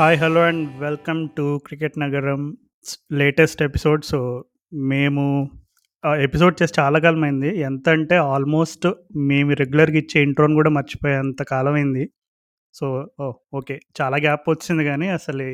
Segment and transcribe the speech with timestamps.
[0.00, 2.56] Hi hello and welcome to cricket Nagaram
[3.12, 4.44] latest episode so
[4.74, 5.50] మేము
[6.18, 8.86] episode చేసి చాలా కాలం అయింది ఎంత అంటే ఆల్మోస్ట్
[9.16, 12.10] మేము రెగ్యులర్గా ఇచ్చే ఇంట్రోని కూడా మర్చిపోయేంత కాలం అయింది
[12.74, 15.48] సో ఓ ఓకే చాలా గ్యాప్ వచ్చింది కానీ అసలు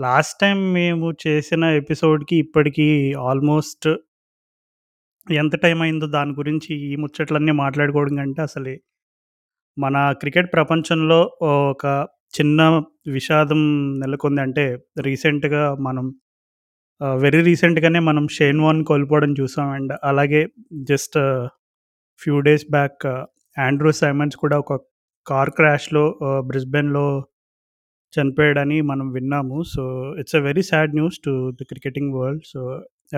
[0.00, 3.88] లాస్ట్ టైం మేము చేసిన ఎపిసోడ్కి ఇప్పటికీ ఆల్మోస్ట్
[5.32, 8.74] ఎంత టైం అయిందో దాని గురించి ఈ ముచ్చట్లన్నీ మాట్లాడుకోవడం కంటే అసలు
[9.78, 11.86] మన క్రికెట్ ప్రపంచంలో ఒక
[12.34, 12.60] చిన్న
[13.16, 13.60] విషాదం
[14.02, 14.64] నెలకొంది అంటే
[15.06, 16.06] రీసెంట్గా మనం
[17.24, 19.68] వెరీ రీసెంట్గానే మనం షేన్ వాన్ కోల్పోవడం చూసాం.
[19.76, 20.40] అండ్ అలాగే
[20.90, 21.16] just
[22.20, 23.06] few days back
[23.56, 24.72] Andrew Symonds కూడా ఒక
[25.26, 26.04] కార్ క్రాష్లో
[26.50, 27.06] బ్రిస్బెన్లో
[28.14, 29.58] చనిపోయాడని మనం విన్నాము.
[29.74, 29.82] So
[30.20, 32.44] it's a very sad news to the cricketing world.
[32.52, 32.60] So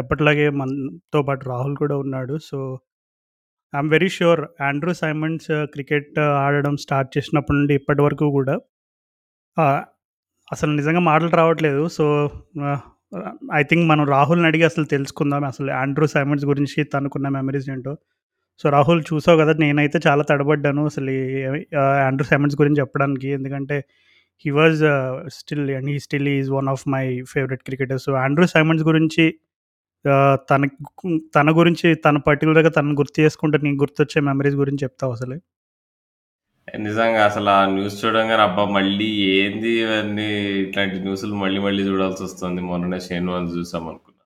[0.02, 2.34] ఎప్పటిలాగే మనతో పాటు రాహుల్ కూడా ఉన్నాడు.
[2.48, 2.58] So
[3.72, 8.54] I'm very sure Andrew Symonds cricket ఆడడం స్టార్ట్ చేసినప్పటి నుండి ఇప్పటి వరకు కూడా
[9.56, 9.64] ఆ,
[10.52, 11.88] అసలు నిజంగా మాటలు రావట్లేదు.
[11.88, 12.04] సో
[13.54, 15.44] ఐ థింక్ మనం రాహుల్ని అడిగి అసలు తెలుసుకుందాం.
[15.44, 17.94] అసలు ఆండ్రూ సైమన్స్ గురించి తనకున్న మెమరీస్ ఏంటో.
[18.60, 21.20] సో రాహుల్ చూసావు కదా నేనైతే చాలా తడబడ్డాను అసలు ఈ,
[22.06, 23.28] ఆండ్రూ సైమన్స్ గురించి చెప్పడానికి.
[23.28, 23.78] ఎందుకంటే
[24.44, 24.80] he was
[25.30, 29.26] still and he still is one of my favourite cricketer so Andrew Symonds గురించి
[30.50, 30.62] తన
[31.36, 35.36] తన గురించి తన పర్టికులర్గా తనను గుర్తు చేసుకుంటే నీకు గుర్తొచ్చే మెమరీస్ గురించి చెప్తావు అసలు?
[36.68, 40.30] నిజంగా అసలు ఆ న్యూస్ చూడంగానే అబ్బా మళ్ళీ ఏంది ఇవన్నీ?
[40.62, 42.60] ఇట్లాంటి న్యూస్లు మళ్ళీ మళ్ళీ చూడాల్సి వస్తుంది.
[42.60, 44.22] మొన్ననే షేన్ చూసాం అనుకున్నా.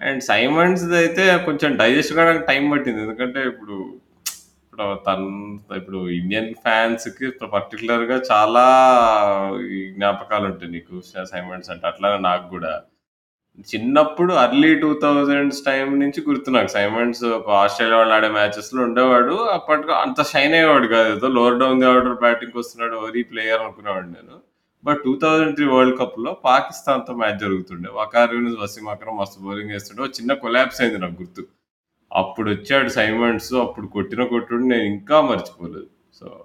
[0.00, 3.02] అండ్ సైమన్స్ అయితే కొంచెం డైజెస్ట్ కావడానికి టైం పట్టింది.
[3.02, 3.76] ఎందుకంటే ఇప్పుడు
[4.64, 5.28] ఇప్పుడు తను
[5.76, 8.64] ఇప్పుడు ఇండియన్ ఫ్యాన్స్కి పర్టిక్యులర్గా చాలా
[9.72, 11.86] ఈ జ్ఞాపకాలు ఉంటాయి నీకు సైమన్స్ అంటే.
[11.86, 12.80] అట్లానే నాకు కూడా.
[13.58, 16.66] చిన్నప్పుడు అర్లీ టూ థౌజండ్స్ టైం నుంచి గుర్తు నాకు.
[16.66, 19.34] సైమన్స్ ఒక ఆస్ట్రేలియా వాళ్ళు ఆడే మ్యాచెస్లో ఉండేవాడు.
[19.34, 21.16] అప్పటికి అంత షైన్ అయ్యేవాడు కాదు.
[21.16, 24.40] ఏదో lower down the order batting వస్తున్నాడు వరీ ప్లేయర్ అనుకునేవాడు నేను.
[24.84, 27.88] But two thousand three world కప్లో పాకిస్తాన్తో మ్యాచ్ జరుగుతుండే.
[27.92, 30.02] వకార్ యూనిస్ వసీం అక్రమ్ మస్తు బౌలింగ్ వేస్తుండే.
[30.02, 31.46] చిన్న కొలాబ్స్ అయింది నాకు గుర్తు.
[32.12, 35.86] అప్పుడు వచ్చాడు సైమన్స్ అప్పుడు కొట్టిన కొట్టుడు నేను ఇంకా మర్చిపోలేదు.
[36.20, 36.44] సో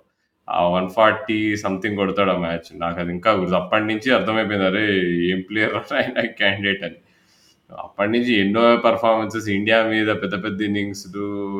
[0.49, 3.53] ఆ వన్ ఫార్టీ సంథింగ్ కొడతాడు ఆ మ్యాచ్ నాకు అది ఇంకా గుర్తు.
[3.53, 4.65] అప్పటి నుంచి అర్థమైపోయింది.
[4.65, 6.25] అరే ఏం ప్లేయర్ ఆయన?
[6.25, 6.95] క్యాండిడేట్ అని.
[7.73, 11.07] అప్పటి నుంచి ఎన్నో పర్ఫార్మెన్సెస్ ఇండియా మీద పెద్ద పెద్ద ఇన్నింగ్స్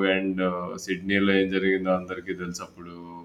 [0.06, 0.42] అండ్
[0.78, 3.24] సిడ్నీలో ఏం జరిగిందో అందరికీ తెలుసు అప్పుడు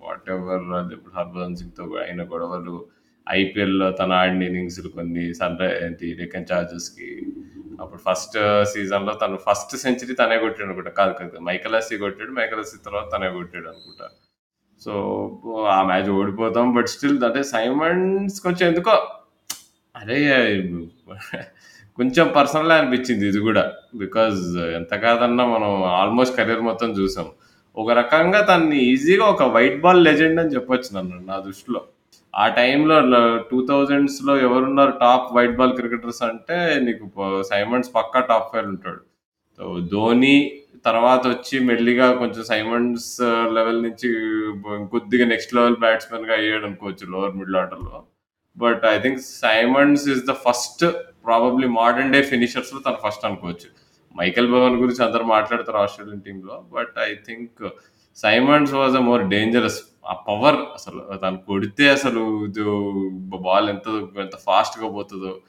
[0.00, 2.88] వాట్ ఎవర్ ఇప్పుడు హర్భజన్ సింగ్తో అయిన గొడవలు
[3.28, 7.26] ఐపీఎల్లో తన ఆడిన ఇన్నింగ్స్ కొన్ని సన్ రై ఏంటి డెక్కన్ చార్జెస్కి
[7.80, 10.90] అప్పుడు ఫస్ట్ సీజన్లో uh, తను ఫస్ట్ సెంచరీ తనే కొట్టాడు అనుకుంటా.
[10.90, 12.30] కాదు కాదు మైకల్ కొట్టాడు.
[12.30, 14.10] మైకల్ తర్వాత తనే కొట్టాడు అనుకుంటా.
[14.80, 14.92] సో
[15.66, 19.24] ఆ మ్యాచ్ ఓడిపోతాం బట్ స్టిల్ అంటే సైమన్స్ కొంచెం ఎందుకో
[19.94, 20.18] అరే
[21.98, 23.64] కొంచెం పర్సనల్ అనిపించింది ఇది కూడా.
[24.02, 25.70] బికాజ్ uh, ఎంత కాదన్నా మనం
[26.00, 27.28] ఆల్మోస్ట్ కెరీర్ మొత్తం చూసాం.
[27.76, 31.80] ఒక రకంగా తన్ని ఈజీగా ఒక వైట్ బాల్ లెజెండ్ అని చెప్పొచ్చు నన్ను నా దృష్టిలో.
[32.34, 32.96] ఆ టైంలో
[33.50, 37.04] టూ థౌజండ్స్లో ఎవరున్నారు టాప్ వైట్ బాల్ క్రికెటర్స్ అంటే నీకు
[37.50, 39.02] సైమండ్స్ పక్కా టాప్ ఫైవ్ ఉంటాడు.
[39.92, 40.36] ధోని
[40.88, 43.12] తర్వాత వచ్చి మెల్లిగా కొంచెం సైమండ్స్
[43.56, 44.08] లెవెల్ uh, నుంచి
[44.94, 48.00] కొద్దిగా నెక్స్ట్ లెవెల్ బ్యాట్స్మెన్గా అయ్యాడు అనుకోవచ్చు లోవర్ మిడిల్ ఆర్డర్లో
[48.58, 50.84] but I think Symonds is the first
[51.26, 53.86] probably modern day ఫినిషర్స్లో తను ఫస్ట్ అనుకోవచ్చు.
[54.16, 57.68] మైకెల్ భవన్ గురించి అందరు మాట్లాడతారు ఆస్ట్రేలియన్ టీమ్లో but I think
[58.16, 59.82] Symonds was a more dangerous.
[60.06, 62.46] ఆ పవర్ అసలు తను కొడితే అసలు
[63.18, 65.40] బాల్ ఎంత ఎంత ఫాస్ట్గా పోతుందో.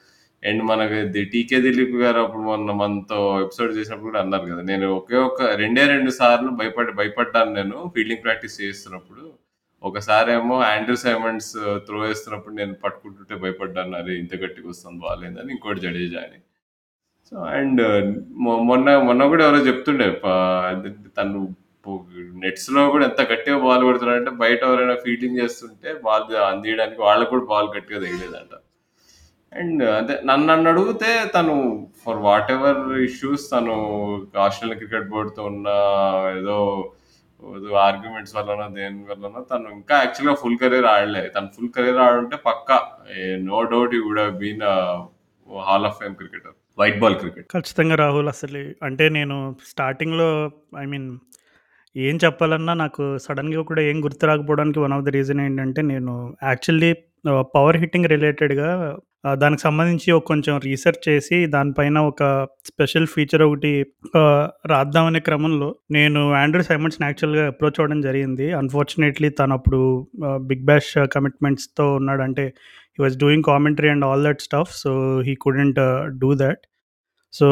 [0.45, 4.93] అండ్ మనకి ది- టీకే దిలీప్ గారు అప్పుడు మొన్న మనతో ఎపిసోడ్ చేసినప్పుడు కూడా అన్నారు కదా నేను
[4.93, 9.46] ఒకే ఒక రెండే రెండు సార్లు భయపడి భయపడ్డాను నేను ఫీల్డింగ్ ప్రాక్టీస్ చేస్తున్నప్పుడు.
[9.83, 11.53] ఒకసారి ఏమో ఆండ్రూ సైమండ్స్
[11.85, 16.39] త్రో వేస్తున్నప్పుడు నేను పట్టుకుంటుంటే భయపడ్డాను అరే ఇంత గట్టిగా వస్తుంది బాగాలేదని ఇంకోటి జడేజా అని
[17.31, 17.81] సో అండ్
[18.67, 20.07] మొన్న మొన్న కూడా ఎవరో చెప్తుండే
[21.17, 21.39] తను
[22.43, 27.69] నెట్స్లో కూడా ఎంత గట్టిగా బాల్ కొడుతున్నాడంటే బయట ఎవరైనా ఫీల్డింగ్ చేస్తుంటే బాల్ అందియడానికి వాళ్ళకు కూడా బాల్
[27.77, 28.53] గట్టిగా తగిలేదంట.
[29.51, 31.53] అండ్ అదే నన్ను నన్ను అడిగితే తను
[32.05, 33.75] ఫర్ వాట్ ఎవర్ ఇష్యూస్ తను
[34.37, 35.67] ఆస్ట్రేలియన్ క్రికెట్ బోర్డుతో ఉన్న
[36.37, 36.57] ఏదో
[37.81, 41.23] ఆర్గ్యుమెంట్స్ వలన దేని వలన తను ఇంకా యాక్చువల్గా ఫుల్ కెరీర్ ఆడలే.
[41.35, 42.77] తను ఫుల్ కెరీర్ ఆడుంటే పక్కా
[43.49, 44.63] no doubt he would been
[45.49, 49.35] hall of fame cricketer white ball cricket ఖచ్చితంగా రాహుల్ అసలు అంటే నేను
[49.69, 50.27] స్టార్టింగ్లో
[50.77, 51.07] ఐ మీన్
[51.95, 56.13] ఏం చెప్పాలన్నా నాకు సడన్గా కూడా ఏం గుర్తు రాకపోవడానికి వన్ ఆఫ్ ద రీజన్ ఏంటంటే నేను
[56.43, 56.89] యాక్చువల్లీ
[57.27, 58.97] పవర్ హిట్టింగ్ రిలేటెడ్గా
[59.33, 63.85] దానికి సంబంధించి ఒక కొంచెం రీసెర్చ్ చేసి దానిపైన ఒక స్పెషల్ ఫీచర్ ఒకటి
[64.65, 68.51] రాద్దామనే క్రమంలో నేను ఆండ్రూ సైమండ్స్‌ని యాక్చువల్గా అప్రోచ్ అవ్వడం జరిగింది.
[68.51, 70.07] అన్ఫార్చునేట్లీ తను అప్పుడు
[70.37, 72.53] బిగ్ బ్యాష్ కమిట్మెంట్స్తో ఉన్నాడు అంటే
[72.99, 75.79] he was doing commentary and all that stuff so he couldn't
[76.19, 76.67] do that
[77.33, 77.47] so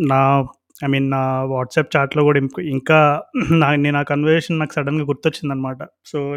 [0.00, 0.46] నా
[0.84, 3.22] ఐ మీన్ నా వాట్సాప్ చాట్లో కూడా ఇంకా
[3.52, 6.36] నా నేను ఆ కన్వర్జేషన్ నాకు సడన్గా గుర్తొచ్చిందనమాట సో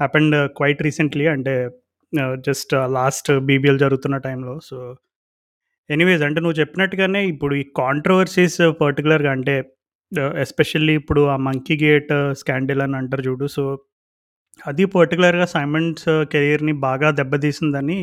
[0.00, 1.70] హ్యాపెండ్ క్వైట్ రీసెంట్లీ అంటే
[2.46, 4.54] జస్ట్ లాస్ట్ బీబీఎల్ జరుగుతున్న టైంలో.
[4.60, 4.76] సో,
[5.90, 9.54] ఎనీవేస్ అంటే నువ్వు చెప్పినట్టుగానే ఇప్పుడు ఈ కాంట్రోవర్సీస్ పర్టికులర్గా అంటే
[10.42, 13.46] ఎస్పెషల్లీ ఇప్పుడు ఆ మంకీ గేట్ స్కాండిల్ అని అంటారు చూడు.
[13.48, 13.64] సో,
[14.60, 18.00] అది పర్టికులర్గా సైమండ్స్ కెరియర్‌ని బాగా దెబ్బతీసిందని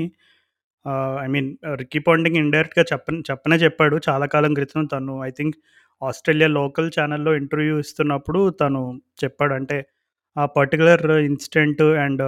[1.23, 4.83] ఐ మీన్ రిక్కీ పాండింగ్ ఇండైరెక్ట్‌గా చెప్ప చెప్పనే చెప్పాడు చాలా కాలం క్రితం.
[4.87, 5.57] తను ఐ థింక్
[6.01, 8.81] ఆస్ట్రేలియా లోకల్ ఛానల్లో ఇంటర్వ్యూ ఇస్తున్నప్పుడు తను
[9.23, 9.53] చెప్పాడు.
[9.53, 9.77] అంటే
[10.35, 12.23] ఆ particular incident and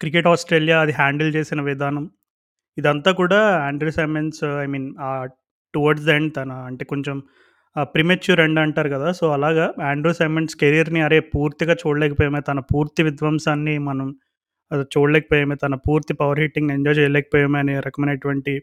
[0.00, 2.04] cricket Australia అది హ్యాండిల్ చేసిన విధానం
[2.76, 5.26] ఇదంతా కూడా Andrew Symonds I mean ah,
[5.74, 7.16] towards the end తన అంటే కొంచెం
[7.76, 9.08] ఆహ్, ప్రిమెచ్యూర్ ఎండ్ అంటారు కదా!
[9.18, 11.18] సో, అలాగా ఆండ్రూ సైమన్స్ కెరియర్‌ని అరే!
[11.34, 14.08] పూర్తిగా చూడలేకపోయామే, తన పూర్తి విధ్వంసాన్ని మనం
[14.70, 18.54] అది చూడలేకపోయామే, తన పూర్తి పవర్ హిట్టింగ్‌ని ఎంజాయ్ చేయలేకపోయామే అనే రకమైనటువంటి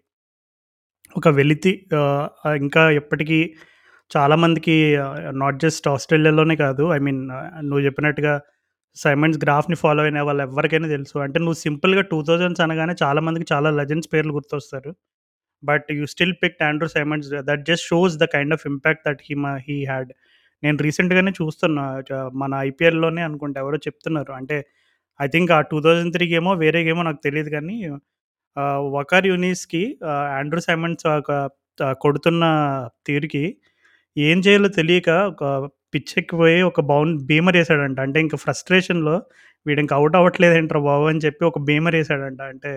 [1.15, 2.07] ఒక వెలితి ఆహ్,
[2.45, 3.39] ఆహ్, ఇంకా ఎప్పటికీ
[4.11, 6.85] చాలామందికి ఆహ్, నాట్ జస్ట్ ఆస్ట్రేలియాలోనే కాదు.
[6.93, 7.21] ఐ మీన్
[7.69, 8.33] నువ్వు చెప్పినట్టుగా
[8.99, 11.15] సైమండ్స్ గ్రాఫ్‌ని ఫాలో అయిన వాళ్ళు ఎవరికైనా తెలుసు.
[11.25, 14.91] అంటే నువ్వు సింపుల్‌గా 2000స్ అనగానే చాలామందికి చాలా లెజెండ్స్ పేర్లు గుర్తొస్తారు.
[15.63, 19.35] But you still pick Andrew Symonds that just shows the kind of impact that he
[19.43, 20.11] మ హీ హ్యాడ్.
[20.63, 21.85] నేను రీసెంట్‌గానే చూస్తున్నా
[22.41, 24.33] మన ఐపీఎల్‌లోనే అనుకుంటా ఎవరో చెప్తున్నారు.
[24.39, 24.57] అంటే
[25.19, 28.05] ఐ థింక్ ఆ 2003 గేమో వేరే గేమో నాకు తెలియదు కానీ ఒకర్
[28.97, 29.83] వకార్ యూనిస్‌కి
[30.39, 31.31] ఆండ్రూ సైమండ్స్ ఒక
[32.01, 32.45] కొడుతున్న
[33.07, 33.43] తీరుకి
[34.17, 35.43] ఏం చేయాలో తెలియక ఒక
[35.93, 37.99] పిచ్చెక్కిపోయి ఒక బౌన్ బీమరేసాడంట.
[38.05, 39.15] అంటే ఇంక ఫ్రస్ట్రేషన్‌లో
[39.65, 41.05] వీడు ఇంకా అవుట్ అవ్వట్లేదు ఏంట్రా బాబు!
[41.11, 42.73] అని చెప్పి ఒక బీమర్ వేసాడంట అంటే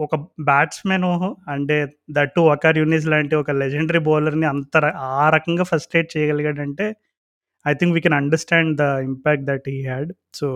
[0.00, 0.14] ఒక
[0.48, 1.06] బ్యాట్స్మెన్
[1.54, 1.76] అంటే
[2.10, 4.76] దట్టు వకార్ యూనిస్ లాంటి ఒక లెజెండరీ బౌలర్‌ని అంత
[5.16, 6.86] ఆ రకంగా frustrate చేయగలిగాడంటే
[7.64, 10.10] I think we can understand the impact that he had.
[10.34, 10.48] So,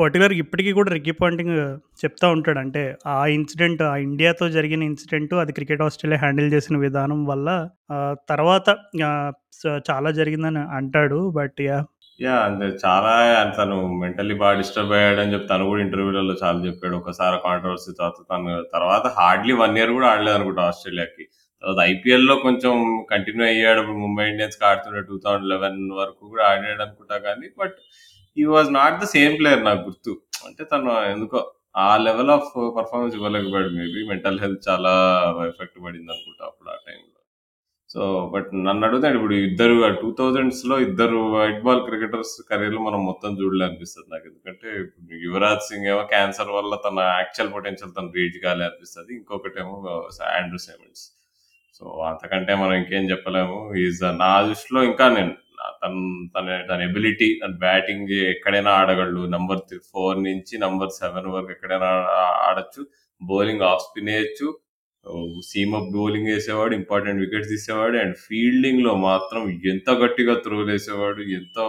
[0.00, 1.54] particular ఇప్పటికీ కూడా రిక్కీ పాయింటింగ్
[2.02, 2.60] చెప్తా ఉంటాడు.
[2.62, 2.82] అంటే
[3.12, 7.48] ఆ ఇన్సిడెంట్ ఆ ఇండియాతో జరిగిన ఇన్సిడెంట్ అది క్రికెట్ ఆస్ట్రేలియా హ్యాండిల్ చేసిన విధానం వల్ల
[8.32, 8.68] తర్వాత
[9.88, 11.20] చాలా జరిగిందని అంటాడు.
[11.38, 11.78] బట్ యా
[12.20, 13.12] యా అంటే చాలా
[13.58, 16.94] తను మెంటలీ బాగా డిస్టర్బ్ అయ్యాడని చెప్పి తను కూడా ఇంటర్వ్యూలలో చాలా చెప్పాడు.
[17.00, 21.24] ఒకసారి కాంట్రవర్సీ తర్వాత తను తర్వాత హార్డ్‌లీ వన్ ఇయర్ కూడా ఆడలేదు అనుకుంటా ఆస్ట్రేలియాకి.
[21.62, 22.74] తర్వాత ఐపీఎల్‌లో కొంచెం
[23.12, 23.82] కంటిన్యూ అయ్యాడు.
[24.02, 25.66] ముంబై ఇండియన్స్‌కి ఆడుతుండే 2011
[26.00, 27.76] వరకు కూడా ఆడాడనుకుంటా కానీ but
[28.40, 30.12] he was not the same player నాకు గుర్తు.
[30.48, 31.40] అంటే తను ఎందుకో
[31.80, 32.48] ఆ లెవెల్ ఆఫ్
[32.78, 33.70] పర్ఫార్మెన్స్ ఇవ్వలేకపోయాడు.
[33.78, 34.92] మేబీ మెంటల్ హెల్త్ చాలా
[35.50, 37.06] ఎఫెక్ట్ పడింది అనుకుంటా అప్పుడు ఆ టైంలో.
[37.90, 38.02] సో,
[38.34, 44.08] బట్ నన్ను అడుగుతాడు ఇప్పుడు ఇద్దరు 2000స్‌లో ఇద్దరు వైట్ బాల్ క్రికెటర్స్ కెరియర్‌లు మనం మొత్తం చూడలే అనిపిస్తుంది
[44.14, 44.26] నాకు.
[44.30, 49.12] ఎందుకంటే ఇప్పుడు యువరాజ్ సింగ్ ఏమో క్యాన్సర్ వల్ల తన యాక్చువల్ పొటెన్షియల్ తను రీచ్ కాలే అనిపిస్తది.
[49.20, 49.74] ఇంకొకటేమో
[50.32, 51.06] ఆండ్రూ సెమెంట్స్
[51.80, 53.58] సో, అంతకంటే మనం ఇంకేం చెప్పలేము.
[53.78, 55.34] ఈజ్ ఈస్ నా దృష్టిలో ఇంకా నేను
[55.84, 55.92] తన
[56.36, 59.26] తన తన ఎబిలిటీ తన బ్యాటింగ్ ఎక్కడైనా ఆడగలడు.
[59.26, 62.86] నంబర్ త్రీ ఫోర్ నుంచి నంబర్ సెవెన్ వరకు ఎక్కడైనా ఆడచ్చు ఆడొచ్చు.
[63.22, 64.58] బౌలింగ్ ఆఫ్ స్పిన్ వేయచ్చు
[65.46, 67.96] సీమ్ అప్ బౌలింగ్ వేసేవాడు ఇంపార్టెంట్ వికెట్స్ తీసేవాడు.
[67.98, 71.22] అండ్ ఫీల్డింగ్లో మాత్రం ఎంత గట్టిగా త్రోలేసేవాడు.
[71.22, 71.64] ఎంతో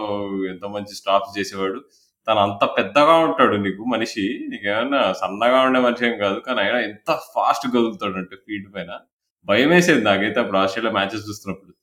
[0.48, 1.80] ఎంత మంచి స్టాప్స్ చేసేవాడు.
[2.28, 4.48] తను అంత పెద్దగా ఉంటాడు నీకు మనిషి.
[4.50, 6.40] నీకేమన్నా సన్నగా ఉండే మనిషి ఏం కాదు.
[6.40, 8.98] కానీ ఆయన ఎంత ఫాస్ట్ కదులుతాడంటే ఫీల్డ్ పైన.
[9.46, 11.74] భయం వేసేది నాకైతే అప్పుడు ఆస్ట్రేలియా మ్యాచెస్ చూస్తున్నప్పుడు.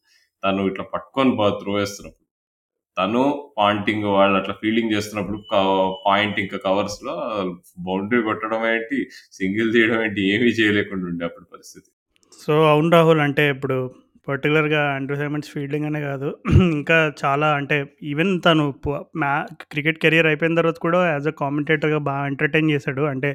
[0.43, 2.17] తను ఇట్లా పట్టుకొని బా త్రో వేస్తున్నప్పుడు
[2.97, 3.21] తను
[3.57, 5.39] పాయింటింగ్ వాళ్ళు అట్లా ఫీల్డింగ్ చేస్తున్నప్పుడు
[6.05, 7.15] పాయింట్ ఇంకా కవర్స్‌లో
[7.85, 8.97] బౌండరీ కొట్టడం ఏంటి,
[9.39, 11.87] సింగిల్ తీయడం ఏంటి ఏమీ చేయలేకుండా ఉండే అప్పుడు పరిస్థితి.
[12.41, 13.21] సో, అవును రాహుల్.
[13.27, 13.77] అంటే ఇప్పుడు
[14.27, 16.29] పర్టికులర్గా ఆండ్రూ సైమండ్స్ ఫీల్డింగ్ అనే కాదు.
[16.77, 17.77] ఇంకా చాలా అంటే
[18.11, 18.65] ఈవెన్ తను
[19.21, 19.33] మ్యా
[19.73, 23.03] క్రికెట్ కెరియర్ అయిపోయిన తర్వాత కూడా యాజ్ అ కామెంటేటర్‌గా బాగా ఎంటర్‌టైన్ చేశాడు.
[23.13, 23.31] అంటే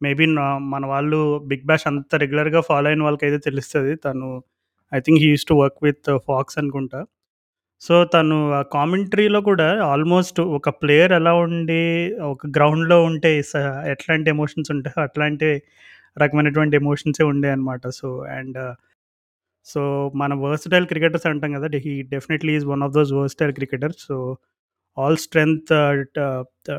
[0.00, 4.28] మేబీ నా మన వాళ్ళు బిగ్ బ్యాష్ అంత రెగ్యులర్‌గా ఫాలో అయిన వాళ్ళకైతే తెలుస్తుంది తను
[4.94, 7.04] I think he to work with Fox అనుకుంటా.
[7.80, 13.42] సో, తను ఆ కామెంటరీలో కూడా ఆల్మోస్ట్ ఒక ప్లేయర్ ఎలా ఉండి ఒక గ్రౌండ్‌లో ఉంటే
[13.86, 15.62] ఎట్లాంటి ఎమోషన్స్ ఉంటాయో అట్లాంటి
[16.18, 18.74] రకమైనటువంటి ఎమోషన్సే అనమాట సో, అండ్
[19.66, 21.68] సో, మన వర్స్టైల్ క్రికెటర్స్ అంటాం కదా!
[21.78, 23.98] He definitely is one of those versatile cricketers.
[24.06, 24.36] So,
[24.98, 25.72] all strength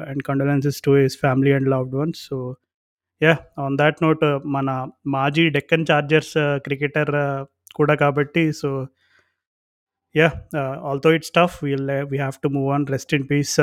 [0.10, 2.28] and condolences to his family and loved ones.
[2.28, 2.56] So,
[3.22, 7.14] yeah on that note మన మాజీ డెక్కన్ చార్జర్స్ క్రికెటర్
[7.76, 8.70] కూడా కాబట్టి so
[10.16, 10.30] yeah
[10.90, 12.86] ఆల్తో it's tough well we have to move on.
[12.88, 13.60] Rest in peace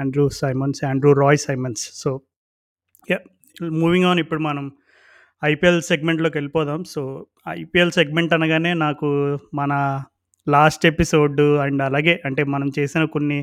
[0.00, 1.84] Andrew Symonds, Andrew Roy Symonds.
[1.94, 2.10] So,
[3.10, 3.18] yeah
[3.62, 4.64] moving on ఇప్పుడు మనం
[5.44, 7.02] IPL సెగ్మెంట్లోకి వెళ్ళిపోదాం so,
[7.48, 9.08] IPL segment అనగానే నాకు
[9.54, 9.72] మన
[10.46, 13.38] లాస్ట్ ఎపిసోడ్ అండ్ అలాగే అంటే మనం చేసిన కొన్ని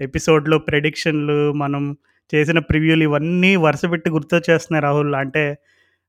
[0.00, 1.96] ఎపిసోడ్‌లో ప్రెడిక్షన్‌లు, మనం
[2.34, 5.14] చేసిన ప్రివ్యూలు ఇవన్నీ వరుసపెట్టి గుర్తొచ్చేస్తున్నాయి రాహుల్.
[5.14, 5.44] అంటే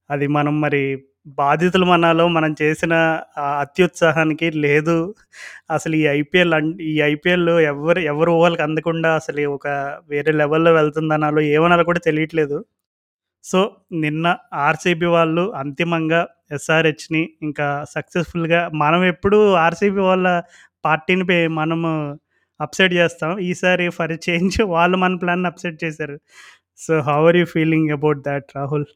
[0.09, 0.83] అది మనం మరి
[1.25, 2.93] బాధితులు మనాలో మనం చేసిన
[3.63, 4.95] అత్యుత్సాహానికి లేదు.
[5.69, 9.67] అసలు ఈ ఐపీఎల్ అన్ ఈ ఐపీఎల్ ఎవరు ఎవరు ఊహలకు అందకుండా అసలు ఒక
[10.09, 12.57] వేరే లెవెల్‌లో వెళ్తుందనాలో ఏమనాలో కూడా తెలియట్లేదు.
[13.43, 13.59] సో,
[14.03, 14.25] నిన్న
[14.67, 20.27] ఆర్‌సీబీ వాళ్ళు అంతిమంగా ఎస్ఆర్‌హెచ్‌ని ఇంకా సక్సెస్‌ఫుల్‌గా మనం ఎప్పుడు ఆర్‌సీబీ వాళ్ళ
[20.83, 21.25] పార్టీని
[21.59, 21.91] మనము
[22.59, 23.31] అప్‌సెట్ చేస్తాం.
[23.49, 26.17] ఈసారి ఫర్ చేంజ్ వాళ్ళు మన ప్లాన్ అప్‌సెట్ చేశారు.
[26.79, 28.87] So how are you feeling about that Rahul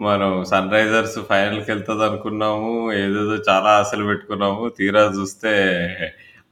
[0.00, 4.68] మనం సన్ రైజర్స్ ఫైనల్కి వెళ్తుంది అనుకున్నాము ఏదేదో చాలా ఆశలు పెట్టుకున్నాము.
[4.68, 5.48] తీరా చూస్తే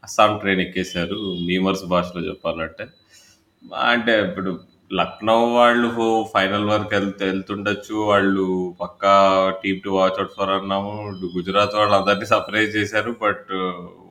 [0.04, 1.36] అస్సాం ట్రైన్ ఎక్కేశారు.
[1.46, 2.86] మీమర్స్ భాషలో చెప్పాలంటే.
[3.88, 4.60] అంటే ఇప్పుడు
[4.92, 7.94] లక్నో వాళ్ళు ఫైనల్ వరకు వెళ్తే వెళ్తుండొచ్చు.
[7.94, 11.12] వాళ్ళు పక్కా team to watch out for అన్నాము.
[11.36, 13.16] గుజరాత్ వాళ్ళు అందరినీ సర్ప్రైజ్ చేశారు.
[13.22, 13.46] బట్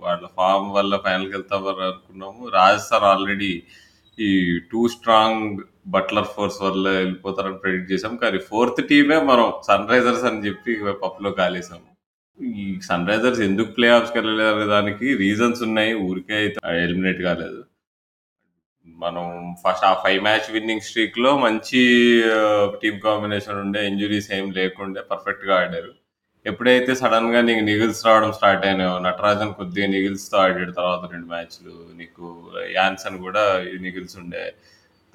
[0.01, 2.49] వాళ్ళ ఫామ్ వల్ల ఫైనల్కి వెళ్తామని అనుకున్నాము.
[2.49, 3.63] రాజస్థాన్ ఆల్రెడీ
[4.19, 5.57] ఈ టూ స్ట్రాంగ్
[5.87, 11.31] బట్లర్ ఫోర్స్ వల్ల వెళ్ళిపోతారని ప్రెడిక్ట్ చేసాం కానీ ఫోర్త్ టీమే మనం సన్ రైజర్స్ అని చెప్పి పప్పులో
[11.31, 11.95] కాలేసాము.
[12.43, 15.93] ఈ సన్ రైజర్స్ ఎందుకు ప్లే ఆఫ్స్కి వెళ్ళలేదు అనే దానికి రీజన్స్ ఉన్నాయి.
[15.93, 17.63] ఊరికే అయితే ఎలిమినేట్ కాలేదు.
[18.87, 21.81] మనం ఫస్ట్ ఆ ఫైవ్ మ్యాచ్ విన్నింగ్ స్ట్రీక్లో మంచి
[22.81, 26.04] టీమ్ కాంబినేషన్ ఉండే ఇంజురీస్ ఏం లేకుండే పర్ఫెక్ట్గా ఆడారు.
[26.45, 32.25] ఎప్పుడైతే సడన్గా నీకు నిగిల్స్ రావడం స్టార్ట్ అయినాయో నటరాజన్ కొద్దిగా నిగిల్స్తో ఆడాడు తర్వాత రెండు మ్యాచ్లు నీకు
[32.75, 33.43] యాన్సన్ కూడా
[33.81, 34.53] నిగిల్స్ ఉండే.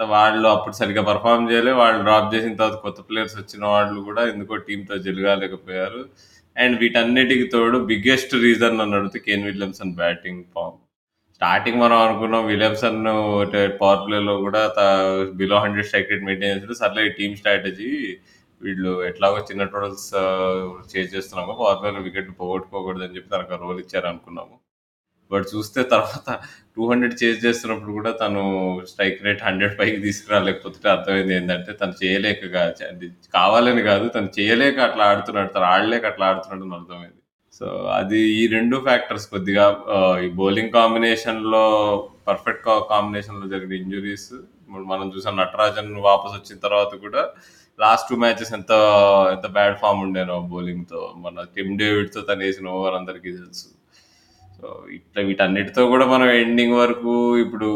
[0.01, 4.57] వాళ్ళు అప్పుడు సరిగ్గా పర్ఫామ్ చేయలే వాళ్ళు డ్రాప్ చేసిన తర్వాత కొత్త ప్లేయర్స్ వచ్చిన వాళ్ళు కూడా ఎందుకో
[4.57, 6.03] టీంతో జరగాలేకపోయారు
[6.57, 10.79] అండ్ వీటన్నిటికి తోడు బిగ్గెస్ట్ రీజన్ నన్ను అడిగితే Kane Williamson batting form.
[11.35, 13.05] Starting మనం అనుకున్నాం విలియమ్సన్
[13.81, 14.63] పవర్ ప్లేలో కూడా
[15.35, 17.91] below hundred strike rate maintain చేసాడు సర్లే టీమ్ స్ట్రాటజీ
[18.61, 20.09] వీళ్ళు ఎట్లాగో చిన్న టోటల్స్
[20.93, 21.53] చేజ్ చేస్తున్నాము.
[21.63, 24.57] వార్నర్ వికెట్ పోగొట్టుకోకూడదు అని చెప్పి తనకు రోల్ ఇచ్చారు అనుకున్నాము
[25.31, 26.31] బట్ చూస్తే తర్వాత
[26.77, 28.43] టూ హండ్రెడ్ చేజ్ చేస్తున్నప్పుడు కూడా తను
[28.91, 32.41] స్ట్రైక్ రేట్ హండ్రెడ్ పైకి తీసుకురాలేకపోతే అర్థమైంది ఏంటంటే తను చేయలేక
[33.35, 37.17] కావాలని కాదు తను చేయలేక అట్లా ఆడుతున్నాడు తను ఆడలేక అట్లా ఆడుతున్నాడు అని అర్థమైంది.
[37.55, 37.67] సో
[37.99, 39.65] అది ఈ రెండు ఫ్యాక్టర్స్ కొద్దిగా
[40.25, 41.65] ఈ బౌలింగ్ కాంబినేషన్లో
[42.29, 44.31] పర్ఫెక్ట్ కాంబినేషన్లో జరిగిన ఇంజురీస్
[44.91, 47.23] మనం చూసాం నటరాజన్ వాపస్ వచ్చిన తర్వాత కూడా
[47.83, 48.73] లాస్ట్ టూ మ్యాచెస్ ఎంత
[49.35, 53.69] ఎంత బ్యాడ్ ఫామ్ ఉండేనో బౌలింగ్తో మన టిమ్ డేవిడ్తో తను వేసిన ఓవర్ అందరికీ తెలుసు.
[54.57, 57.69] సో ఇట్లా వీటన్నిటితో కూడా మనం ఎండింగ్ వరకు ఇప్పుడు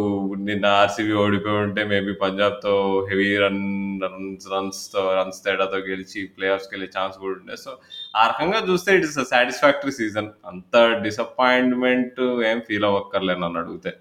[0.48, 2.74] నిన్న ఆర్సీబీ ఓడిపోయి ఉంటే మేబీ పంజాబ్తో
[3.10, 3.62] హెవీ రన్
[4.02, 7.56] రన్స్ రన్స్తో రన్స్ తేడాతో గెలిచి ప్లే ఆఫ్స్కి వెళ్ళే ఛాన్స్ కూడా ఉండే.
[7.56, 7.70] సో
[8.16, 10.30] ఆ రకంగా చూస్తే ఇట్స్ సాటిస్ఫాక్టరీ సీజన్.
[10.46, 12.20] అంత డిసప్పాయింట్మెంట్
[12.50, 13.92] ఏం ఫీల్ అవ్వక్కర్లేదు నన్ను అడిగితే.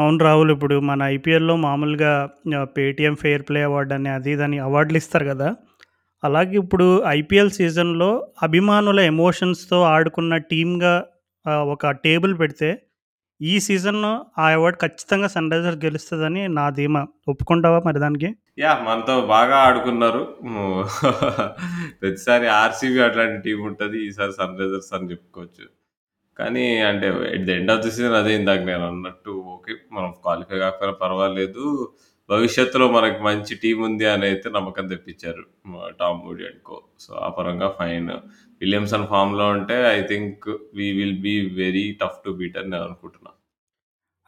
[0.00, 2.12] అవును రాహుల్ ఇప్పుడు మన ఐపీఎల్లో మామూలుగా
[2.76, 5.48] పేటీఎం ఫెయిర్ ప్లే అవార్డు అని అది దాని అవార్డులు ఇస్తారు కదా
[6.22, 8.10] అలాగే ఇప్పుడు ఐపీఎల్ సీజన్లో
[8.42, 10.94] అభిమానుల ఎమోషన్స్తో ఆడుకున్న టీమ్గా
[11.70, 12.70] ఒక టేబుల్ పెడితే
[13.40, 17.02] ఈ సీజన్‌లో ఆ అవార్డ్ ఖచ్చితంగా సన్ రైజర్స్ గెలుస్తుందని నా ధీమా.
[17.28, 18.30] ఒప్పుకుంటావా మరి దానికి?
[18.58, 20.22] యా మనతో బాగా ఆడుకున్నారు.
[22.00, 25.64] ప్రతిసారి ఆర్‌సీబీ అట్లాంటి టీమ్ ఉంటుంది ఈసారి సన్ రైజర్స్ అని చెప్పుకోవచ్చు.
[26.40, 29.74] కానీ అంటే at the end of the season అదే ఇందాక నేను అన్నట్టు ఓకే.
[29.92, 31.64] మనం క్వాలిఫై కాకపోయినా పర్వాలేదు.
[32.28, 35.42] భవిష్యత్తులో మనకి మంచి టీం ఉంది అని అయితే నమ్మకం తెప్పించారు.
[35.98, 36.76] Tom Moody and co.
[36.98, 38.10] So, ఆ పరంగా ఫైన్.
[38.60, 43.30] విలియమ్సన్ ఫామ్‌లో ఉంటే I think we will be very tough to beat అని నేను అనుకుంటున్నా.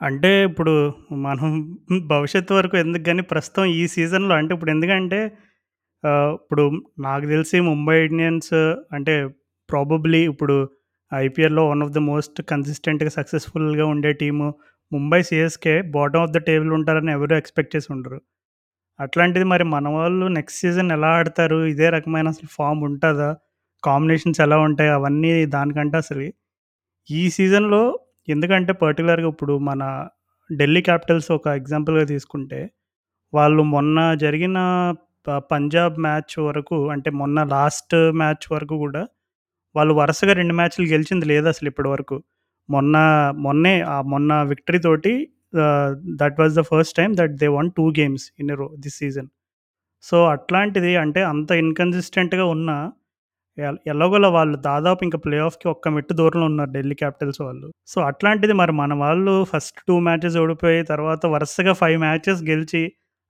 [0.00, 0.74] అంటే ఇప్పుడు
[1.26, 1.50] మనం
[2.12, 5.20] భవిష్యత్తు వరకు ఎందుకు కానీ ప్రస్తుతం ఈ సీజన్‌లో అంటే ఇప్పుడు ఎందుకంటే
[6.04, 6.64] ఆహ్, ఇప్పుడు
[7.04, 8.54] నాకు తెలిసి ముంబై ఇండియన్స్
[8.92, 9.14] అంటే
[9.68, 10.56] ప్రాబబ్లీ ఇప్పుడు
[11.12, 14.46] ఐపీఎల్‌లో వన్ ఆఫ్ ద మోస్ట్ కన్సిస్టెంట్‌గా సక్సెస్‌ఫుల్‌గా ఉండే team
[14.92, 18.18] Mumbai CSK bottom of the table ఉంటారని ఎవరు ఎక్స్‌పెక్ట్ చేసి ఉండరు.
[19.00, 21.58] అట్లాంటిది మరి మన వాళ్ళు నెక్స్ట్ సీజన్ ఎలా ఆడతారు?
[21.72, 23.30] ఇదే రకమైన అసలు ఫామ్ ఉంటుందా
[23.82, 24.90] కాంబినేషన్స్ ఎలా ఉంటాయి?
[24.98, 26.24] అవన్నీ దానికంటే అసలు
[27.08, 27.82] ఈ సీజన్‌లో
[28.28, 29.82] ఎందుకంటే పర్టిక్యులర్‌గా ఇప్పుడు మన
[30.50, 32.60] ఢిల్లీ క్యాపిటల్స్ ఒక ఎగ్జాంపుల్‌గా తీసుకుంటే,
[33.32, 34.58] వాళ్ళు మొన్న జరిగిన
[35.26, 39.02] ప పంజాబ్ మ్యాచ్ వరకు అంటే మొన్న లాస్ట్ మ్యాచ్ వరకు కూడా
[39.74, 42.16] వాళ్ళు వరుసగా రెండు మ్యాచ్‌లు గెలిచింది లేదు అసలు ఇప్పటి వరకు.
[42.68, 42.96] మొన్న
[43.44, 43.74] మొన్నే
[44.12, 45.12] మొన్న విక్టరీ తోటి
[46.20, 49.28] that was the first time that they won two games in row this season.
[50.04, 52.70] So, అట్లాంటిది అంటే అంత ఇన్‌కన్సిస్టెంట్‌గా ఉన్న
[53.58, 57.68] ఎల్ ఎలాగోలా వాళ్ళు దాదాపు ఇంకా ప్లే ఆఫ్‌కి ఒక్క మెట్టు దూరంలో ఉన్నారు ఢిల్లీ క్యాపిటల్స్ వాళ్ళు.
[57.88, 62.82] సో, అట్లాంటిది మరి మన వాళ్ళు ఫస్ట్ టూ మ్యాచెస్ ఓడిపోయి తర్వాత వరుసగా ఫైవ్ మ్యాచెస్ గెలిచి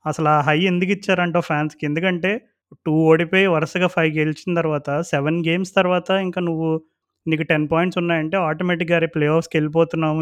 [0.05, 1.85] అసలు ఆ హై ఎందుకిచ్చారంటావు ఫ్యాన్స్‌కి?
[1.91, 2.33] ఎందుకంటే
[2.87, 6.71] 2 ఓడిపోయి వరుసగా 5 గెలిచిన తర్వాత 7 గేమ్స్ తర్వాత ఇంక నువ్వు
[7.26, 9.09] నీకు 10 పాయింట్స్ ఉన్నాయంటే ఆటోమేటిక్‌గా అరే!
[9.09, 9.59] ప్లే ఆఫ్స్‌కి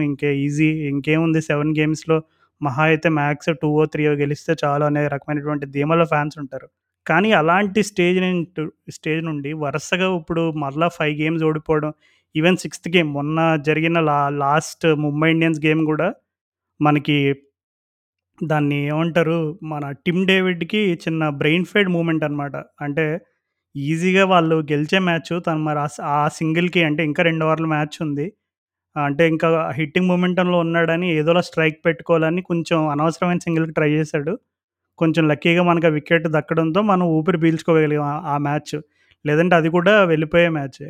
[0.06, 2.16] ఇంకే ఈజీ ఇంకేముంది 7 గేమ్స్‌లో
[2.60, 6.68] మహా అయితే మ్యాక్స్ 2 3 గెలిస్తే చాలు అనే రకమైనటువంటి ధీమాలో ఫ్యాన్స్ ఉంటారు.
[7.06, 8.62] కానీ అలాంటి స్టేజ్ నుంటు
[8.96, 11.92] స్టేజ్ నుండి వరుసగా ఇప్పుడు మరలా 5 గేమ్స్ ఓడిపోవడం.
[12.34, 13.38] ఈవెన్ సిక్స్త్ గేమ్ మొన్న
[13.68, 16.08] జరిగిన లా లాస్ట్ ముంబై ఇండియన్స్ గేమ్ గూడా
[16.80, 17.16] మనకి
[18.40, 19.38] దాన్ని ఏమంటారు?
[19.64, 22.54] మన టిమ్ డేవిడ్‌కి చిన్న బ్రెయిన్ ఫెడ్ మూమెంట్ అనమాట.
[22.80, 23.06] అంటే
[23.74, 28.26] ఈజీగా వాళ్ళు గెలిచే మ్యాచ్ తను మరి ఆ ఆ సింగిల్‌కి అంటే ఇంకా 2 ఓవర్ల మ్యాచ్ ఉంది.
[28.96, 34.34] అంటే ఇంకా హిట్టింగ్ మొమెంటంలో ఉన్నాడని ఏదోలా స్ట్రైక్ పెట్టుకోవాలని కొంచెం అనవసరమైన సింగిల్‌కి ట్రై చేశాడు.
[34.98, 38.76] కొంచెం లక్కీగా మనకు ఆ వికెట్ దక్కడంతో మనం ఊపిరి పీల్చుకోగలిగాం ఆ ఆ మ్యాచ్.
[39.24, 40.88] లేదంటే అది కూడా వెళ్ళిపోయే మ్యాచే.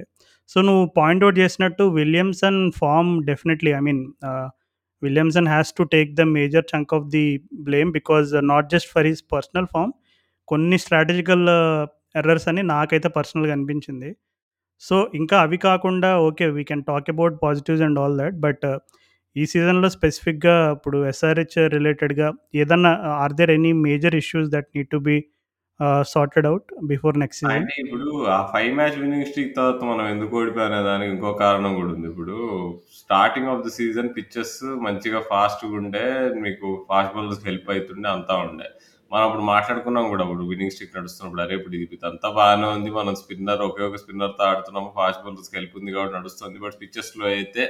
[0.50, 4.48] సో, నువ్వు పాయింట్ ఔట్ చేసినట్టు Williamson form definitely I mean ah,
[5.02, 7.24] Williamson has to take the major chunk of the
[7.62, 9.92] blame because not just for his personal form
[10.48, 11.44] కొన్ని స్ట్రాటజికల్
[12.16, 14.10] ఎర్రర్స్ అని నాకైతే పర్సనల్గా అనిపించింది.
[14.82, 18.64] సో ఇంకా అవి కాకుండా okay we can talk about positives and all that but
[19.36, 22.92] ఈ సీజన్లో స్పెసిఫిక్గా ఇప్పుడు ఎస్ఆర్హెచ్ రిలేటెడ్గా ఏదన్నా
[23.22, 25.16] are there any major issues that need to be
[26.12, 30.36] sorted out before next season అంటే ఇప్పుడు ఆ ఫైవ్ మ్యాచ్ విన్నింగ్ స్ట్రీక్ తర్వాత మనం ఎందుకు
[30.40, 32.06] ఓడిపోయానే దానికి ఇంకో కారణం కూడా ఉంది.
[32.12, 32.36] ఇప్పుడు
[33.00, 34.56] starting of the season pitches
[34.86, 36.04] మంచిగా ఫాస్ట్గా ఉండే
[36.44, 38.68] మీకు ఫాస్ట్ బౌలర్స్ హెల్ప్ అవుతుండే అంతా ఉండే.
[39.10, 43.14] మనం అప్పుడు మాట్లాడుకున్నాం కూడా ఇప్పుడు విన్నింగ్ స్ట్రీక్ నడుస్తున్నప్పుడు అరే ఇప్పుడు ఇది అంతా బాగానే ఉంది మనం
[43.22, 47.64] స్పిన్నర్ ఒకే ఒక స్పిన్నర్తో ఆడుతున్నాము ఫాస్ట్ బౌలర్స్కి హెల్ప్ ఉంది కాబట్టి నడుస్తుంది బట్ పిచ్చెస్లో అయితే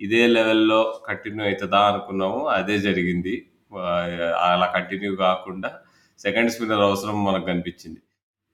[0.00, 3.34] ఇదే లెవెల్లో కంటిన్యూ అవుతుందా అనుకున్నాము అదే జరిగింది.
[4.48, 5.70] అలా కంటిన్యూ కాకుండా
[6.18, 8.00] సెకండ్ స్పిన్నర్ అవసరం మనకు కనిపించింది.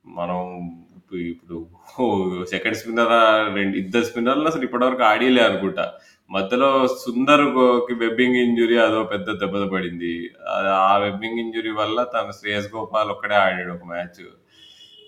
[0.06, 0.70] మనం
[1.16, 5.92] ఇప్పుడు ఇప్పుడు సెకండ్ స్పిన్నర్ రెండు ఇద్దరు స్పిన్నర్లు అసలు ఇప్పటివరకు ఆడిలే అనుకుంటా.
[6.30, 10.30] మధ్యలో సుందర్కి వెబ్బింగ్ ఇంజురీ అదో పెద్ద దెబ్బ పడింది.
[10.68, 14.24] ఆ- వెబ్బింగ్ ఇంజురీ వల్ల తను శ్రేయస్ గోపాల్ ఒక్కడే ఆడాడు ఒక మ్యాచ్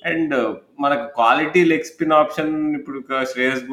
[0.06, 3.64] అండ్ మనకు క్వాలిటీ లెగ్ స్పిన్ ఆప్షన్ ఇప్పుడు శ్రేయస్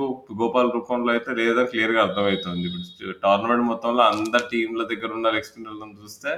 [0.41, 2.59] గోపాల్ రూపంలో అయితే లేదా క్లియర్గా అర్థమవుతుంది.
[2.59, 6.29] ఇప్పుడు టోర్నమెంట్ మొత్తంలో అందరు టీంల దగ్గర ఉన్న లెగ్ స్పిన్నర్లను చూస్తే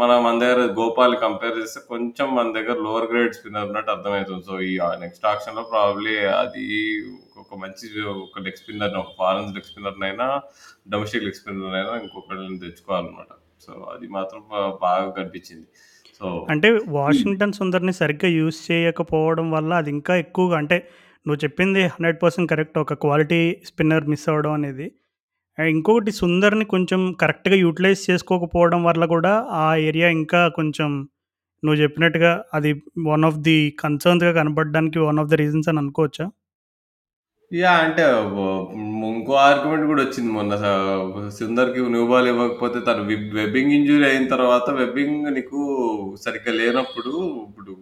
[0.00, 4.42] మనం మన దగ్గర గోపాల్ కంపేర్ చేస్తే కొంచెం మన దగ్గర లోవర్ గ్రేడ్ స్పిన్నర్ ఉన్నట్టు అర్థమవుతుంది.
[4.48, 4.72] సో ఈ
[5.02, 6.64] నెక్స్ట్ ఆప్షన్లో ప్రాబ్లీ అది
[7.42, 7.86] ఒక మంచి
[8.24, 10.26] ఒక లెగ్ స్పిన్నర్ ఒక ఫారెన్ లెగ్ స్పిన్నర్ అయినా
[10.94, 13.32] డొమెస్టిక్ లెగ్ స్పిన్నర్ అయినా ఇంకొకరిని తెచ్చుకోవాలన్నమాట.
[13.64, 14.42] సో అది మాత్రం
[14.84, 15.66] బాగా కనిపించింది.
[16.18, 20.78] సో అంటే వాషింగ్టన్ సుందర్ని సరిగ్గా యూజ్ చేయకపోవడం వల్ల అది ఇంకా ఎక్కువగా అంటే
[21.26, 22.78] నువ్వు చెప్పింది హండ్రెడ్ పర్సెంట్ కరెక్ట్.
[22.84, 24.86] ఒక క్వాలిటీ స్పిన్నర్ మిస్ అవ్వడం అనేది
[25.58, 30.90] అండ్ ఇంకొకటి సుందర్ని కొంచెం కరెక్ట్గా యూటిలైజ్ చేసుకోకపోవడం వల్ల కూడా ఆ ఏరియా ఇంకా కొంచెం
[31.62, 32.70] నువ్వు చెప్పినట్టుగా అది
[33.06, 36.26] వన్ ఆఫ్ ది కన్సర్న్స్గా కనపడడానికి వన్ ఆఫ్ ద రీజన్స్ అని అనుకోవచ్చా?
[37.50, 38.04] యా అంటే
[39.10, 40.52] ఇంకో ఆర్గ్యుమెంట్ కూడా వచ్చింది మొన్న.
[41.38, 43.02] సుందర్కి న్యూ బాల్ ఇవ్వకపోతే తను
[43.34, 45.60] వెబ్బింగ్ ఇంజురీ అయిన తర్వాత వెబ్బింగ్ నీకు
[46.24, 47.12] సరిగ్గా లేనప్పుడు
[47.46, 47.72] ఇప్పుడు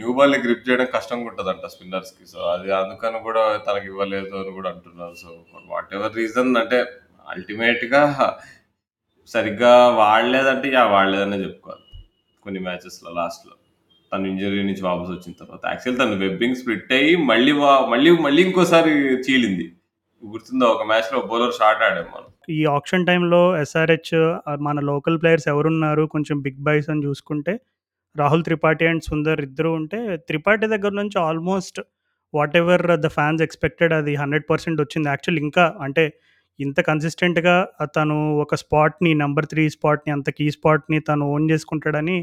[0.00, 4.70] న్యూ బాల్ని గ్రిప్ చేయడం కష్టంగా ఉంటుందంట స్పిన్నర్స్కి సో అది అందుకని కూడా తనకి ఇవ్వలేదు అని కూడా
[4.74, 5.16] అంటున్నారు.
[5.22, 5.28] సో
[5.72, 6.80] వాట్ ఎవర్ రీజన్ అంటే
[7.28, 8.36] అల్టిమేట్‌గా
[9.26, 12.04] సరిగ్గా వాడలేదంటే యా వాడలేదనే చెప్పుకోవాలి.
[12.42, 13.52] కొన్ని మ్యాచెస్లో లాస్ట్లో
[14.12, 15.66] తన తను ఇంజరీ నుంచి వాపస్ వచ్చిన తర్వాత.
[15.66, 19.72] యాక్చువల్ తను వెబ్బింగ్ స్ప్లిట్ అయ్యి మళ్ళీ వా- మళ్ళీ మళ్ళీ ఇంకోసారి చీలింది.
[20.26, 20.66] గుర్తుందా?
[20.66, 22.24] ఒక మ్యాచ్లో బౌలర్ షార్ట్ ఆడాం మనం.
[22.50, 26.02] ఈ ఆప్షన్ టైంలో ఎస్ఆర్హెచ్ మన లోకల్ ప్లేయర్స్ ఎవరున్నారు?
[26.02, 27.60] కొంచెం బిగ్ బాయ్స్ అని చూసుకుంటే
[28.16, 31.80] రాహుల్ త్రిపాఠి అండ్ సుందర్ ఇద్దరు ఉంటే త్రిపాఠి దగ్గర నుంచి almost
[32.56, 35.08] whatever the fans expected అది హండ్రెడ్ పర్సెంట్ వచ్చింది.
[35.08, 36.12] యాక్చువల్ ఇంకా అంటే
[36.58, 37.54] ఇంత కన్సిస్టెంట్గా
[37.96, 42.18] తను ఒక స్పాట్ని నెంబర్ త్రీ స్పాట్ని అంత కీ స్పాట్ని తను ఓన్ చేసుకుంటాడని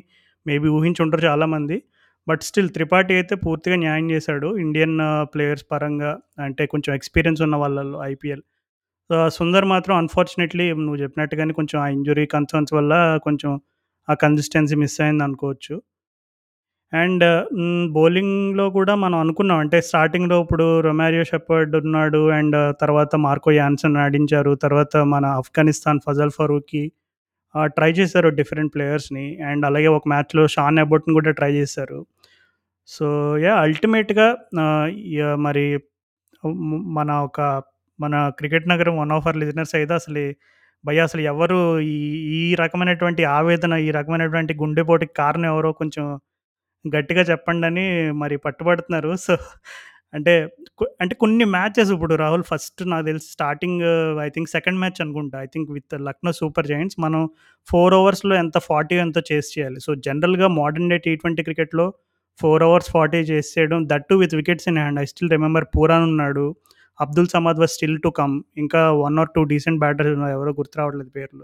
[0.46, 1.78] మేబీ ఊహించుంటారు చాలామంది.
[2.28, 4.50] బట్ స్టిల్ త్రిపాఠి అయితే పూర్తిగా న్యాయం చేశాడు.
[4.66, 4.98] ఇండియన్
[5.34, 8.44] ప్లేయర్స్ uh, పరంగా అంటే కొంచెం ఎక్స్పీరియన్స్ ఉన్న వాళ్ళల్లో ఐపీఎల్
[9.30, 12.94] సుందర్ మాత్రం అన్ఫార్చునేట్లీ నువ్వు చెప్పినట్టుగానే కొంచెం ఆ ఇంజురీ కన్సర్న్స్ వల్ల
[13.24, 13.52] కొంచెం
[14.08, 15.76] ఆ కన్సిస్టెన్సీ మిస్ అయింది అనుకోవచ్చు
[16.94, 17.24] అండ్
[17.94, 19.60] బౌలింగ్లో కూడా మనం అనుకున్నాం.
[19.60, 24.56] అంటే స్టార్టింగ్లో ఇప్పుడు రొమారియో షెపర్డ్ ఉన్నాడు అండ్ తర్వాత మార్కో యాన్సన్ ఆడించారు.
[24.56, 26.84] తర్వాత మన ఆఫ్ఘనిస్తాన్ ఫజల్ ఫరూక్కి
[27.66, 29.26] ట్రై చేశారు డిఫరెంట్ ప్లేయర్స్ని.
[29.42, 32.00] అండ్ అలాగే ఒక మ్యాచ్లో షాన్ అబోట్‌ని కూడా ట్రై చేశారు.
[32.90, 34.28] సో యా అల్టిమేట్గా
[35.38, 35.66] మరి
[36.98, 37.42] మన ఒక
[38.00, 40.24] మన క్రికెట్ నగరం వన్ ఆఫ్ అవర్ లిజనర్స్ అయితే అసలు
[40.84, 41.98] భయ్య అసలు ఎవరు ఈ
[42.38, 46.06] ఈ రకమైనటువంటి ఆవేదన ఈ రకమైనటువంటి గుండెపోటుకి కారణం ఎవరో కొంచెం
[46.86, 47.86] గట్టిగా చెప్పండి అని
[48.22, 49.12] మరి పట్టుబడుతున్నారు.
[49.26, 49.34] సో
[50.18, 50.34] అంటే
[51.02, 53.84] అంటే కొన్ని మ్యాచెస్ ఇప్పుడు రాహుల్ ఫస్ట్ నాకు తెలిసి starting
[54.26, 55.38] I think second match అనుకుంటా.
[55.46, 57.22] I think with Lucknow Super Giants మనం
[57.68, 59.80] ఫోర్ ఓవర్స్లో ఎంత ఫార్టీ ఎంతో చేసి చేయాలి.
[59.86, 61.86] సో జనరల్గా మోడర్న్ డే టీ ట్వంటీ క్రికెట్లో
[62.40, 66.06] ఫోర్ అవర్స్ ఫార్టీ చేసి చేయడం that too with wickets in hand I still remember Pooran
[66.12, 66.46] ఉన్నాడు.
[67.00, 68.36] Abdul Samad was still to come.
[68.64, 71.44] ఇంకా one or two decent batters ఉన్నారు ఎవరో గుర్తు రావట్లేదు పేర్లు.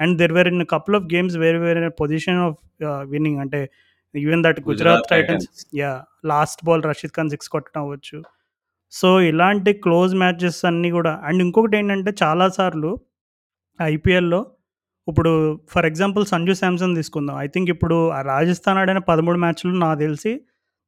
[0.00, 2.58] And there were in couple of games వేరే వేరే పొజిషన్ ఆఫ్
[3.12, 3.40] విన్నింగ్.
[3.44, 3.60] అంటే
[4.14, 5.46] even that Gujarat Titans
[5.82, 5.92] yeah
[6.32, 8.18] last ball Rashid Khan six కొట్టడం అవ్వచ్చు.
[8.92, 12.90] సో ఇలాంటి క్లోజ్ మ్యాచెస్ అన్నీ కూడా అండ్ ఇంకొకటి ఏంటంటే చాలాసార్లు
[13.80, 14.40] ఐపీఎల్లో
[15.08, 15.32] ఇప్పుడు
[15.72, 17.36] ఫర్ ఎగ్జాంపుల్ సంజు శాంసన్ తీసుకుందాం.
[17.44, 20.32] ఐ థింక్ ఇప్పుడు ఆ రాజస్థాన్ ఆడిన పదమూడు మ్యాచ్లు నాకు తెలిసి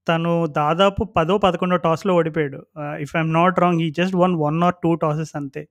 [0.07, 2.61] తను దాదాపు పదో పదకొండో టాస్లో ఓడిపోయాడు.
[3.05, 5.63] ఇఫ్ ఐఎమ్ నాట్ రాంగ్ ఈ just one one or two tosses అంతే.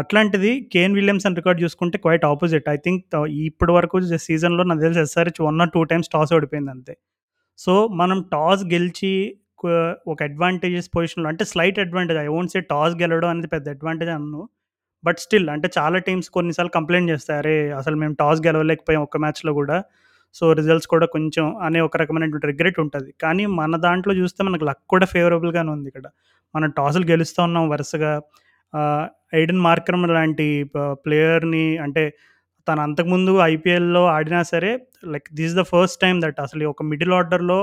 [0.00, 2.66] అట్లాంటిది కేన్ విలియమ్సన్ రికార్డ్ చూసుకుంటే క్వైట్ ఆపోజిట్.
[2.74, 3.02] ఐ థింక్
[3.46, 6.94] ఇప్పటి వరకు సీజన్లో నాకు తెలిసి SRH one or two times toss ఓడిపోయింది అంతే.
[7.64, 9.12] సో మనం టాస్ గెలిచి
[10.12, 14.40] ఒక అడ్వాంటేజెస్ పొజిషన్లో అంటే slight advantage I won't say toss గెలవడం అనేది పెద్ద అడ్వాంటేజ్ అన్ను.
[15.04, 19.52] బట్ స్టిల్ అంటే చాలా టీమ్స్ కొన్నిసార్లు కంప్లైంట్ చేస్తాయి అరే అసలు మేము టాస్ గెలవలేకపోయాం ఒక్క మ్యాచ్లో
[19.60, 19.76] కూడా.
[20.34, 23.10] సో రిజల్ట్స్ కూడా కొంచెం అనే ఒక రకమైనటువంటి రిగ్రెట్ ఉంటుంది.
[23.22, 26.06] కానీ మన దాంట్లో చూస్తే మనకు లక్ కూడా ఫేవరబుల్గానే ఉంది ఇక్కడ.
[26.54, 28.12] మనం టాసులు గెలుస్తూ ఉన్నాం వరుసగా.
[29.32, 30.46] ఎయిడెన్ మార్కరమ్ లాంటి
[31.04, 32.04] ప్లేయర్ని అంటే
[32.66, 34.72] తను అంతకుముందు ఐపీఎల్‌లో ఆడినా సరే
[35.12, 37.60] like this is the first time that అసలు ఒక మిడిల్ ఆర్డర్‌లో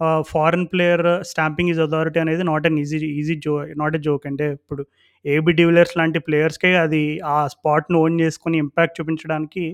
[0.00, 4.24] ఆహ్, foreign player stamping is authority అనేది not an easy easy so not a joke.
[4.30, 4.82] అంటే ఇప్పుడు
[5.24, 9.64] ఏబీ డివిలియర్స్ లాంటి ప్లేయర్స్‌కే అది ఆ స్పాట్‌ని ఓన్ చేసుకొని ఇంపాక్ట్ చూపించడానికి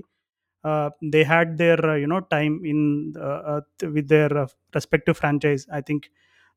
[0.65, 2.83] ఆహ్, they had their you know time in
[3.27, 3.61] ah,
[3.95, 4.35] with their
[4.75, 5.63] respective franchise.
[5.73, 6.07] I think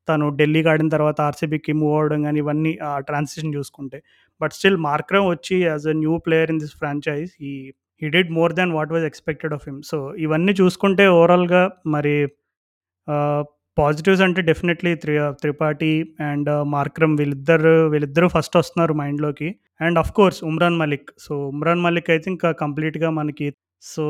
[0.07, 3.99] తను ఢిల్లీకి ఆడిన తర్వాత ఆర్సీబీకి మూవ్ అవ్వడం కానీ ఇవన్నీ ఆ ట్రాన్సిషన్ చూసుకుంటే.
[4.41, 7.53] బట్ స్టిల్ మార్క్రమ్ వచ్చి as a new player in this franchise ఈ
[8.01, 9.81] he did more than what was expected of him.
[9.83, 12.15] So ఇవన్నీ చూసుకుంటే ఓవరాల్‌గా మరి
[13.77, 15.91] పాజిటివ్స్ అంటే డెఫినెట్‌లీ త్రి త్రిపాఠి
[16.29, 19.49] అండ్ మార్క్రమ్ uh, వీళ్ళిద్దరు వీళ్ళిద్దరూ ఫస్ట్ వస్తున్నారు మైండ్‌లోకి.
[19.81, 21.09] And of course Umran Malik.
[21.19, 23.47] So Umran Malik అయితే ఇంకా కంప్లీట్‌గా మనకి
[23.83, 24.05] సో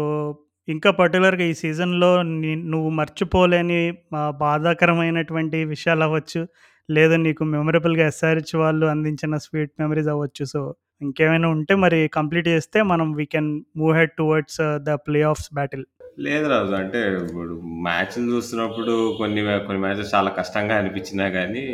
[0.67, 3.79] ఇంకా పర్టిక్యులర్‌గా ఈ సీజన్‌లో ని నువ్వు మర్చిపోలేని
[4.15, 6.41] ఆహ్, బాధాకరమైనటువంటి విషయాలవ్వచ్చు.
[6.89, 10.45] లేదా నీకు మెమరబుల్‌గా ఎస్ఆర్‌హెచ్ వాళ్ళు అందించిన స్వీట్ మెమరీస్ అవ్వచ్చు.
[10.45, 10.61] సో
[11.01, 14.97] ఇంకేమైనా ఉంటే మరి కంప్లీట్ చేస్తే మనం we can move ahead towards the
[15.31, 15.85] playoffs battle.
[16.19, 16.73] లేదు రాజు.
[16.81, 17.53] అంటే ఇప్పుడు
[17.85, 21.65] మ్యాచ్‌లు చూస్తున్నప్పుడు కొన్ని కొన్ని మ్యాచెస్ చాలా కష్టంగా అనిపించినా గానీ,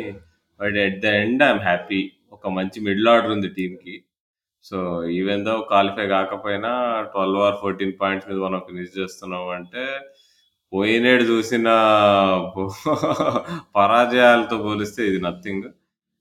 [0.60, 2.00] but at the end I'm happy.
[2.32, 3.94] ఒక మంచి మిడిల్ ఆర్డర్ ఉంది టీమ్‌కి.
[4.64, 4.78] సో
[5.18, 6.70] ఈవెన్ దో క్వాలిఫై కాకపోయినా
[7.14, 9.84] 12 ఆర్ 14 పాయింట్స్ మీద మనం ఫినిష్ చేస్తున్నాం అంటే,
[10.72, 11.68] పోయినేడు చూసిన
[13.76, 15.66] పరాజయాలతో పోలిస్తే ఇది నథింగ్.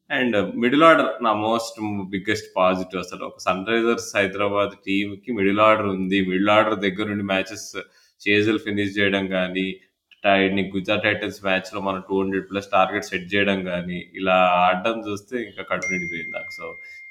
[0.10, 1.78] అండ్ మిడిల్ ఆర్డర్ నా మోస్ట్
[2.14, 3.24] బిగ్గెస్ట్ పాజిటివ్ అసలు.
[3.30, 6.20] ఒక సన్‌రైజర్స్ హైదరాబాద్ టీంకి మిడిల్ ఆర్డర్ ఉంది.
[6.30, 7.68] మిడిల్ ఆర్డర్ దగ్గర నుండి మ్యాచెస్
[8.22, 9.68] చేజులు ఫినిష్ చేయడం కానీ
[10.24, 15.92] టైడ్‌ని గుజరాత్ టైటన్స్ మ్యాచ్‌లో మనం 200+ టార్గెట్ సెట్ చేయడం కానీ ఇలా ఆడడం చూస్తే ఇంకా కడుపు
[15.94, 16.52] నిండిపోయింది నాకు.
[16.60, 16.66] సో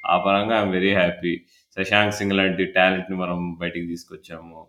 [0.06, 1.32] ఆ పరంగా I'm very happy.
[1.76, 4.60] Shashank Singh లాంటి టాలెంట్‌ని మనం బయటికి తీసుకొచ్చాము.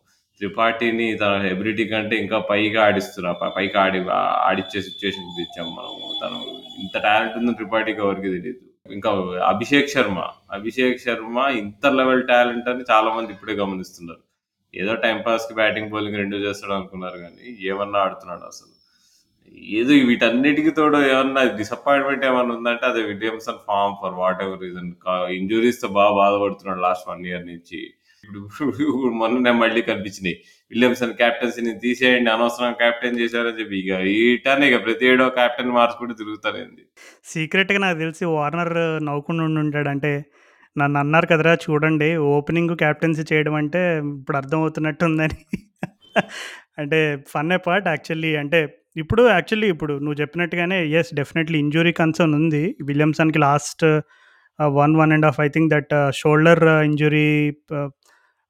[0.42, 4.00] త్రిపాఠిని తన ఎబిలిటీ కంటే ఇంకా పైగా ఆడిస్తున్నా పైగా ఆడి
[4.48, 5.94] ఆడిచ్చే సిచ్యువేషన్ తెచ్చాము మనము.
[6.22, 6.40] తను
[6.84, 9.10] ఇంత టాలెంట్ ఉందో త్రిపాఠికి ఎవరికి తెలియదు ఇంకా
[9.50, 10.20] అభిషేక్ శర్మ.
[10.52, 14.22] అభిషేక్ శర్మ ఇంత లెవెల్ టాలెంట్ అని చాలా మంది ఇప్పుడే గమనిస్తున్నారు.
[14.74, 18.74] ఏదో టైమ్ పాస్‌కి బ్యాటింగ్, బౌలింగ్ రెండు చేస్తాడు అనుకున్నారు కానీ ఏమన్నా ఆడుతున్నాడు అసలు.
[19.74, 24.90] ఏదో వీటన్నిటికి తోడు ఏమన్నా డిసప్పాయింట్‌మెంట్ ఏమన్నా ఉందంటే అది Williamson form for whatever reason
[25.38, 27.80] ఇంజురీస్తో బాగా బాధపడుతున్నాడు లాస్ట్ వన్ ఇయర్ నుంచి.
[28.24, 28.40] ఇప్పుడు
[29.20, 30.36] మొన్ననే మళ్ళీ కనిపించినాయి.
[30.72, 36.84] విలియమ్సన్ క్యాప్టెన్సీని తీసేయండి అనవసరం కెప్టెన్ చేశారని చెప్పి ఇక ఇటనే ఇక ప్రతి ఏడో క్యాప్టెన్ మార్చుకుంటూ తిరుగుతారేంది.
[37.26, 38.74] సీక్రెట్‌గా నాకు తెలిసి వార్నర్
[39.08, 39.90] నవ్వుకుండా ఉండుంటాడు.
[39.96, 40.12] అంటే
[40.76, 43.82] నన్ను అన్నారు కదరా చూడండి ఓపెనింగ్ క్యాప్టెన్సీ చేయడం అంటే
[44.14, 45.40] ఇప్పుడు అర్థమవుతున్నట్టుందని.
[46.78, 47.00] అంటే
[47.32, 48.60] ఫన్ పార్ట్ యాక్చువల్లీ అంటే
[48.98, 52.62] ఇప్పుడు యాక్చువల్లీ ఇప్పుడు నువ్వు చెప్పినట్టుగానే ఎస్ డెఫినెట్‌లీ ఇంజురీ కన్సర్న్ ఉంది.
[52.84, 53.84] విలియమ్సన్‌కి last
[54.60, 57.28] one one and half I think that shoulder injury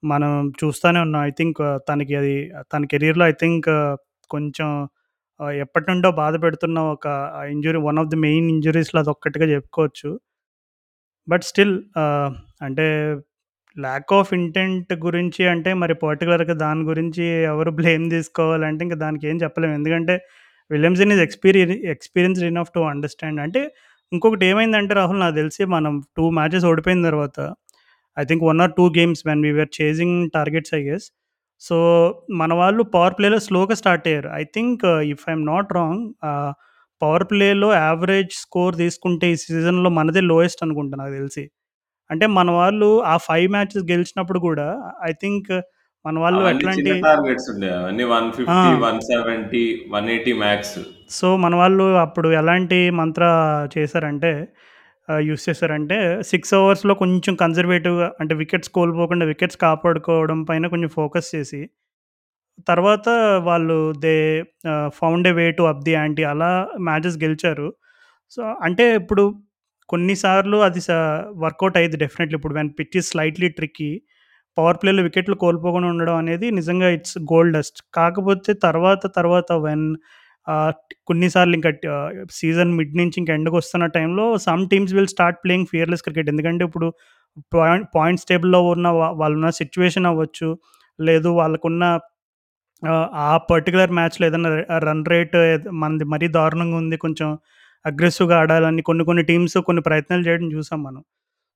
[0.04, 1.22] మనం చూస్తూనే ఉన్నాం.
[1.24, 2.36] ఐ థింక్ తనకి అది
[2.74, 3.70] తన కెరియర్‌లో ఐ థింక్
[4.30, 4.70] కొంచెం
[5.60, 7.08] ఎప్పటి నుండో బాధ పెడుతున్న ఒక
[7.52, 10.10] injury one of the main ఇంజరీస్లో అది ఒక్కటిగా చెప్పుకోవచ్చు.
[11.28, 11.76] బట్ స్టిల్
[12.62, 12.86] అంటే
[13.78, 19.76] ల్యాక్ ఆఫ్ ఇంటెంట్ గురించి అంటే మరి పర్టికులర్గా దాని గురించి ఎవరు బ్లేమ్ తీసుకోవాలంటే ఇంక దానికేం చెప్పలేము.
[19.80, 20.16] ఎందుకంటే
[20.72, 23.40] Williamson is experience experienced enough to understand.
[23.46, 23.62] అంటే
[24.12, 27.38] ఇంకొకటి ఏమైందంటే రాహుల్ నాకు తెలిసి మనం 2 మ్యాచెస్ ఓడిపోయిన తర్వాత
[28.18, 31.08] I think 1 or 2 games when we were chasing targets I guess.
[31.62, 31.78] So
[32.40, 34.30] మన వాళ్ళు పవర్ ప్లేలో స్లోగా స్టార్ట్ అయ్యారు.
[34.36, 36.54] I think if I'm not wrong ah,
[37.02, 41.44] power ప్లేలో యావరేజ్ స్కోర్ తీసుకుంటే ఈ సీజన్‌లో మనదే లోయెస్ట్ అనుకుంటా నాకు తెలిసి.
[42.10, 44.68] అంటే మన వాళ్ళు ఆ 5 మ్యాచెస్ గెలిచినప్పుడు కూడా
[45.04, 45.50] ఐ థింక్
[46.06, 47.74] మన వాళ్ళు అవన్నీ ఎట్లాంటి చిన్న టార్గెట్స్ ఉండేవి.
[47.78, 48.12] అవన్నీ ఆ!
[48.12, 50.78] 150, 170, 180 మ్యాక్స్.
[51.12, 53.24] సో మన వాళ్ళు అప్పుడు ఎలాంటి మంత్ర
[53.76, 54.32] చేశారంటే
[55.08, 55.98] ఆహ్, యూజ్ చేశారంటే
[56.30, 61.62] 6 ఓవర్స్‌లో కొంచెం కన్జర్వేటివ్‌గా అంటే వికెట్స్ కోల్పోకుండా వికెట్స్ కాపాడుకోవడం పైన కొంచెం ఫోకస్ చేసి
[62.68, 63.08] తర్వాత
[63.48, 64.16] వాళ్ళు they
[64.72, 66.52] ah, found a way to up the ante అలా
[66.88, 67.68] మ్యాచెస్ గెలిచారు.
[68.32, 69.24] సో అంటే ఇప్పుడు
[69.90, 70.92] కొన్నిసార్లు అది స
[71.44, 72.38] వర్కౌట్ అయ్యిద్ది డెఫినెట్‌లీ.
[72.40, 73.90] ఇప్పుడు when pitch is slightly tricky
[74.58, 77.80] power ప్లేలో వికెట్లు కోల్పోకుండా ఉండడం అనేది నిజంగా ఇట్స్ గోల్డ్ డస్ట్.
[77.96, 79.86] కాకపోతే తర్వాత తర్వాత వెన్
[80.48, 80.74] ఆహ్,
[81.10, 81.72] కొన్నిసార్లు ఇంకా
[82.40, 86.30] సీజన్ మిడ్ నుంచి ఇంక ఎండ్‌కొస్తున్న టైంలో some teams will start playing fearless cricket.
[86.34, 86.88] ఎందుకంటే ఇప్పుడు
[87.56, 90.50] పాయింట్ పాయింట్స్ టేబుల్‌లో ఉన్న వా వాళ్ళున్న సిట్యుయేషన్ అవ్వచ్చు.
[91.00, 91.84] లేదు వాళ్ళకున్న
[92.84, 94.50] ఆహ్, ఆ పర్టిక్యులర్ మ్యాచ్‌లో ఏదైనా
[94.86, 95.38] రన్ రేట్
[95.82, 96.98] మనది మరీ దారుణంగా ఉంది.
[97.06, 97.30] కొంచెం
[97.86, 101.02] అగ్రెసివ్‌గా ఆడాలని కొన్ని కొన్ని టీమ్స్ కొన్ని ప్రయత్నాలు చేయడం చూసాం మనం.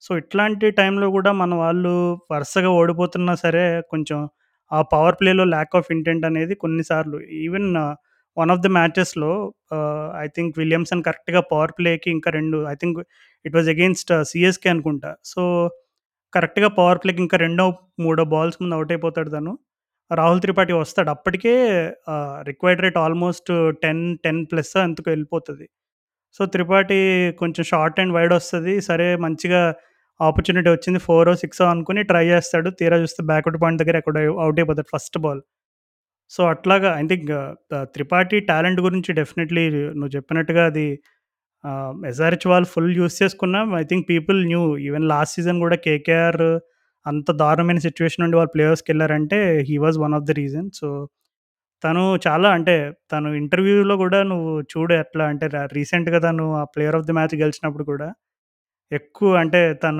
[0.03, 1.93] సో ఇట్లాంటి టైంలో కూడా మన వాళ్ళు
[2.31, 4.19] వరుసగా ఓడిపోతున్నా సరే కొంచెం
[4.71, 7.69] ఆ పవర్ ప్లేలో ల్యాక్ ఆఫ్ ఇంటెంట్ అనేది కొన్నిసార్లు ఈవెన్
[8.37, 9.31] వన్ ఆఫ్ ద మ్యాచెస్‌లో
[10.23, 12.99] ఐ థింక్ విలియమ్సన్ కరెక్ట్‌గా పవర్ ప్లేకి ఇంకా రెండు I think
[13.45, 15.11] it was against CSK అనుకుంటా.
[15.25, 15.41] సో
[16.33, 17.65] కరెక్ట్‌గా పవర్ ప్లేకి ఇంకా రెండో,
[18.01, 19.53] మూడో బాల్స్ ముందు అవుట్ అయిపోతాడు తను.
[20.11, 21.09] రాహుల్ త్రిపాఠి వస్తాడు.
[21.11, 21.53] అప్పటికే
[22.49, 23.51] required rate almost
[23.83, 25.67] ten ten plus అంతకు వెళ్ళిపోతుంది
[26.37, 26.99] సో త్రిపాఠి
[27.41, 28.73] కొంచెం షార్ట్ అండ్ వైడ్ వస్తది.
[28.89, 29.61] సరే మంచిగా
[30.19, 30.99] ఆపర్చునిటీ వచ్చింది.
[31.07, 32.69] ఫోరో సిక్సో అనుకుని ట్రై చేస్తాడు.
[32.79, 35.41] తీరా చూస్తే బ్యాక్వర్డ్ పాయింట్ దగ్గర ఎక్కడ అవుట్ అయిపోతాడు ఫస్ట్ బాల్.
[36.31, 37.25] సో అట్లాగా ఐ థింక్
[37.93, 39.63] త్రిపాఠి టాలెంట్ గురించి డెఫినెట్లీ
[39.99, 40.85] నువ్వు చెప్పినట్టుగా అది
[42.11, 44.61] ఎస్ఆర్హెచ్ వాళ్ళు ఫుల్ యూస్ చేసుకున్నాం I think people knew.
[44.87, 46.43] Even last season కూడా కేకేఆర్
[47.05, 49.39] అంత దారుణమైన సిచ్యువేషన్ నుండి వాళ్ళు ప్లేయర్స్కి వెళ్ళారంటే
[49.69, 50.67] he was one of the reason.
[50.79, 50.87] So
[51.83, 52.75] తను చాలా అంటే
[53.11, 55.45] తను ఇంటర్వ్యూలో కూడా నువ్వు చూడు ఎట్లా అంటే
[55.77, 58.07] రీసెంట్గా తను ఆ ప్లేయర్ ఆఫ్ ది మ్యాచ్ గెలిచినప్పుడు కూడా
[58.91, 59.99] ఎక్కువ అంటే తన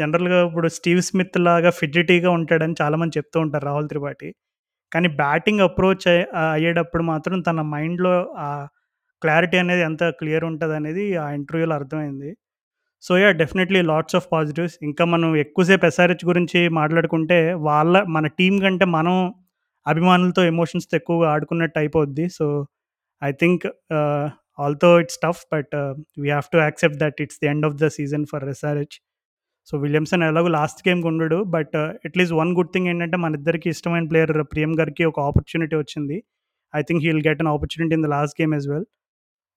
[0.00, 4.30] జనరల్గా ఇప్పుడు స్టీవ్ స్మిత్ లాగా ఫిజిటీగా ఉంటాడని చాలామంది చెప్తూ ఉంటారు రాహుల్ త్రిపాఠి.
[4.92, 6.06] కానీ బ్యాటింగ్ అప్రోచ్
[6.54, 8.14] అయ్యేటప్పుడు మాత్రం తన మైండ్లో
[8.46, 8.48] ఆ
[9.22, 12.30] క్లారిటీ అనేది ఎంత క్లియర్ ఉంటుంది అనేది ఆ ఇంటర్వ్యూలో అర్థమైంది.
[13.02, 14.76] So yeah definitely lots of positives.
[14.88, 19.16] ఇంకా మనం ఎక్కువసేపు ఎస్ఆర్హెచ్ గురించి మాట్లాడుకుంటే వాళ్ళ మన టీం కంటే మనం
[19.92, 22.26] అభిమానులతో ఎమోషన్స్తో ఎక్కువగా ఆడుకున్నట్టు అయిపోద్ది.
[22.38, 22.46] So
[23.22, 23.64] I think
[24.64, 25.74] although it's tough but
[26.22, 28.96] we have to accept that it's the end of the season for SRH.
[29.68, 31.76] So Williamson ఎలాగో లాస్ట్ గేమ్ ఉండడు but
[32.08, 36.18] at least one good thing ఏంటంటే మన ఇద్దరికి ఇష్టమైన ప్లేయర్ ప్రియం గారికి ఒక opportunity వచ్చింది.
[36.74, 38.86] I think he will get an opportunity in the last game as well.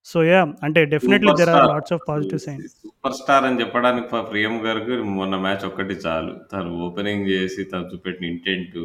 [0.05, 4.55] So yeah అంటే definitely there are lots of positive sign super star అని చెప్పడానికి ప్రియం
[4.65, 6.33] గారికి మొన్న మ్యాచ్ ఒక్కటి చాలు.
[6.51, 8.77] తను ఓపెనింగ్ చేసి తను చూపెట్టిన ఇంటెంట్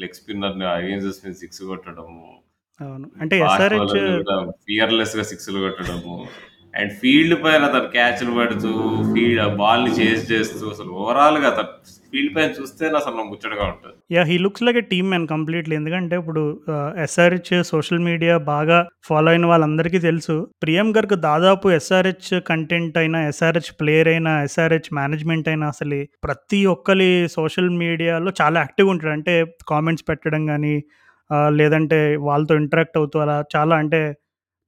[0.00, 2.38] లెగ్ స్పిన్నర్ని అగేన్స్ట్ స్పిన్ సిక్స్ కొట్టడము.
[2.80, 3.10] అవును.
[3.20, 6.26] అంటే ఎస్ఆర్హెచ్ ఫియర్లెస్గా సిక్స్లు కొట్టడము.
[6.76, 12.50] అండ్ ఫీల్డ్ పైన తను క్యాచ్లు పడుతూ ఫీల్డ్ బాల్ని చేసి చేస్తూ అసలు ఓవరాల్గా తను ఫీల్డ్ పైన
[12.58, 13.96] చూస్తే అసలు ముచ్చటగా ఉంటుంది.
[14.14, 16.42] Yeah he looks like a team man completely ఎందుకంటే ఇప్పుడు
[17.04, 20.36] ఎస్ఆర్హెచ్ సోషల్ మీడియా బాగా ఫాలో అయిన వాళ్ళందరికీ తెలుసు.
[20.62, 27.10] ప్రియం గర్గ్ దాదాపు ఎస్ఆర్హెచ్ కంటెంట్ అయినా ఎస్ఆర్హెచ్ ప్లేయర్ అయినా ఎస్ఆర్హెచ్ మేనేజ్మెంట్ అయినా అసలు ప్రతి ఒక్కరి
[27.28, 29.14] సోషల్ మీడియాలో చాలా యాక్టివ్గా ఉంటాడు.
[29.18, 29.34] అంటే
[29.68, 30.76] కామెంట్స్ పెట్టడం కానీ
[31.50, 34.00] లేదంటే వాళ్ళతో ఇంటరాక్ట్ అవుతూ అలా చాలా అంటే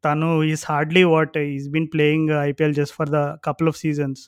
[0.04, 4.22] తను is hardly what is been playing IPL just for the couple of seasons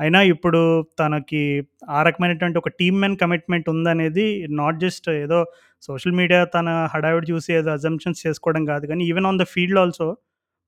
[0.00, 5.44] అయినా ఇప్పుడు తనకి ఆ రకమైనటువంటి ఒక టీమ్ మ్యాన్ కమిట్మెంట్ ఉందనేది నాట్ జస్ట్ ఏదో
[5.82, 8.86] సోషల్ మీడియా తన హడావిడి చూసి ఏదో అజంప్షన్స్ చేసుకోవడం కాదు.
[8.86, 10.16] కానీ even on the field also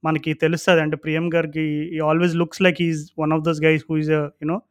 [0.05, 0.81] మనకి తెలుస్తుంది.
[0.81, 4.63] అంటే ప్రియం గారికి always looks like is one of those guys who is you know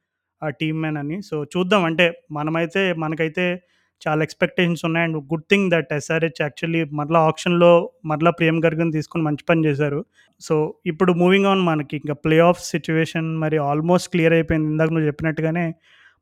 [0.43, 1.21] a team man అని.
[1.21, 1.83] సో చూద్దాం.
[1.83, 3.63] అంటే మనమైతే మనకైతే
[4.07, 5.05] చాలా ఎక్స్పెక్టేషన్స్ ఉన్నాయి.
[5.07, 7.71] And good thing that SRH actually మరలా ఆప్షన్లో
[8.05, 9.99] మరలా ప్రేమ్ గర్గని తీసుకుని మంచి పని చేశారు.
[10.41, 14.69] సో ఇప్పుడు మూవింగ్ ఆన్ మనకి ఇంకా ప్లే ఆఫ్ సిచ్యువేషన్ మరి ఆల్మోస్ట్ క్లియర్ అయిపోయింది.
[14.71, 15.65] ఇందాక నువ్వు చెప్పినట్టుగానే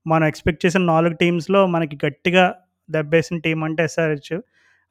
[0.06, 2.46] మనం ఎక్స్పెక్ట్ చేసిన నాలుగు టీమ్స్లో మనకి గట్టిగా
[2.90, 4.36] దెబ్బేసిన టీం అంటే ఎస్ఆర్హెచ్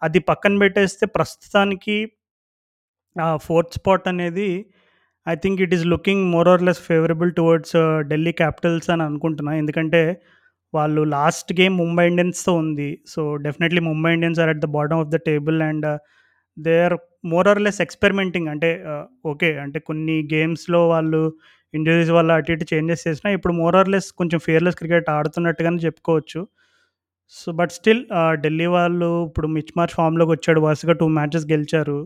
[0.03, 1.97] అది పక్కన పెట్టేస్తే ప్రస్తుతానికి
[3.17, 4.49] ఆ ఫోర్త్ స్పాట్ అనేది
[5.27, 7.77] I think it is looking more or less favourable towards
[8.09, 10.03] Delhi Capitals అని అనుకుంటున్నాను ఎందుకంటే
[10.75, 12.89] వాళ్ళు లాస్ట్ గేమ్ ముంబై ఇండియన్స్తో ఉంది.
[13.07, 15.87] So definitely Mumbai Indians are at the bottom of the table and
[16.57, 16.97] they are
[17.33, 21.23] more or less experimenting అంటే uh, okay అంటే కొన్ని గేమ్స్లో వాళ్ళు
[21.75, 26.41] ఇంజరీస్ వల్ల అటు ఇటు చేంజెస్ చేసినా ఇప్పుడు మోర్ ఆర్ లెస్ కొంచెం ఫియర్లెస్ క్రికెట్ ఆడుతున్నట్టుగానే చెప్పుకోవచ్చు.
[27.37, 28.03] సో బట్ స్టిల్
[28.45, 30.61] ఢిల్లీ వాళ్ళు ఇప్పుడు మిచ్ మార్చ్ ఫామ్లోకి వచ్చాడు.
[30.67, 31.99] వరుసగా టూ మ్యాచెస్ గెలిచారు.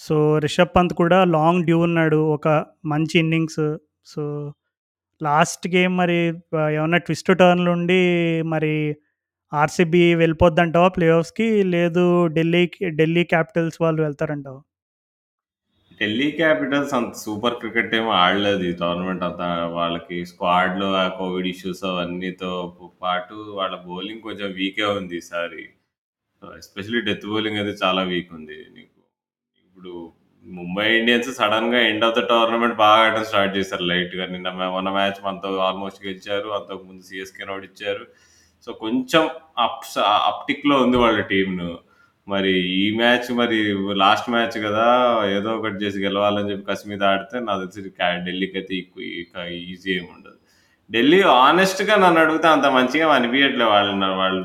[0.00, 2.20] సో రిషబ్ పంత్ కూడా లాంగ్ డ్యూ ఉన్నాడు.
[2.36, 2.48] ఒక
[2.92, 3.64] మంచి ఇన్నింగ్స్
[4.12, 4.22] సో
[5.20, 6.18] లాస్ట్ గేమ్ మరి
[6.74, 8.00] ఏమన్నా ట్విస్ట్ టర్న్లు ఉండి
[8.42, 8.96] మరి
[9.52, 14.60] ఆర్సీబీ వెళ్ళిపోద్దంటావా ప్లే ఆఫ్స్కి లేదు ఢిల్లీకి ఢిల్లీ క్యాపిటల్స్ వాళ్ళు వెళ్తారంటావా?
[16.00, 19.66] ఢిల్లీ క్యాపిటల్స్ అంత సూపర్ క్రికెట్ ఏమో ఆడలేదు ఈ టోర్నమెంట్ అంతా.
[19.66, 22.52] వాళ్ళకి స్క్వాడ్లో ఆ కోవిడ్ ఇష్యూస్ అవన్నీతో
[23.02, 25.64] పాటు వాళ్ళ బౌలింగ్ కొంచెం వీకే ఉంది ఈసారి.
[26.42, 28.66] ఎస్పెషలీ డెత్ బౌలింగ్ అయితే చాలా వీక్ ఉంది.
[28.76, 29.00] నీకు
[29.64, 29.94] ఇప్పుడు
[30.44, 35.18] ముంబై ఇండియన్స్ సడన్గా ఎండ్ ఆఫ్ ద టోర్నమెంట్ బాగా ఆడటం స్టార్ట్ చేశారు లైట్గా నిన్న మొన్న మ్యాచ్
[35.26, 36.48] మనతో ఆల్మోస్ట్ గెలిచారు.
[36.48, 38.04] అంతకు ముందు సిఎస్కే ఓడిచ్చారు
[38.66, 39.98] సో కొంచెం అప్స్
[40.30, 41.78] అప్టిక్లో ఉంది వాళ్ళ టీంను
[42.28, 43.58] మరి ఈ మ్యాచ్ మరి
[44.02, 44.84] లాస్ట్ మ్యాచ్ కదా
[45.26, 47.90] ఏదో ఒకటి చేసి గెలవాలని చెప్పి కసి మీద ఆడితే నాకు తెలిసి
[48.26, 49.02] ఢిల్లీకి అయితే ఎక్కువ
[49.72, 50.38] ఈజీ ఏమి ఉండదు.
[50.90, 54.42] ఢిల్లీ ఆనెస్ట్గా నన్ను అడిగితే అంత మంచిగా అనిపించట్లేదు వాళ్ళు వాళ్ళు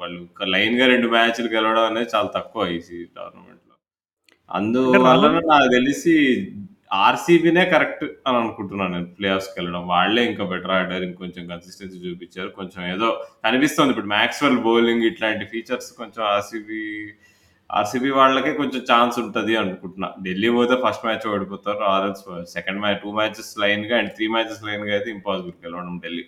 [0.00, 3.51] వాళ్ళు లైన్గా రెండు మ్యాచ్లు గెలవడం అనేది చాలా తక్కువ ఈ టోర్నమెంట్.
[4.58, 6.14] అందువల్ల నాకు తెలిసి
[7.04, 9.82] ఆర్సీబీనే కరెక్ట్ అని అనుకుంటున్నాను నేను ప్లే ఆఫ్స్కి వెళ్ళడం.
[9.92, 13.08] వాళ్ళే ఇంకా బెటర్ ఆడారు ఇంకొంచెం కన్సిస్టెన్సీ చూపించారు కొంచెం ఏదో
[13.44, 13.92] కనిపిస్తుంది.
[13.94, 16.80] ఇప్పుడు మ్యాక్స్వెల్ బౌలింగ్ ఇట్లాంటి ఫీచర్స్ కొంచెం ఆర్సీబీ
[17.70, 20.08] ఆర్సీబీ వాళ్ళకే కొంచెం ఛాన్స్ ఉంటుంది అనుకుంటున్నా.
[20.24, 24.92] ఢిల్లీ పోతే ఫస్ట్ మ్యాచ్ ఓడిపోతారు or else second match two matches లైన్గా అండ్ త్రీ మ్యాచెస్ లైన్గా
[24.96, 26.24] అయితే ఇంపాసిబుల్ గెలవడం ఢిల్లీ.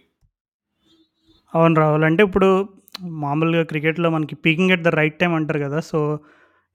[1.54, 2.06] అవును రాహుల్.
[2.10, 2.48] అంటే ఇప్పుడు
[3.24, 5.80] మామూలుగా క్రికెట్లో మనకి peaking at the right time అంటారు కదా.
[5.90, 5.98] సో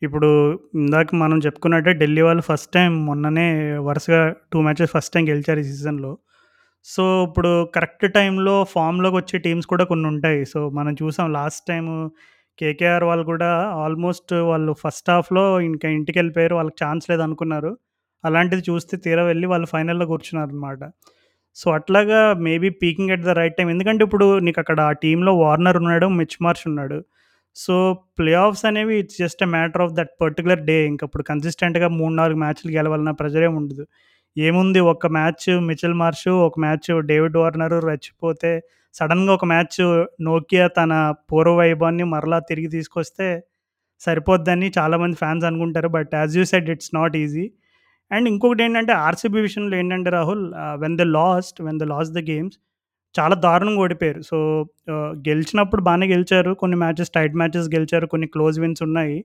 [0.01, 0.29] ఇప్పుడు
[0.75, 4.21] ఇందాక మనం చెప్పుకున్నట్టే ఢిల్లీ వాళ్ళు ఫస్ట్ టైం మొన్ననే వరుసగా
[4.53, 6.11] టూ మ్యాచెస్ ఫస్ట్ టైం గెలిచారు ఈ సీజన్లో.
[6.85, 10.45] సో ఇప్పుడు కరెక్ట్ టైంలో ఫామ్లోకి వచ్చే టీమ్స్ కూడా కొన్ని ఉంటాయి.
[10.45, 11.85] సో మనం చూసాం లాస్ట్ టైం
[12.59, 13.49] కేకేఆర్ వాళ్ళు కూడా
[13.83, 17.71] ఆల్మోస్ట్ వాళ్ళు ఫస్ట్ హాఫ్లో ఇంకా ఇంటికి వెళ్ళిపోయారు వాళ్ళకి ఛాన్స్ లేదు అనుకున్నారు
[18.23, 20.83] అలాంటిది చూస్తే తీరా వెళ్ళి వాళ్ళు ఫైనల్లో కూర్చున్నారు అనమాట
[21.57, 23.69] సో, అట్లాగా maybe peaking at the right time.
[23.69, 26.97] ఎందుకంటే ఇప్పుడు నీకు అక్కడ ఆ టీంలో వార్నర్ ఉన్నాడు, మిచ్ మార్చ్ ఉన్నాడు.
[27.55, 27.75] సో,
[28.17, 30.77] ప్లే ఆఫ్స్ అనేవి it's just a matter of that particular day.
[30.85, 33.83] ఇంకప్పుడు కన్సిస్టెంట్‌గా 3, 4 మ్యాచ్‌లు గెలవాలన్న ప్రెజరే ఉండదు.
[34.35, 38.51] ఏముంది ఒక మ్యాచ్ మిచెల్ మార్ష్, ఒక మ్యాచ్ డేవిడ్ వార్నర్ రచ్చిపోతే
[38.95, 39.79] సడన్గా ఒక మ్యాచ్
[40.27, 40.93] నోకియా తన
[41.29, 43.27] పూర్వ వైభవాన్ని మరలా తిరిగి తీసుకొస్తే
[44.01, 45.89] సరిపోద్దని చాలామంది ఫ్యాన్స్ అనుకుంటారు.
[45.97, 47.45] But as you said it's not easy.
[48.11, 50.45] And ఇంకొకటేంటంటే ఆర్‌సీబీ విషయంలో ఏంటంటే Rahul
[50.83, 52.57] when the lost when the lost the games
[53.15, 54.21] చాలా దారుణంగా ఓడిపోయారు.
[54.29, 54.37] సో,
[54.93, 56.51] ఆహ్, గెలిచినప్పుడు బానే గెలిచారు.
[56.55, 58.07] కొన్ని మ్యాచెస్ టైట్ మ్యాచెస్ గెలిచారు.
[58.13, 59.17] కొన్ని క్లోజ్ విన్స్ ఉన్నాయి.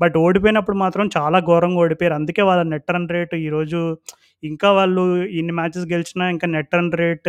[0.00, 2.16] బట్ ఓడిపోయినప్పుడు మాత్రం చాలా ఘోరంగా ఓడిపోయారు.
[2.18, 3.80] అందుకే వాళ్ళ నెట్ రన్ రేట్ ఈరోజు
[4.42, 5.02] ఇంకా వాళ్ళు
[5.38, 7.28] ఇన్ని మ్యాచెస్ గెలిచినా ఇంకా నెట్ రన్ రేట్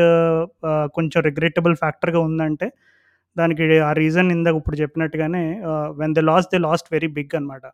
[0.70, 2.68] ఆహ్, కొంచెం రిగ్రెటబుల్ ఫ్యాక్టర్‌గా ఉందంటే
[3.36, 7.66] దానికి ఆ రీజన్ ఇందాక ఇప్పుడు చెప్పినట్టుగానే ఆహ్, when they lost they lost very big అనమాట.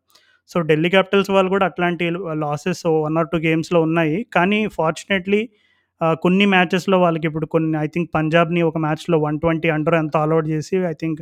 [0.49, 2.05] సో, ఢిల్లీ క్యాపిటల్స్ వాళ్ళు కూడా అట్లాంటి
[2.41, 4.17] లాసెస్ 1 ఆర్ 2 గేమ్స్‌లో ఉన్నాయి.
[4.33, 5.41] కానీ ఫార్చునేట్‌లీ
[6.21, 10.77] కొన్ని మ్యాచెస్‌లో వాళ్ళకి ఇప్పుడు కొన్ని ఐ థింక్ పంజాబ్‌ని ఒక మ్యాచ్‌లో 120 అండర్ ఎంత అలౌట్ చేసి
[10.85, 11.19] ఐ థింక్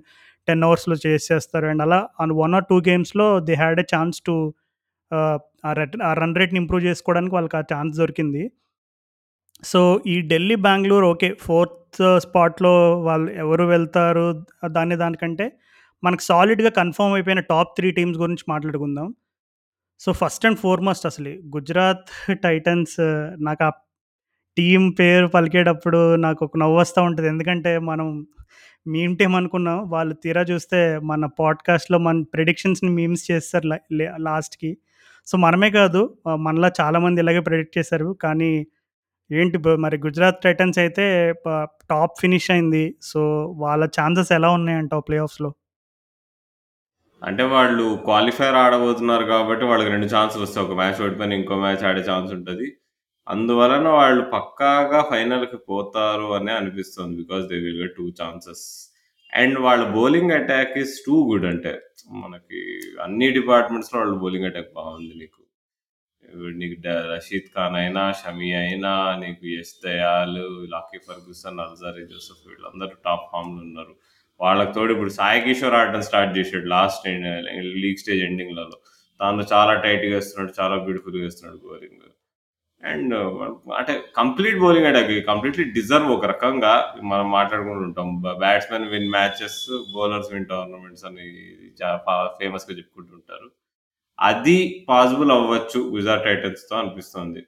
[0.47, 1.65] టెన్ అవర్స్లో చేసేస్తారు.
[1.67, 4.35] అండ్ అలా అండ్ వన్ ఆర్ టూ గేమ్స్‌లో they had a chance to
[6.01, 8.43] uh run రేట్‌ని improve చేసుకోవడానికి వాళ్ళకి ఆ ఛాన్స్ దొరికింది.
[9.63, 11.29] సో, ఈ ఢిల్లీ, బెంగళూరు ఓకే.
[11.41, 11.77] ఫోర్త్
[12.25, 14.25] స్పాట్‌లో వాళ్ళు ఎవరు వెళ్తారు
[14.69, 15.45] దాని దానికంటే
[16.03, 19.07] మనకు సాలిడ్‌గా కన్ఫర్మ్ అయిపోయిన టాప్ త్రీ టీమ్స్ గురించి మాట్లాడుకుందాం.
[20.01, 22.09] సో, ఫస్ట్ అండ్ ఫార్‌మోస్ట్ అసలు గుజరాత్
[22.43, 22.97] టైటన్స్
[23.41, 23.71] నాకు ఆ
[24.57, 28.07] టీమ్ పేరు పలికేటప్పుడు నాకు ఒక నవ్వొస్తా ఉంటుంది ఎందుకంటే మనం
[28.87, 29.89] మీమ్ టీమ్ అనుకున్నాం.
[29.89, 33.67] వాళ్ళు తీరా చూస్తే మన పాడ్‌కాస్ట్‌లో మన ప్రిడిక్షన్స్‌ని మీమ్స్ చేస్తారు
[34.19, 34.71] లాస్ట్‌కి.
[35.27, 36.01] సో, మనమే కాదు
[36.35, 38.17] మనలా చాలామంది ఇలాగే ప్రెడిక్ట్ చేశారు.
[38.21, 38.51] కానీ
[39.31, 41.05] ఏంటి మరి గుజరాత్ టైటన్స్ అయితే
[41.89, 42.95] టాప్ ఫినిష్ అయింది.
[43.01, 43.21] సో,
[43.57, 45.51] వాళ్ళ ఛాన్సెస్ ఎలా ఉన్నాయంటావు ప్లే ఆఫ్స్‌లో?
[47.21, 52.01] అంటే వాళ్ళు క్వాలిఫైర్ ఆడబోతున్నారు కాబట్టి వాళ్ళకి రెండు ఛాన్సులు వస్తాయి ఒక మ్యాచ్ ఓడిపోయిన ఇంకో మ్యాచ్ ఆడే
[52.01, 52.67] ఛాన్స్ ఉంటుంది
[53.27, 57.13] అందువలన వాళ్ళు పక్కాగా ఫైనల్‌కి పోతారు అనే అనిపిస్తుంది.
[57.21, 58.63] Because they will get two chances.
[59.33, 61.73] And వాళ్ళ bowling attack is too good అంటే
[62.23, 62.61] మనకి
[63.05, 65.39] అన్ని డిపార్ట్మెంట్స్‌లో వాళ్ళ బౌలింగ్ అటాక్ బాగుంది నీకు.
[66.59, 66.75] నీకు
[67.11, 68.91] రషీద్ ఖాన్ అయినా, షమీ అయినా,
[69.23, 70.39] నీకు Yash Dayal,
[70.73, 73.93] Lockie Ferguson, Alzarri Joseph వీళ్ళందరూ టాప్ ఫామ్‌లో ఉన్నారు.
[74.39, 77.05] వాళ్ళకి తోడు ఇప్పుడు సాయి కిషోర్ ఆడటం స్టార్ట్ చేసాడు లాస్ట్
[77.83, 78.77] లీగ్ స్టేజ్ ఎండింగ్‌లలో.
[79.19, 82.10] తను చాలా టైట్‌గా వేస్తున్నాడు చాలా బ్యూటిఫుల్‌గా వేస్తున్నాడు బౌలింగ్.
[82.83, 83.13] అండ్
[83.79, 88.07] అంటే complete bowling attack completely deserve ఒక రకంగా మనం మాట్లాడుకుంటూ ఉంటాం.
[88.39, 89.59] Batsmen win matches,
[89.95, 91.27] bowlers win tournaments అని
[91.81, 93.47] చాలా ఫ ఫేమస్‌గా చెప్పుకుంటుంటారు
[94.19, 94.57] అది
[94.89, 97.41] పాసిబుల్ అవ్వచ్చు గుజరాత్ టైటన్స్‌తో అనిపిస్తుంది.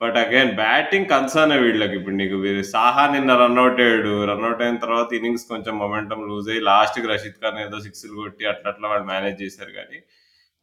[0.00, 1.94] బట్ అగైన్ బ్యాటింగ్ కన్సర్నే వీళ్ళకి.
[1.98, 2.36] ఇప్పుడు నీకు
[2.70, 4.14] సాహా నిన్న రన్అట్ అయ్యాడు.
[4.30, 8.70] రన్అట్ అయిన తర్వాత ఇన్నింగ్స్ కొంచెం మొమెంటమ్ లూజ్ అయ్యి లాస్ట్‌కి రషీద్ ఖాన్ ఏదో సిక్స్‌లు కొట్టి అట్లా
[8.72, 10.00] అట్లా వాళ్ళు మేనేజ్ చేశారు కానీ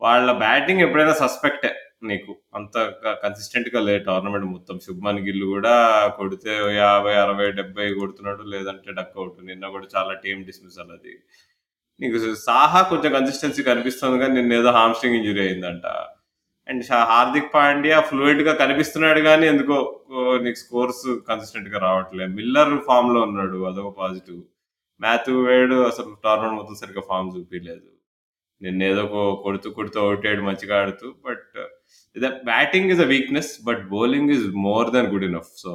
[0.01, 2.33] వాళ్ళ బ్యాటింగ్ ఎప్పుడైనా సస్పెక్టే నీకు.
[2.57, 2.75] అంత
[3.23, 4.75] కన్సిస్టెంట్‌గా లేదు టోర్నమెంట్ మొత్తం.
[4.85, 5.73] శుభ్మన్ గిల్ కూడా
[6.19, 8.43] కొడితే 50, 60, 70 కొడుతున్నాడు.
[8.53, 11.13] లేదంటే డక్ అవుట్ నిన్న కూడా చాలా టీమ్ డిస్మిస్ అది.
[11.99, 15.85] నీకు సాహా కొంచెం కన్సిస్టెన్సీ కనిపిస్తుంది కానీ నిన్న ఏదో హామ్‌స్ట్రింగ్ ఇంజురీ అయిందంట.
[16.67, 19.77] అండ్ హార్దిక్ పాండ్యా ఫ్లూయెంట్‌గా కనిపిస్తున్నాడు కానీ ఎందుకో
[20.45, 22.31] నీకు స్కోర్స్ కన్సిస్టెంట్‌గా రావట్లేదు.
[22.39, 23.59] మిల్లర్ ఫామ్‌లో ఉన్నాడు.
[23.69, 24.41] అదొక పాజిటివ్.
[25.01, 27.88] మ్యాథ్యూ వేడు అసలు టోర్నమెంట్ మొత్తం సరిగ్గా ఫామ్ చూపించలేదు
[28.62, 29.03] నిన్న ఏదో
[29.45, 31.07] కొడుతూ కొడుతూ అవుట్ అయ్యాడు మంచిగా ఆడుతూ.
[31.27, 31.47] But
[32.15, 33.52] the batting is a weakness.
[33.63, 35.73] But bowling is more than good enough so,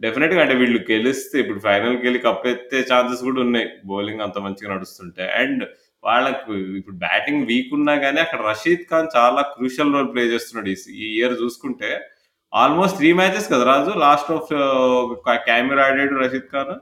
[0.00, 3.68] డెఫినిట్‌గా అంటే వీళ్ళు గెలిస్తే ఇప్పుడు ఫైనల్‌కెళ్ళి కప్పెత్తే ఛాన్సెస్ కూడా ఉన్నాయి.
[3.92, 5.24] బౌలింగ్ అంత మంచిగా నడుస్తుంటే.
[5.40, 5.64] అండ్
[6.04, 10.70] వాళ్ళకు ఇప్పుడు బ్యాటింగ్ వీక్ ఉన్నా కానీ అక్కడ రషీద్ ఖాన్ చాలా క్రూషియల్ రోల్ ప్లే చేస్తున్నాడు.
[10.98, 11.90] ఈ ఇయర్ చూసుకుంటే
[12.52, 16.74] ఆల్మోస్ట్ త్రీ మ్యాచెస్ కదా Raju last off camera camera ఆడాడు రషీద్ ఖాన్.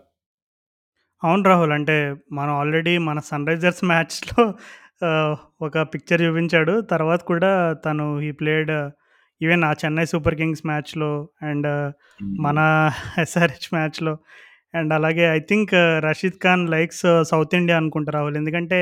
[1.23, 1.73] అవును రాహుల్.
[1.73, 1.97] అంటే
[2.33, 4.43] మనం ఆల్రెడీ మన సన్ రైజర్స్ మ్యాచ్‌లో
[5.01, 6.75] ఆహ్, ఒక పిక్చర్ చూపించాడు.
[6.91, 7.51] తర్వాత కూడా
[7.85, 8.73] తను he played
[9.41, 11.11] even uh Chennai Super Kings మ్యాచ్‌లో
[11.43, 11.69] అండ్
[12.39, 12.59] మన
[13.25, 14.15] ఎస్ఆర్‌హెచ్ మ్యాచ్‌లో
[14.75, 15.73] అండ్ అలాగే I think
[16.07, 18.37] Rashid Khan likes South India అనుకుంటా రాహుల్.
[18.41, 18.79] ఎందుకంటే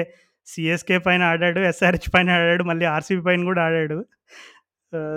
[0.46, 3.98] సీఎస్‌కే పైన ఆడాడు, ఎస్ఆర్‌హెచ్ పైన ఆడాడు, మళ్ళీ ఆర్‌సీబీ పైన కూడా ఆడాడు.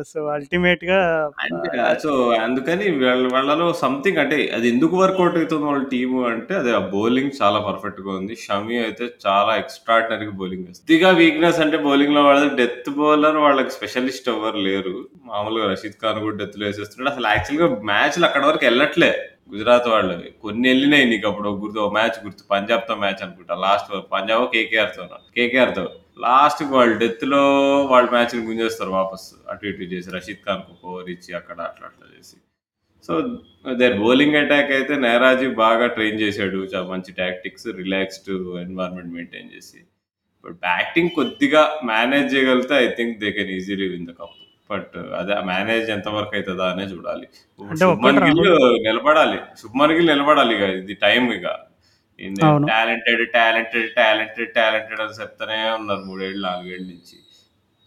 [0.06, 0.98] సో, అల్టిమేట్‌గా
[1.44, 2.12] అంటే ఆహ్, సో,
[2.44, 7.34] అందుకని వాళ్ళ వాళ్ళలో సంథింగ్ అంటే అది ఎందుకు వర్కౌట్ అవుతుంది వాళ్ళ టీము అంటే అది ఆ బౌలింగ్
[7.40, 8.36] చాలా పర్ఫెక్ట్‌గా ఉంది.
[8.44, 10.66] షమి అయితే చాలా ఎక్స్ట్రార్డినరీగా బౌలింగ్.
[10.70, 14.96] కొద్దిగా వీక్‌నెస్ అంటే బౌలింగ్‌లో వాళ్ళది డెత్ బౌలర్ వాళ్ళకి స్పెషలిస్ట్ ఎవ్వరు లేరు.
[15.30, 17.12] మామూలుగా రషీద్ ఖాన్ కూడా డెత్‌లో ఏసేస్తున్నాడు.
[17.14, 19.12] అసలు యాక్చువల్‌గా మ్యాచ్‌లు అక్కడి వరకు ఎళ్ళట్లే
[19.52, 20.30] గుజరాత్ వాళ్ళవి.
[20.44, 23.56] కొన్ని ఎళ్ళినాయి నీకు అప్పుడు గుర్తు ఒక మ్యాచ్ గుర్తు పంజాబ్‌తో మ్యాచ్ అనుకుంటా.
[23.66, 25.18] లాస్ట్ పంజాబో కేకేఆర్‌తోనో.
[25.38, 25.86] కేకేఆర్‌తో.
[26.18, 27.42] లాస్ట్‌కి వాళ్ళు డెత్‌లో
[27.92, 29.28] వాళ్ళు మ్యాచ్‌ని గుంజేస్తారు వాపస్.
[29.52, 32.38] అటు ఇటు చేసి రషీద్ ఖాన్‌కి ఓవర్ ఇచ్చి అక్కడ అట్లా అట్లా చేసి.
[33.10, 33.14] సో,
[33.82, 36.60] దేర్ బౌలింగ్ అటాక్ అయితే నెహ్రాజీ బాగా ట్రైన్ చేశాడు.
[36.74, 38.32] చాలా మంచి టాక్టిక్స్, రిలాక్స్డ్
[38.64, 39.80] ఎన్వైర్న్‌మెంట్ మెయింటైన్ చేసి.
[40.44, 41.62] బట్ బ్యాటింగ్ కొద్దిగా
[41.92, 44.38] మేనేజ్ చేయగలిగితే I think they can easily win the cup.
[44.70, 47.28] But అదే మేనేజ్ ఎంతవరకు అవుతుందా అనే చూడాలి
[47.82, 48.42] శుభ్మన్ గిల్
[48.88, 51.48] నిలబడాలి శుభ్మన్ గిల్ నిలబడాలి ఇక ఇది టైం ఇక
[52.72, 57.18] టాలెంటెడ్ టాలెంటెడ్ టాలెంటెడ్ టాలెంటెడ్ అని చెప్తానే ఉన్నారు మూడేళ్ళు నాలుగేళ్ళ నుంచి.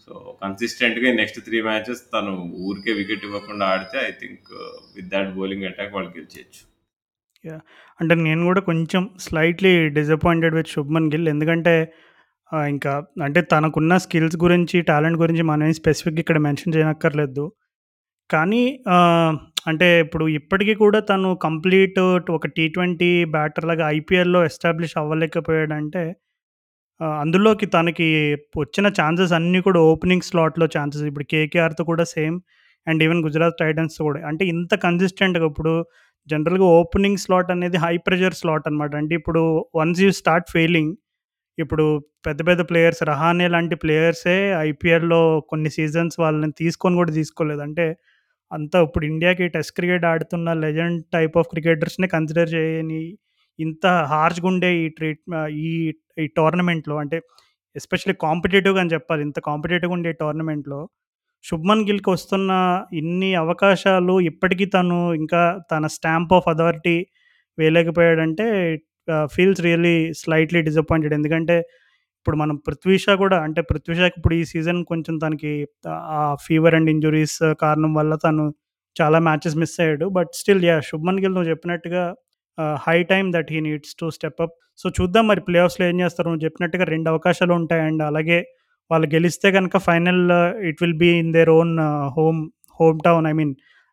[0.04, 0.12] సో
[0.42, 2.32] కన్సిస్టెంట్గా నెక్స్ట్ త్రీ మ్యాచెస్ తను
[2.68, 4.48] ఊరికే వికెట్ ఇవ్వకుండా ఆడితే I think
[4.96, 6.62] with that bowling attack వాళ్ళు గెలిచేయచ్చు
[8.00, 11.28] అంటే నేను కూడా కొంచెం slightly disappointed with Shubman Gill.
[11.34, 11.74] ఎందుకంటే
[12.74, 12.92] ఇంకా
[13.26, 17.44] అంటే తనకున్న స్కిల్స్ గురించి టాలెంట్ గురించి మనం ఏం స్పెసిఫిక్గా ఇక్కడ మెన్షన్ చేయనక్కర్లేదు.
[18.30, 18.62] కానీ
[19.66, 21.98] అంటే ఇప్పుడు ఇప్పటికీ కూడా తను కంప్లీట్
[22.36, 26.04] ఒక టీ ట్వంటీ బ్యాటర్ లాగా ఐపీఎల్లో ఎస్టాబ్లిష్ అవ్వలేకపోయాడంటే
[27.00, 28.06] ఆ, అందులోకి తనకి
[28.56, 31.04] వచ్చిన ఛాన్సెస్ అన్నీ కూడా ఓపెనింగ్ స్లాట్లో ఛాన్సెస్.
[31.10, 32.36] ఇప్పుడు కేకేఆర్తో కూడా same
[32.86, 34.20] and even Gujarat Titans కూడా.
[34.28, 35.72] అంటే ఇంత కన్సిస్టెంట్గా ఇప్పుడు
[36.28, 39.42] జనరల్గా ఓపెనింగ్ స్లాట్ అనేది హై ప్రెషర్ స్లాట్ అనమాట అంటే ఇప్పుడు
[39.80, 40.92] వన్స్ యూ స్టార్ట్ ఫెయిలింగ్
[41.58, 41.86] ఇప్పుడు
[42.26, 44.36] పెద్ద పెద్ద ప్లేయర్స్ రహానే లాంటి ప్లేయర్సే
[44.68, 45.20] ఐపీఎల్లో
[45.50, 47.62] కొన్ని సీజన్స్ వాళ్ళని తీసుకొని కూడా తీసుకోలేదు.
[47.68, 47.86] అంటే
[48.52, 53.02] అంతా ఇప్పుడు ఇండియాకి టెస్ట్ క్రికెట్ ఆడుతున్న లెజెండ్ టైప్ ఆఫ్ క్రికెటర్స్ని కన్సిడర్ చేయని
[53.58, 55.22] ఇంత హార్ష్గా ఉండే ఈ ట్రీట్
[55.64, 55.70] ఈ
[56.18, 57.18] ఈ టోర్నమెంట్లో అంటే
[57.76, 60.80] ఎస్పెషల్లీ కాంపిటేటివ్గా అని చెప్పాలి ఇంత కాంపిటేటివ్గా ఉండే టోర్నమెంట్లో
[61.44, 62.52] శుభ్మన్ గిల్కి వస్తున్న
[62.92, 65.42] ఇన్ని అవకాశాలు ఇప్పటికీ తను ఇంకా
[65.72, 66.96] తన స్టాంప్ ఆఫ్ అథారిటీ
[67.58, 68.46] వేయలేకపోయాడంటే
[69.32, 71.14] ఫీల్స్ రియల్లీ స్లైట్లీ డిసప్పాయింటెడ్.
[71.14, 71.56] ఎందుకంటే
[72.20, 75.52] ఇప్పుడు మనం పృథ్వీషా కూడా అంటే పృథ్వీషాకి ఇప్పుడు ఈ సీజన్ కొంచెం తనకి
[76.16, 78.44] ఆ ఫీవర్ అండ్ ఇంజురీస్ కారణం వల్ల తను
[78.96, 80.06] చాలా మ్యాచెస్ మిస్ అయ్యాడు.
[80.08, 82.02] But still yeah Shubman Gill నువ్వు చెప్పినట్టుగా
[82.86, 84.54] high time that he needs to step up.
[84.78, 86.28] So చూద్దాం మరి ప్లే ఆఫ్స్లో ఏం చేస్తారు.
[86.30, 87.82] నువ్వు చెప్పినట్టుగా రెండు అవకాశాలు ఉంటాయి.
[87.88, 88.38] అండ్ అలాగే
[88.90, 90.22] వాళ్ళు గెలిస్తే కనుక final
[90.70, 91.74] it will be in their own
[92.16, 92.40] home
[92.80, 93.52] home town I mean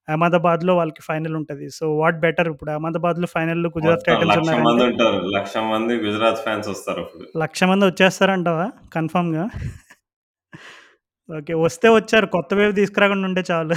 [0.10, 1.66] అహ్మదాబాద్లో వాళ్ళకి ఫైనల్ ఉంటుంది.
[1.78, 2.72] సో వాట్ బెటర్ ఇప్పుడు?
[2.72, 5.20] అహ్మదాబాద్లో ఫైనల్ గుజరాత్ టైటన్స్ లక్ష మంది ఉన్నారంటే ఉంటారు.
[5.38, 7.04] లక్ష మంది గుజరాత్ ఫ్యాన్స్ వస్తారు
[7.44, 8.68] లక్ష మంది వచ్చేస్తారంటావా?
[8.96, 9.46] కన్ఫామ్గా?
[11.30, 12.28] ఓకే వస్తే వచ్చారు.
[12.36, 13.76] కొత్త వేవ్ తీసుకురాకుండా ఉంటే చాలు.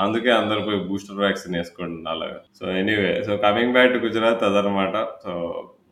[0.00, 3.12] అందుకే అందరు పోయి బూస్టర్ వ్యాక్సిన్ వేసుకోండి అలాగా so anyway.
[3.26, 4.94] So coming back to Gujarat అదనమాట.
[5.24, 5.32] సో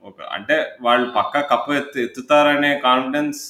[0.09, 3.45] ఒక అంటే వాళ్ళు పక్కా కప్పు ఎత్తు ఎత్తుతారనే కాన్ఫిడెన్స్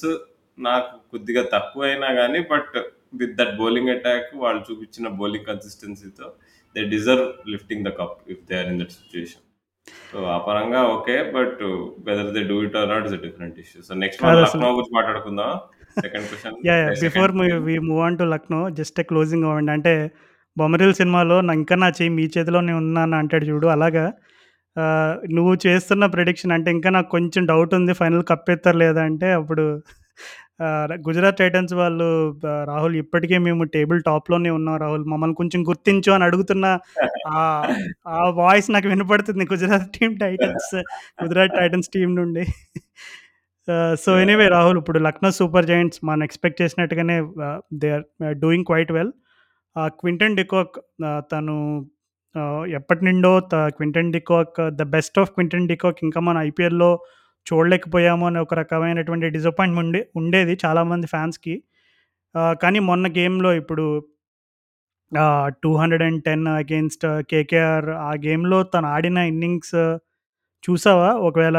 [0.59, 2.77] నాకు కొద్దిగా తక్కువైనా కానీ but
[3.15, 6.27] with that bowling attack వాళ్ళు చూపించిన bowling కన్సిస్టెన్సీతో
[6.75, 9.41] they deserve lifting the cup if they are in that situation
[10.09, 11.59] so ఆ పరంగా okay but
[12.07, 15.51] whether they do it or not is different issue so next మనం లక్నో గురించి మాట్లాడుకుందాం
[15.97, 16.55] second question
[17.03, 17.33] before
[17.65, 19.93] we move on to Lucknow just closing అవ్వండి అంటే
[20.57, 23.67] బొమ్మరిల్ సినిమాలో నా ఇంకా నా చెయ్యి మీ చేతిలోనే ఉన్నాను అంటాడు చూడు.
[23.67, 24.03] అలాగా
[25.31, 29.63] నువ్వు చేస్తున్న ప్రిడిక్షన్ అంటే ఇంకా నాకు కొంచెం డౌట్ ఉంది ఫైనల్ కప్పెత్తారు లేదా అంటే అప్పుడు
[30.59, 30.67] ఆ,
[31.07, 32.07] గుజరాత్ టైటన్స్ వాళ్ళు
[32.47, 35.03] ఆ, రాహుల్ ఇప్పటికే మేము టేబుల్ టాప్లోనే ఉన్నాం రాహుల్.
[35.11, 36.65] మమ్మల్ని కొంచెం గుర్తించు అని అడుగుతున్న
[37.31, 37.39] ఆ
[38.11, 40.71] ఆ వాయిస్ నాకు వినపడుతుంది Gujarat team Titans
[41.23, 42.45] Gujarat Titans team నుండి.
[44.01, 47.15] సో ఎనీవే రాహుల్ ఇప్పుడు లక్నో సూపర్ జైంట్స్ మనం expect చేసినట్టుగానే
[47.81, 48.03] they are
[48.41, 49.11] doing quite well.
[49.99, 50.75] Quinton de Kock
[51.31, 51.55] తను
[52.35, 52.43] ఆ,
[52.77, 56.89] ఎప్పటి నుండో త Quinton de Kock the best of Quinton de Kock ఇంకా మన ఐపీఎల్లో
[57.45, 61.55] చూడలేకపోయాము అనే ఒక రకమైనటువంటి డిసప్పాయింట్మెంట్ ఉండే ఉండేది చాలామంది ఫ్యాన్స్కి
[62.61, 63.85] కానీ మొన్న గేమ్లో ఇప్పుడు
[65.63, 69.75] two hundred and ten against KKR ఆ గేమ్లో తను ఆడిన ఇన్నింగ్స్
[70.63, 71.09] చూసావా?
[71.27, 71.57] ఒకవేళ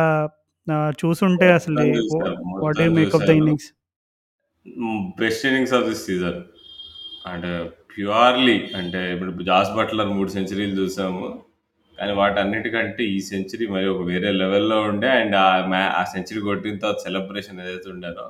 [1.00, 1.82] చూసుంటే అసలు
[2.62, 3.68] what you make of the innings
[5.18, 6.38] best innings of this season
[7.24, 7.50] అంటే
[7.92, 11.22] ప్యూర్లీ అంటే ఇప్పుడు జాస్ బట్లర్ మూడు సెంచరీలు చూసాము.
[11.98, 16.78] కానీ వాటన్నిటికంటే ఈ సెంచరీ మరి ఒక వేరే లెవెల్లో ఉండే అండ్ ఆ మ్యా ఆ సెంచరీ కొట్టిన
[16.78, 18.26] తర్వాత సెలబ్రేషన్ ఏదైతే ఉండేనో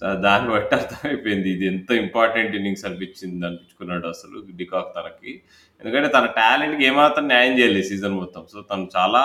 [0.00, 1.48] సో దాన్ని బట్టి అర్థమైపోయింది.
[1.50, 5.32] ఇది ఎంత ఇంపార్టెంట్ ఇన్నింగ్స్ అనిపించింది అనిపించుకున్నాడు అసలు డికాక్ తనకి.
[5.80, 8.42] ఎందుకంటే తన టాలెంట్కి ఏమాత్రం న్యాయం చేయలేదు సీజన్ మొత్తం.
[8.52, 9.22] సో తను చాలా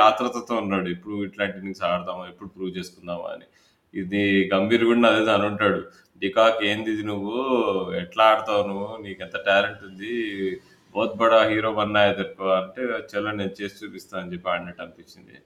[0.00, 0.88] ఆతృతతో ఉన్నాడు.
[0.88, 3.46] ఇప్పుడు ఇట్లాంటి ఇన్నింగ్స్ ఆడదామా ఎప్పుడు ప్రూవ్ చేసుకుందామా అని.
[3.94, 5.82] ఇది గంభీర్ కూడా అదే అని ఉంటాడు.
[6.22, 7.36] డికాక్ ఏంది ఇది నువ్వు?
[8.02, 8.88] ఎట్లా ఆడతావు నువ్వు?
[9.06, 10.14] నీకు ఎంత టాలెంట్ ఉంది?
[10.94, 15.38] బోత్ బడా హీరో బన్నా ఎదుర్కో అంటే చలో నేను చేసి చూపిస్తాను అని చెప్పి ఆడినట్టు అనిపించింది.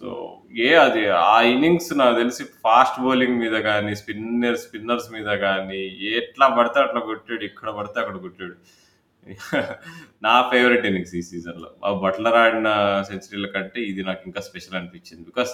[0.00, 5.86] సో ఏ అది ఆ ఇన్నింగ్స్ నాకు తెలిసి ఫాస్ట్ బౌలింగ్ మీద కానీ స్పిన్నర్ స్పిన్నర్స్ మీద కానీ
[5.86, 8.54] ఎట్లా పడితే అట్లా కొట్టాడు ఇక్కడ పడితే అక్కడ కొట్టాడు.
[10.22, 11.70] నా ఫేవరెట్ ఇన్నింగ్స్ ఈ సీజన్లో.
[11.84, 12.68] ఆ బట్లర్ ఆడిన
[13.08, 15.24] సెంచరీల కంటే ఇది నాకు ఇంకా స్పెషల్ అనిపించింది.
[15.24, 15.50] బికాస్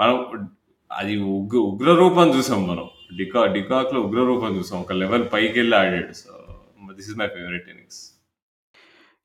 [0.00, 0.48] మనం
[0.92, 2.88] అది ఉగ్ర ఉగ్రరూపం చూసాం మనం.
[3.16, 4.80] డికా డికాక్లో ఉగ్రరూపం చూసాం.
[4.80, 6.12] ఒక లెవెల్ పైకి వెళ్ళి ఆడాడు.
[6.12, 6.46] So
[6.92, 8.15] this is my favourite innings.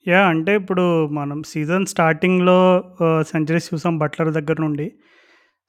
[0.08, 2.84] Yeah అంటే ఇప్పుడు మనం సీజన్ స్టార్టింగ్లో
[3.22, 4.92] సెంచరీస్ చూసాం బట్లర్ దగ్గర నుండి.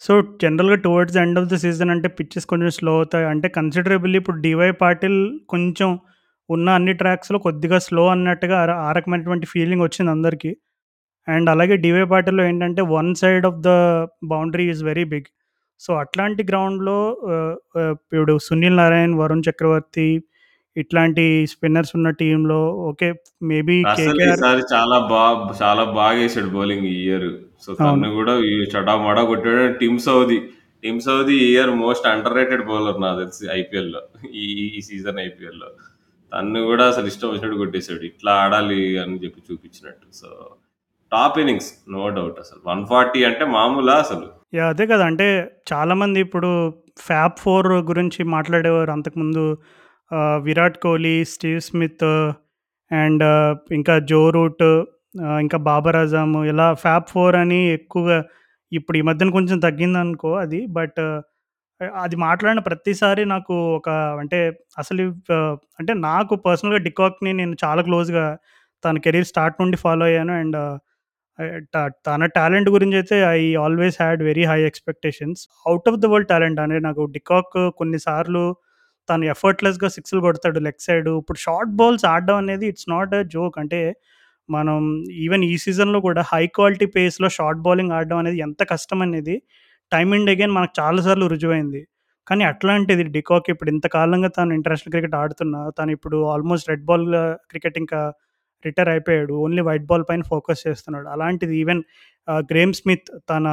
[0.00, 3.26] సో జనరల్గా towards end of the season అంటే పిచ్చెస్ కొంచెం స్లో అవుతాయి.
[3.26, 5.98] అంటే కన్సిడరబుల్లీ ఇప్పుడు డివై పాటిల్ కొంచెం
[6.50, 10.56] ఉన్న అన్ని ట్రాక్స్లో కొద్దిగా స్లో అన్నట్టుగా ఆ- ఆ రకమైనటువంటి ఫీలింగ్ వచ్చింది అందరికీ.
[11.28, 13.68] అండ్ అలాగే డివై పాటిల్లో ఏంటంటే one side of the
[14.28, 15.24] boundary is very big.
[15.80, 20.22] So, అట్లాంటి గ్రౌండ్‌లో ఆహ్, ఆహ్, ఇప్పుడు సునీల్ నారాయణ్, వరుణ్ చక్రవర్తి
[20.76, 22.60] ఇట్లాంటి స్పిన్నర్స్ ఉన్న టీమ్‌లో
[22.90, 23.08] ఓకే.
[23.50, 25.22] మేబీ అసలు కేకేఆర్ ఈసారి చాలా బా
[25.60, 27.28] చాలా బాగేసాడు బౌలింగ్ ఈ ఇయర్.
[27.64, 28.02] సో, అవును.
[28.02, 29.64] తను గూడా ఈ చటామడా కొట్టాడు.
[29.80, 30.38] టిమ్ సౌదీ,
[30.82, 34.02] టిమ్ సౌదీ ఈ year most underrated bowler నాకు తెలిసి ఐపీఎల్‌లో.
[34.40, 35.68] ఈ ఈ సీజన్ ఐపీఎల్‌లో.
[36.32, 38.04] తన్ను గూడా అసలు ఇష్టం వచ్చినట్టు కొట్టేసాడు.
[38.10, 40.06] ఇట్లా ఆడాలి అని చెప్పి చూపించినట్టు.
[40.20, 40.28] So,
[41.12, 42.60] top innings no doubt అసలు.
[42.66, 43.00] 140
[43.30, 44.26] అంటే మామూలా అసలు?
[44.66, 45.04] అదే కదా!
[45.10, 45.26] అంటే
[45.70, 46.50] చాలామంది ఇప్పుడు
[47.02, 49.44] ఫ్యాబ్ ఫోర్ గురించి మాట్లాడేవారు అంతకుముందు.
[50.46, 52.06] Virat Kohli, Steve Smith
[52.90, 53.24] and
[53.72, 54.64] ఇంకా జో రూట్
[55.40, 58.18] ఇంకా బాబర్ అజమ్ ఇలా ఫ్యాబ్ ఫోర్ అని ఎక్కువగా
[58.72, 60.60] ఇప్పుడు ఈ మధ్యన కొంచెం తగ్గిందనుకో అది.
[60.70, 61.00] బట్
[62.00, 63.88] అది మాట్లాడిన ప్రతిసారి నాకు ఒక
[64.20, 64.38] అంటే
[64.78, 65.04] అసలు
[65.80, 68.26] అంటే నాకు పర్సనల్‌గా డికాక్‌ని నేను చాలా క్లోజ్‌గా
[68.84, 70.34] తన కెరీర్ స్టార్ట్ నుండి ఫాలో అయ్యాను.
[70.42, 70.58] అండ్
[72.06, 75.40] తన టాలెంట్ గురించి అయితే I always had very high expectations.
[75.66, 78.44] Out of the world talent అంటే నాకు డికాక్ కొన్నిసార్లు
[79.08, 81.08] తను ఎఫర్ట్‌లెస్‌గా సిక్స్‌లు కొడతాడు లెగ్ సైడ్.
[81.20, 83.56] ఇప్పుడు షార్ట్ బాల్స్ ఆడడం అనేది ఇట్స్ నాట్ ఎ జోక్.
[83.62, 83.80] అంటే
[84.48, 84.78] మనం
[85.24, 89.36] ఈవెన్ ఈ సీజన్‌లో కూడా హై క్వాలిటీ పేస్‌లో షార్ట్ బౌలింగ్ ఆడడం అనేది ఎంత కష్టం అనేది
[89.92, 91.82] టైమ్ అండ్ అగైన్ మనకు చాలా సార్లు రుజువైంది.
[92.26, 97.06] కానీ అట్లాంటిది డికాక్ ఇప్పుడు ఇంతకాలంగా తను ఇంటర్నేషనల్ క్రికెట్ ఆడుతున్నా, తను ఇప్పుడు ఆల్మోస్ట్ రెడ్ బాల్
[97.50, 98.00] క్రికెట్ ఇంకా
[98.64, 99.34] రిటైర్ అయిపోయాడు.
[99.44, 101.08] ఓన్లీ వైట్ బాల్ పైన ఫోకస్ చేస్తున్నాడు.
[101.14, 101.82] అలాంటిది ఈవెన్
[102.50, 103.46] గ్రేమ్ స్మిత్ తన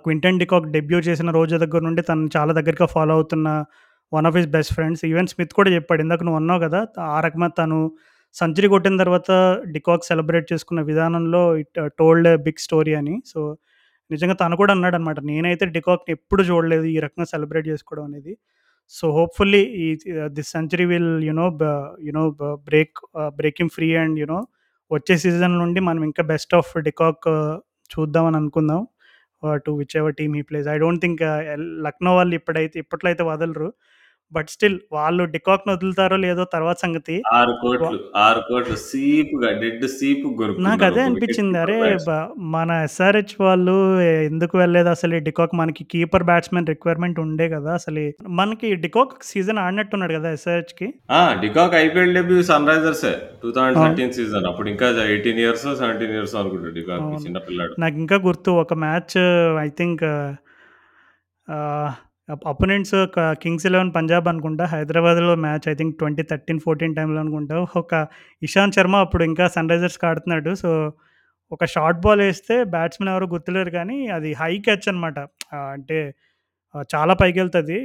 [0.00, 3.48] క్వింటన్ డికాక్ డెబ్యూ చేసిన రోజు దగ్గర నుండి తను చాలా దగ్గరగా ఫాలో అవుతున్న
[4.12, 5.02] one of his best friends.
[5.10, 6.00] Even Smith కూడా చెప్పాడు.
[6.04, 6.80] ఇందాక నువ్వు అన్నావు కదా!
[7.08, 7.78] ఆ రకమైన తను
[8.36, 9.30] సెంచరీ కొట్టిన తర్వాత
[9.74, 13.14] డికాక్ సెలబ్రేట్ చేసుకున్న విధానంలో ఇట్ టోల్డ్ బిగ్ స్టోరీ అని.
[13.32, 13.40] సో,
[14.10, 18.32] నిజంగా తను కూడా అన్నాడు అనమాట నేనైతే డికాక్‌ని ఎప్పుడు చూడలేదు ఈ రకంగా సెలబ్రేట్ చేసుకోవడం అనేది.
[18.92, 19.86] సో, హోప్‌ఫుల్లీ ఈ
[20.36, 21.46] this century will you know
[22.08, 22.98] you know బ బ break
[23.38, 24.38] breaking free and you know
[24.90, 27.54] వచ్చే సీజన్ నుండి మనం ఇంకా బెస్ట్ ఆఫ్ డికాక్ uh,
[27.90, 28.80] చూద్దామని అనుకుందాం.
[29.64, 30.66] To whichever team he plays.
[30.68, 31.20] I don't think
[31.54, 33.68] L Lucknow వాళ్ళు ఇప్పుడైతే ఇప్పట్లో అయితే వదలరు.
[34.32, 37.16] బట్ స్టిల్ వాళ్ళు డికాక్‌ని వదులుతారో లేదో తర్వాత సంగతి.
[37.34, 37.86] 6,00,00,000 వ
[38.22, 41.58] 6,00,00,000 సీపుగా డెడ్ సీపుగా కొనుక్కున్నారు నాకదే ఒక వికెట్ అనిపించింది.
[41.64, 41.78] అరే!
[42.54, 43.74] మన ఎస్ఆర్‌హెచ్ వాళ్ళు
[44.28, 47.72] ఎందుకు వెళ్ళలేదు అసలు డికాక్ మనకి కీపర్ బ్యాట్స్‌మన్ రిక్వైర్మెంట్ ఉండే కదా!
[47.80, 48.02] అసలు
[48.40, 50.30] మనకి డికాక్ సీజన్ ఆడినట్టున్నాడు కదా!
[50.38, 50.88] ఎస్ఆర్‌హెచ్‌కి.
[51.12, 51.22] ఆ!
[51.44, 53.12] డికాక్ ఐపీఎల్ డెబ్యూ సన్ రైజర్సే.
[53.14, 53.38] అవును.
[53.44, 54.48] 2013 సీజన్.
[54.50, 57.24] అప్పుడు ఇంకా 18 ఇయర్సో, 17 ఇయర్సో అనుకుంటా డికాక్‌కి అవును.
[57.26, 57.74] చిన్న పిల్లాడు.
[57.78, 59.18] నాకింకా గుర్తు ఒక match
[59.60, 60.04] I think
[62.28, 62.94] opponents
[63.42, 64.64] Kings Eleven Punjab అనుకుంటా.
[64.72, 67.56] హైదరాబాద్‌లో match I think twenty thirteen fourteen టైంలో అనుకుంటా.
[67.76, 67.92] ఒక
[68.42, 70.52] ఇషాంత్ శర్మ అప్పుడు ఇంకా సన్ రైజర్స్‌కి ఆడుతున్నాడు.
[70.62, 70.70] సో,
[71.52, 75.18] ఒక షార్ట్ బాల్ వేస్తే బ్యాట్స్మెన్ ఎవరు గుర్తులేరు కానీ అది హై క్యాచ్ అనమాట.
[75.74, 75.98] అంటే
[76.90, 77.78] చాలా పైకి వెళ్తుంది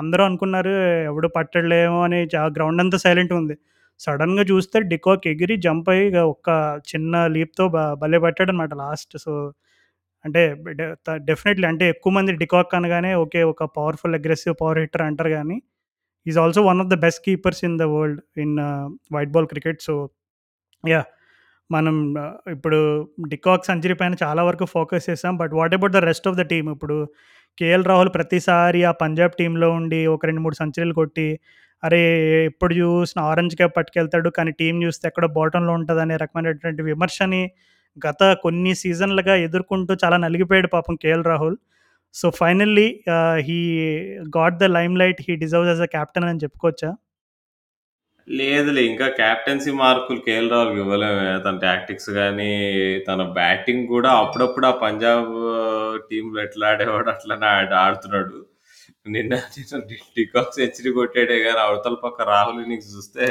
[0.00, 0.72] అందరూ అనుకున్నారు
[1.10, 2.20] ఎవడు పట్టడులేమో అని
[2.56, 3.56] గ్రౌండ్ అంతా సైలెంట్ ఉంది.
[4.00, 6.48] సడన్గా చూస్తే డికోక్ ఎగిరి జంప్ అయ్యి ఇగ ఒక్క
[6.90, 9.14] చిన్న లీప్‌తో బ భలే పట్టాడనమాట లాస్ట్.
[9.24, 9.32] సో,
[10.26, 10.42] అంటే
[11.24, 13.42] డెఫినెట్‌లీ అంటే ఎక్కువ మంది డికాక్ అనగానే ఓకే.
[13.42, 15.58] ఒక పవర్‌ఫుల్ అగ్రెసివ్ పవర్ హిట్టర్ అంటారు కానీ
[16.26, 18.56] is also one of the best keepers in the world in
[19.14, 19.82] white ball cricket.
[19.82, 19.94] So,
[20.84, 21.02] yeah
[21.70, 22.78] మనం uh, ఇప్పుడు
[23.28, 25.36] డికాక్ సెంచరీ పైన చాలా వరకు ఫోకస్ చేసాం.
[25.36, 26.68] But what about the rest of the team?
[26.72, 26.96] ఇప్పుడు
[27.58, 31.28] KL Rahul ప్రతిసారి ఆ పంజాబ్ టీంలో ఉండి ఒక 2, 3 సెంచరీలు కొట్టి,
[31.82, 32.00] అరే!
[32.46, 34.30] ఎప్పుడు చూసిన ఆరెంజ్ క్యాప్ పట్టుకెళ్తాడు.
[34.30, 35.28] కానీ టీం చూస్తే ఎక్కడో
[35.72, 37.42] ఉంటుంది అనే రకమైనటువంటి విమర్శని
[37.96, 41.56] గత కొన్ని సీజన్‌లుగా ఎదుర్కొంటూ చాలా నలిగిపోయాడు పాపం KL Rahul.
[42.14, 42.86] So, finally
[43.46, 43.58] he
[44.36, 44.68] got the
[45.02, 45.20] limelight.
[45.26, 46.90] He deserves as a captain అని చెప్పుకోవచ్చా?
[48.28, 48.82] లేదులే.
[48.90, 51.26] ఇంకా కెప్టెన్సీ మార్కులు కేఎల్ రాహుల్‌కి ఇవ్వలేమే.
[51.44, 52.48] తన టాక్టిక్స్ కానీ
[53.08, 55.30] తన బ్యాటింగ్ కూడా అప్పుడప్పుడు ఆ పంజాబ్
[56.08, 57.48] టీంలో ఎట్లా ఆడేవాడు అట్లనే
[57.82, 58.38] ఆడుతున్నాడు.
[59.06, 59.78] నిన్న నిన్న
[60.16, 63.26] డికాక్ సెంచరీ కొట్టాడే కానీ అవతల పక్క రాహుల్ ఇన్నింగ్స్ చూస్తే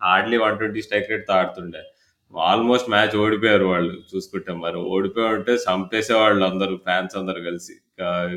[0.00, 1.82] హార్డ్‌లీ 120 స్ట్రైక్ రేట్‌తో ఆడుతుండే.
[2.34, 4.78] ఆల్మోస్ట్ మ్యాచ్ ఓడిపోయారు వాళ్ళు చూసుకుంటే మరి.
[4.90, 7.74] ఓడిపోయి ఉంటే చంపేసేవాళ్ళు అందరూ ఫ్యాన్స్ అందరు కలిసి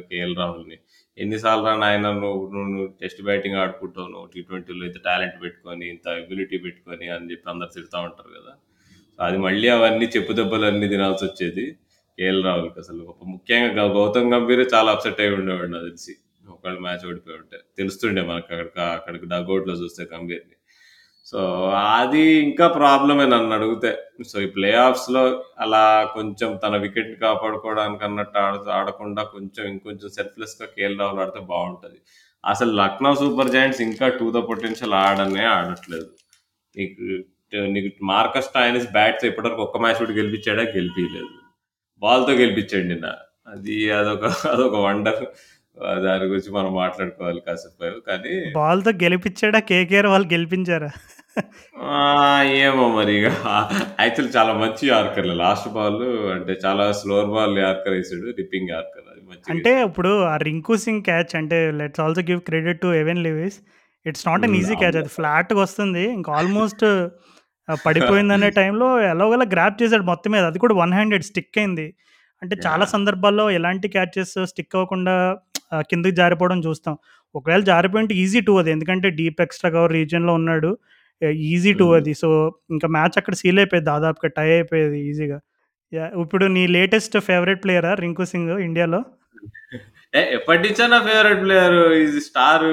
[0.10, 0.78] కేఎల్ రాహుల్‌ని.
[1.18, 4.08] ఎన్నిసార్లు సార్లురా నాయనా నువ్వు నువ్వు టెస్ట్ బ్యాటింగ్ ఆడుకుంటావు.
[4.14, 8.54] నువ్వు టీ20లో ఇంత టాలెంట్ పెట్టుకొని, ఇంత ఎబిలిటీ పెట్టుకొని అని చెప్పి అందరూ తిడతా ఉంటారు కదా!
[9.20, 11.66] అది మళ్ళీ అవన్నీ చెప్పు దెబ్బలు అన్నీ తినాల్సి వచ్చేది
[12.18, 13.04] కేఎల్ రాహుల్‌కి అసలు.
[13.34, 16.16] ముఖ్యంగా గౌతమ్ గంభీర్ చాలా అప్సెట్ అయి ఉండేవాడు నాకు తెలిసి.
[16.54, 17.60] ఒకవేళ మ్యాచ్ ఓడిపోయి ఉంటే.
[17.80, 18.68] తెలుస్తుండే మనకు అక్కడ
[18.98, 20.57] అక్కడికి డగౌట్‌లో చూస్తే గంభీర్‌ని.
[21.28, 21.40] సో,
[21.94, 23.90] అది ఇంకా ప్రాబ్లమే నన్నడిగితే.
[24.30, 25.24] సో, ఈ ప్లే ఆఫ్స్‌లో
[25.60, 25.82] అలా
[26.14, 32.00] కొంచెం తన వికెట్‌ని కాపాడుకోవడానికి అన్నట్టు ఆడ ఆడకుండా కొంచెం ఇంకొంచెం సెల్ఫ్‌లెస్‌గా కేఎల్ రాహుల్ ఆడితే బాగుంటుంది
[32.44, 36.10] అసలు లక్నో సూపర్ జాయింట్స్ ఇంకా టూ ద పొటెన్షియల్ ఆడనే ఆడట్లేదు.
[36.76, 37.04] నీకు
[37.74, 40.64] నీకు మార్కస్ టాయినిస్ బ్యాట్‌తో ఇప్పటివరకు ఒక్క మ్యాచ్ కూడా గెలిపించాడా?
[40.76, 41.32] గెలిపించలేదు
[42.02, 43.08] బాల్‌తో గెలిపించాడు నిన్న.
[43.48, 45.22] అది అదొక అదొక వండర్.
[46.06, 47.78] దాని గురించి మనం మాట్లాడుకోవాలి కాసేపు.
[48.08, 50.92] కానీ బాల్‌తో గెలిపించాడా కేకేఆర్ వాళ్ళు గెలిపించారా?
[52.62, 53.28] ఏమో మరి ఇగ
[54.00, 55.34] యాక్చువల్లీ చాలా మంచి యార్కర్‌లు.
[55.42, 56.00] లాస్ట్ బాల్
[56.36, 58.28] అంటే చాలా స్లోవర్ బాల్ యార్కర్ ఏసాడు.
[58.40, 59.30] రిప్పింగ్ యార్కర్ అది అంటే
[59.72, 59.88] మంచిగేసాడు.
[59.90, 63.58] ఇప్పుడు ఆ 'రింకు సింగ్' క్యాచ్ అంటే let's also give credit to Evin Lewis.
[64.06, 64.56] It's not hmm.
[64.60, 64.96] Easy catch.
[64.96, 65.04] అవును.
[65.04, 66.04] అది ఫ్లాట్‌గా వస్తుంది.
[66.18, 66.84] ఇంకా ఆల్మోస్ట్
[67.68, 70.46] ఆహ్, పడిపోయిందనే టైంలో ఎలాగోలా గ్రాబ్ చేసాడు మొత్తం మీద.
[70.52, 71.88] అది కూడా వన్ హ్యాండెడ్ స్టిక్ అయింది.
[72.42, 72.92] అంటే చాలా యాహ్!
[72.94, 75.16] సందర్భాల్లో ఎలాంటి క్యాచెస్ స్టిక్ అవ్వకుండా
[75.72, 76.96] ఆహ్, కిందకి జారిపోవడం చూస్తాం.
[77.36, 78.72] ఒకవేళ జారిపోయుంటే ఈజీ 2 అది.
[78.76, 80.72] ఎందుకంటే డీప్ ఎక్స్‌ట్రా కవర్ రీజియన్‌లో ఉన్నాడు.
[81.48, 81.98] ఈజీ 2 హ్మ్.
[82.00, 82.14] అది.
[82.22, 82.30] సో,
[82.72, 85.40] ఇంకా మ్యాచ్ అక్కడ సీల్ అయిపోయేది దాదాపుగా టై అయిపోయేది ఈజీగా.
[86.22, 89.00] ఇప్పుడు నీ లేటెస్ట్ ఫేవరెట్ ప్లేయరా 'రింకు సింగ్' ఇండియాలో?
[90.14, 91.84] ఏ ఎప్పటినుంచో నా ఫేవరెట్ ప్లేయరు.
[92.04, 92.72] ఈజ్ స్టారు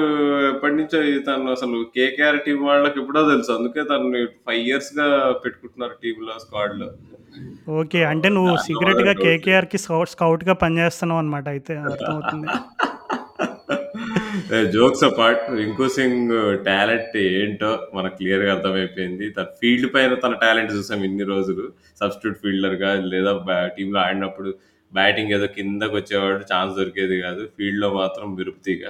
[0.51, 3.51] ఎప్పటినుంచో తను అసలు కేకేఆర్ టీమ్ వాళ్ళకి ఎప్పుడో తెలుసు.
[3.57, 5.07] అందుకే తనని 5 ఇయర్స్‌గా
[5.43, 6.89] పెట్టుకుంటున్నారు టీమ్‌లో స్క్వాడ్‌లో.
[7.75, 8.01] ఓకే.
[8.11, 9.25] అంటే నువ్వు దాంట్లో మాత్రం సీక్రెట్‌గా డౌట్ లేదు.
[9.27, 12.47] కేకేఆర్‌కి స్కౌ స్కౌట్‌గా పనిచేస్తున్నావనమాట అయితే అర్థమవుతుంది.
[14.73, 16.33] Jokes apart 'Rinku Singh'
[16.67, 19.25] talent ఏంటో మనకు క్లియర్‌గా అర్థమైపోయింది.
[19.35, 21.65] తన ఫీల్డ్ పైన తన టాలెంట్ చూసాం ఇన్ని రోజులు.
[22.01, 24.51] సబ్‌స్టిట్యూట్ ఫీల్డర్‌గా లేదా బ్యా టీమ్‌లో ఆడినప్పుడు
[24.91, 26.41] బ్యాటింగ్ ఏదో కిందకొచ్చేవాడు.
[26.51, 27.43] ఛాన్స్ దొరికేది కాదు.
[27.57, 28.83] ఫీల్డ్‌లో మాత్రం మెరుపుతీగ.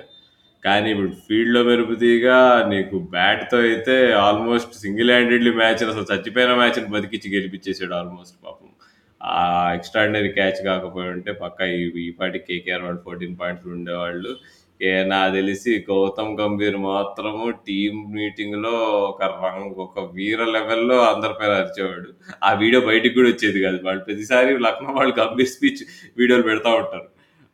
[0.64, 2.28] కానీ ఇప్పుడు ఫీల్డ్‌లో మెరుపుతీగ
[2.72, 8.70] నీకు బ్యాట్‌తో అయితే ఆల్మోస్ట్ సింగిల్ హ్యాండెడ్‌లీ మ్యాచ్‌ని అసలు చచ్చిపోయిన మ్యాచ్‌ని బతికిచ్చి గెలిపించేసాడు ఆల్మోస్ట్ పాపం.
[9.22, 9.44] ఆ
[9.78, 14.32] ఎక్స్‌ట్రార్డినరీ క్యాచ్ కాకపోయుంటే పక్కా ఈ ఈ పాటికి కేకేఆర్ వాళ్ళు 14 పాయింట్స్ ఉండేవాళ్ళు.
[14.82, 18.74] ఏ నాకు తెలిసి గౌతమ్ గంభీర్ మాత్రము టీమ్ మీటింగ్‌లో
[19.08, 22.10] ఒక రంగ్ ఒక వీర లెవెల్‌లో అందరి పైన అరిచేవాడు.
[22.44, 23.80] ఆ వీడియో బయటికి కూడా వచ్చేది కాదు.
[23.86, 25.82] వాళ్ళు ప్రతిసారి లక్నో వాళ్ళు గంభీర్ స్పీచ్
[26.18, 27.08] వీడియోలు పెడతా ఉంటారు.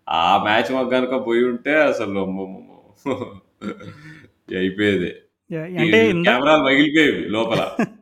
[0.07, 2.23] ఆ మ్యాచ్ మాకు గనుక పోయుంటే అసలు!
[4.57, 5.09] అయిపోయేది.
[5.81, 7.61] అంటే కెమెరాలు పగిలిపోయేవి లోపల.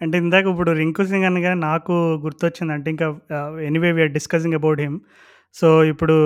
[0.00, 2.72] అంటే ఇందాక ఇప్పుడు 'రింకు సింగ్' అనగానే నాకు గుర్తొచ్చింది.
[2.76, 3.06] అంటే ఇంకా
[3.68, 4.98] anyway we are discussing about him.
[5.54, 6.16] So, ఇప్పుడు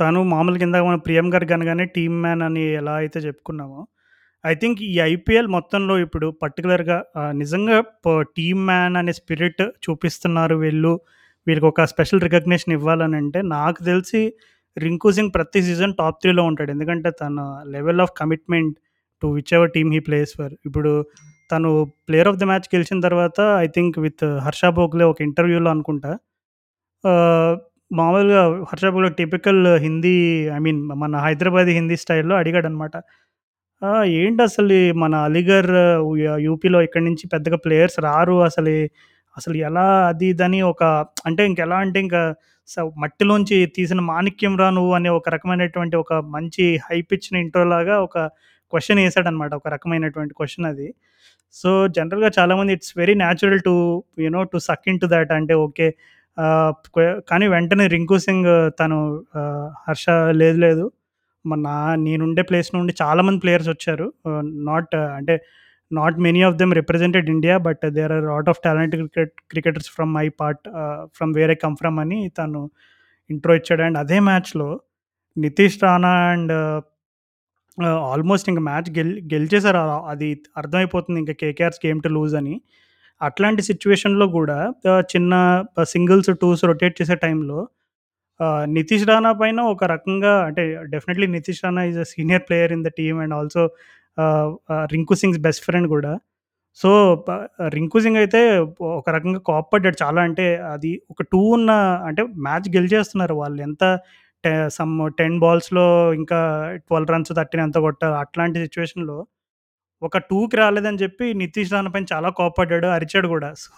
[0.00, 3.80] తను మామూలుగా ఇందాక మనం 'ప్రియం గారికి అనగానే టీమ్ మ్యాన్ అని ఎలా అయితే చెప్పుకున్నామో,
[4.44, 6.98] ఐ థింక్ ఈ ఐపీఎల్ మొత్తంలో ఇప్పుడు పర్టికులర్గా
[7.34, 10.92] నిజంగా ప టీమ్ మ్యాన్ అనే స్పిరిట్ చూపిస్తున్నారు వీళ్ళు.
[11.46, 14.22] వీళ్ళకొక స్పెషల్ రికగ్నిషన్ ఇవ్వాలనంటే నాకు తెలిసి
[14.76, 16.70] 'రింకు సింగ్' ప్రతి సీజన్ టాప్ త్రీలో ఉంటాడు.
[16.76, 17.36] ఎందుకంటే తన
[17.74, 18.76] level of commitment
[19.22, 20.54] to whichever team he plays for.
[20.68, 20.92] ఇప్పుడు
[21.50, 21.70] తను
[22.08, 26.12] ప్లేయర్ ఆఫ్ ద మ్యాచ్ గెలిచిన తర్వాత I think with 'Harsha Bhogle' ఒక ఇంటర్వ్యూలో అనుకుంటా
[27.90, 28.86] మామూలుగా 'Harsha
[29.18, 30.14] typical Hindi
[30.54, 32.94] I mean మన హైదరాబాదీ హిందీ స్టైల్‌లో అడిగాడనమాట.
[33.82, 33.90] ఆ!
[34.20, 35.70] ఏంటసలు ఈ మన అలీగర్
[36.46, 38.74] యూపీలో ఇక్కడి నుంచి పెద్దగా ప్లేయర్స్ రారు అసలు
[39.36, 40.82] అసలు ఎలా అది ఇదని ఒక
[41.28, 42.22] అంటే ఇంకెలా అంటే ఇంకా
[42.68, 48.16] స మట్టిలోంచి తీసిన మాణిక్యం రా నువ్వు అనే ఒక రకమైనటువంటి ఒక మంచి హై పిచ్చిన ఇంట్రోలాగా ఒక
[48.72, 50.88] క్వెషన్ వేసాడనమాట ఒక రకమైనటువంటి క్వెషన్ అది.
[51.54, 53.74] సో, జనరల్‌గా చాలామంది it's very natural to
[54.18, 55.88] you know to suck in to that అంటే ఓకే.
[57.28, 58.98] కానీ వెంటనే 'రింకు సింగ్' తను
[59.78, 60.84] 'హర్ష లేదు లేదు
[61.44, 64.06] మన నా నేనుండే ప్లేస్ నుండి చాలామంది ప్లేయర్స్ వచ్చారు.
[64.64, 65.34] నాట్ అంటే
[65.90, 67.58] not many of them represented India.
[67.58, 70.64] But there are lot of talent cricket cricketers from my part
[71.14, 72.62] from వేరే కమ్ ఫ్రమ్ అని తను
[73.30, 73.82] ఇంట్రో ఇచ్చాడు.
[73.82, 74.68] అండ్ అదే మ్యాచ్‌లో
[75.36, 76.54] నితీష్ రాణా అండ్
[78.12, 79.78] ఆల్మోస్ట్ ఇంక మ్యాచ్ గెల్ గెలిచేసారు.
[80.08, 82.54] అది అర్థమైపోతుంది ఇంక కేకేఆర్స్ గేమ్ టు లూజ్ అని.
[83.20, 84.58] అట్లాంటి సిచ్యువేషన్‌లో గూడా
[84.90, 85.34] ఆహ్, చిన్న
[85.92, 87.58] సింగిల్స్, టూస్ రొటేట్ చేసే టైంలో
[88.40, 90.64] ఆహ్, నితీష్ రాణా పైన ఒక రకంగా అంటే
[90.94, 93.64] definitely Nitish Rana is a senior player in the team and also
[94.18, 96.14] ah, ah, Rinku Singh's best friend గూడా.
[96.80, 96.90] సో,
[97.26, 97.30] ప
[97.74, 98.40] రింకు సింగ్ అయితే
[98.92, 101.72] ఒక రకంగా కోప్పడ్డాడు చాలా అంటే అది ఒక 2 ఉన్న
[102.08, 103.60] అంటే మ్యాచ్ గెలిచేస్తున్నారు వాళ్ళు.
[103.64, 103.84] ఎంత
[104.44, 106.40] టె సమ్ 10 బాల్స్‌లో ఇంకా
[106.88, 108.16] 12 రన్స్, తట్టినంత కొట్టారు.
[108.24, 109.18] అట్లాంటి సిచ్యువేషన్‌లో
[110.02, 113.72] ఒక టూకి రాలేదని చెప్పి నితీష్ రాణా పైన చాలా కోపడ్డాడు అరిచాడు కూడా సో,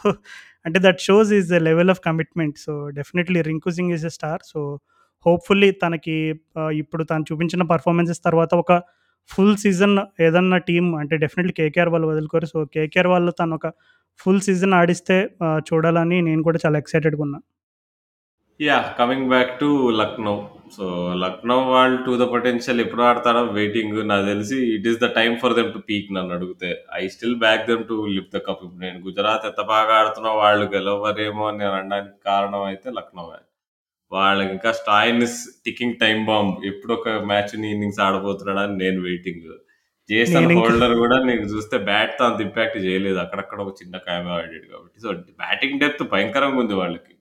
[0.67, 2.57] అంటే that shows his level of commitment.
[2.59, 4.43] So, definitely Rinku Singh is a star.
[4.45, 4.61] So,
[5.27, 6.17] hopefully తనకి
[6.83, 8.73] ఇప్పుడు తను చూపించిన పర్ఫార్మెన్సెస్ తర్వాత ఒక
[9.31, 12.47] ఫుల్ సీజన్ ఏదన్నా టీం అంటే డెఫినెట్‌లీ కేకేఆర్ వాళ్ళు వదులుకోరు.
[12.53, 13.69] సో, కేకేఆర్ వాళ్ళు తను ఒక
[14.21, 15.17] ఫుల్ సీజన్ ఆడిస్తే
[15.69, 17.39] చూడాలని నేను కూడా చాలా ఎక్సైటెడ్‌గా ఉన్నా.
[18.61, 18.89] Yeah!
[18.97, 20.33] Coming back to Lucknow.
[20.77, 20.85] So,
[21.15, 23.97] Lucknow వాళ్ళు టు ద పొటెన్షియల్ ఎప్పుడు ఆడతారో వెయిటింగ్.
[24.11, 26.71] నాకు తెలిసి it is the time for them to peak నన్నడిగితే.
[26.95, 28.63] I still back them to lift the cup.
[28.65, 33.41] ఇప్పుడు నేను గుజరాత్ ఎంత బాగా ఆడుతున్నా వాళ్ళు గెలవరేమో అని నేను అనడానికి కారణం అయితే లక్నోవే.
[34.13, 36.57] వాళ్ళకింకా Stoinis is ticking time bomb.
[36.67, 39.49] ఎప్పుడొక మ్యాచ్‌ని ఇన్నింగ్స్ ఆడబోతున్నాడని నేను వెయిటింగ్.
[40.09, 43.19] జేసన్ నేనింకా హోల్డర్ గూడా నీకు చూస్తే బ్యాట్‌తో అంత ఇంపాక్ట్ చేయలేదు.
[43.19, 44.99] అక్కడక్కడ ఒక చిన్న క్యామియో ఆడాడు కాబట్టి.
[45.01, 45.11] సో,
[45.43, 47.15] బ్యాటింగ్ డెప్త్ భయంకరంగా ఉంది వాళ్ళకి.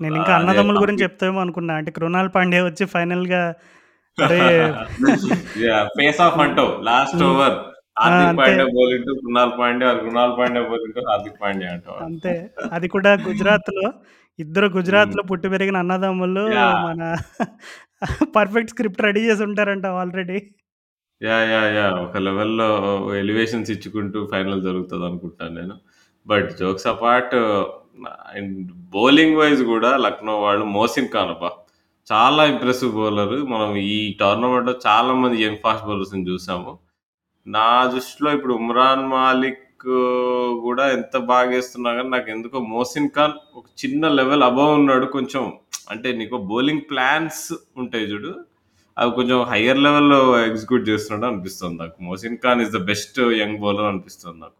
[0.00, 1.74] నేనింకా అదే అన్నదమ్ముల గురించి చెప్తావేమో అనుకున్నా.
[1.80, 3.42] అంటే కృణాల్ పాండ్యా వచ్చి ఫైనల్‌గా
[4.18, 4.42] అరే!
[5.64, 5.88] యాహ్!
[5.96, 6.38] Face off.
[6.44, 6.70] అంటావు.
[6.84, 7.24] లాస్ట్.
[7.30, 7.56] ఓవర్
[12.02, 12.32] అంతే.
[12.72, 13.86] అది కూడా గుజరాత్‌లో.
[14.38, 14.76] ఇద్దరు హ్మ్.
[14.76, 16.46] గుజరాత్‌లో పుట్టి పెరిగిన అన్నదమ్ములు!
[16.84, 17.00] మన
[18.36, 20.38] పర్ఫెక్ట్ స్క్రిప్ట్ రెడీ చేసుంటారంట ఆల్రెడీ.
[21.20, 21.44] యాహ్!
[21.50, 21.70] యాహ్!
[21.76, 21.94] యాహ్!
[22.00, 22.66] ఒక లెవెల్‌లో
[23.18, 25.74] ఎలివేషన్స్ ఇచ్చుకుంటూ ఫైనల్ జరుగుతదనుకుంటాను నేను.
[26.26, 27.34] But jokes apart
[28.32, 28.56] and
[28.94, 31.50] bowling wise కూడా లక్నో వాళ్ళు మోసిన్ ఖాన్ అబ్బా!
[32.10, 36.72] చాలా ఇంప్రెసివ్ బౌలర్ మనం ఈ టోర్నమెంట్‌లో చాలా మంది యంగ్ ఫాస్ట్ బౌలర్స్‌ని చూసాము
[37.46, 39.62] నా దృష్టిలో ఇప్పుడు ఉమ్రాన్ మాలిక్
[40.64, 41.58] కూడా ఎంత బాగా
[41.96, 45.06] కానీ నాకు ఎందుకో మోసిన్ ఖాన్ ఒక చిన్న లెవెల్ అబోవ్ ఉన్నాడు.
[45.16, 45.44] కొంచెం
[45.90, 47.42] అంటే నీకు బౌలింగ్ ప్లాన్స్
[47.82, 48.32] ఉంటాయి చూడు
[48.96, 51.96] అవి కొంచెం హయ్యర్ లెవెల్‌లో ఎగ్జిక్యూట్ చేస్తున్నాడు అనిపిస్తుంది నాకు.
[52.08, 54.58] Mohsin Khan is the best young bowler అనిపిస్తుంది నాకు.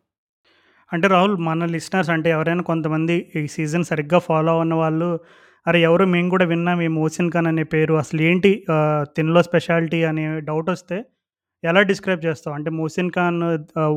[0.92, 5.08] అంటే రాహుల్ మన లిసనర్స్ అంటే ఎవరైనా కొంతమంది ఈ సీజన్ సరిగ్గా ఫాలో అన్న వాళ్ళు,
[5.66, 5.78] అరే!
[5.82, 8.52] ఎవరు మేము కూడా విన్నాం ఈ మోసిన్ ఖాన్ అనే పేరు అసలు ఏంటి
[9.16, 10.24] తిన్లో స్పెషాలిటీ అనే
[10.70, 10.98] వస్తే
[11.64, 12.54] ఎలా డిస్క్రైబ్ చేస్తావు?
[12.58, 13.40] అంటే Mohsin Khan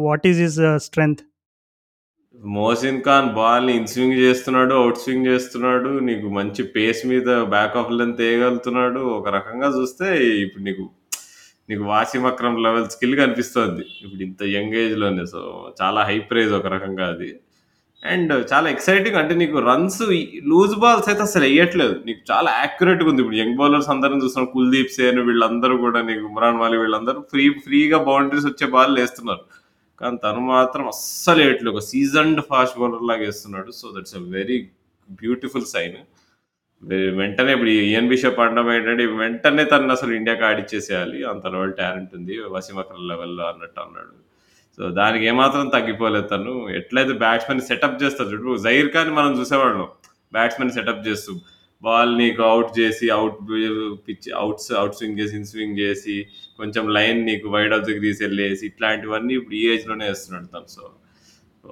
[0.06, 1.22] what is his strength?
[2.40, 5.92] Mohsin Khan బాల్‌ని ఇన్ స్వింగ్ చేస్తున్నాడు, అవుట్ స్వింగ్ చేస్తున్నాడు.
[6.08, 10.08] నీకు మంచి పేస్ మీద బ్యాక్ ఆఫ్ లెంత్ వేయగలుగుతున్నాడు ఒక రకంగా చూస్తే
[10.44, 10.84] ఇప్పుడు నీకు
[11.70, 13.84] నీకు వాసిం అక్రమ్ లెవెల్ స్కిల్ కనిపిస్తోంది.
[14.04, 15.26] ఇప్పుడు ఇంత యంగ్ ఏజ్‌లోనే.
[15.34, 15.42] సో,
[15.82, 17.30] చాలా హై ప్రైజ్ ఒక రకంగా అది.
[18.04, 20.20] అండ్ చాలా ఎక్సైటింగ్ అంటే నీకు రన్స్ ఈ
[20.52, 23.22] లూజ్ బాల్స్ అయితే అసలు వేయట్లేదు నీకు చాలా యాక్యురేట్‌గా ఉంది.
[23.24, 24.50] ఇప్పుడు యంగ్ బౌలర్స్ అందరం చూస్తున్నాం.
[24.56, 29.44] కుల్దీప్ సేన్ వీళ్ళందరూ కూడా నీకు ఉమ్రాన్ వాలి వీళ్ళందరూ ఫ్రీ ఫ్రీగా బౌండరీస్ వచ్చే బాల్ వేస్తున్నారు
[30.02, 34.60] కానీ తను మాత్రం అస్సలు వేయట్లేదు ఒక సీజన్డ్ ఫాస్ట్ బౌలర్ లాగా వేస్తున్నాడు so, that's a very
[35.20, 36.00] beautiful sign.
[36.84, 41.24] వెంటనే ఇప్పుడు ఈఎన్ బిషప్ అనడం ఏంటంటే వెంటనే తను అసలు ఇండియాకి ఆడిచ్చేసేయాలి.
[41.24, 42.40] అంత లెవెల్ టాలెంట్ ఉంది.
[42.50, 42.78] వసీం
[43.08, 44.14] లెవెల్‌లో అన్నట్టు అన్నాడు.
[44.78, 46.70] సో, దానికి ఏమాత్రం తగ్గిపోలేదు తను.
[46.70, 48.58] ఎట్లయితే బ్యాట్స్మెన్ సెటప్ చేస్తాడు చూడు.
[48.58, 49.88] జైర్ ఖాన్ మనం చూసేవాళ్ళం.
[50.34, 51.34] బ్యాట్స్మెన్ సెటప్ చేస్తూ.
[51.84, 53.38] బాల్ నీకు అవుట్ చేసి, out
[54.10, 56.28] pitch outs out swing చేసి, ఇన్ స్వింగ్ చేసి,
[56.58, 60.68] కొంచెం లైన్ నీకు వైడ్ ఆఫ్ దగ్గర గ్రీస్ ఇట్లాంటివన్నీ ఇప్పుడు ఈ ఏజ్‌లోనే వేస్తున్నాడు తను.
[60.68, 60.94] So,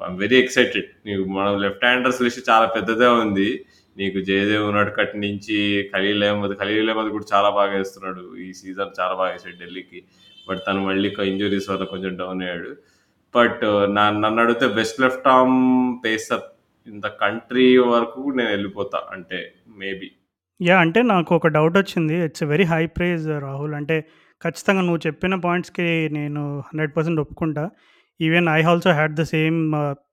[0.05, 0.85] I'm very excited.
[1.05, 3.65] నీకు మనం లెఫ్ట్ హ్యాండర్స్ లిస్ట్ చాలా పెద్దదే ఉంది.
[3.97, 5.57] నీకు జయదేవ్ నడుకట్ నుంచి
[5.93, 9.99] ఖలీల్ అహ్మద్, ఖలీల్ అహ్మద్ కూడా చాలా బాగా వేస్తున్నాడు ఈ సీజన్ చాలా బాగా వేసాడు ఢిల్లీకి.
[10.47, 12.71] బట్ తను మళ్ళీ ఇంజురీస్ వల్ల కొంచెం డౌన్ అయ్యాడు.
[13.33, 13.63] బట్
[13.97, 15.57] నా నన్నడిగితే best left arm
[16.05, 16.43] pacer
[16.87, 19.39] in the country వరకు నేను వెళ్ళిపోతా అంటే
[19.81, 20.09] మేబీ.
[20.59, 23.75] యా అంటే నాకు ఒక డౌట్ వచ్చింది it's a very high praise Rahul.
[23.79, 23.97] అంటే
[24.41, 25.87] ఖచ్చితంగా నువ్వు చెప్పిన పాయింట్స్‌కి
[26.17, 26.41] నేను
[26.71, 27.65] 100% ఒప్పుకుంటా.
[28.19, 29.57] Even I also had the same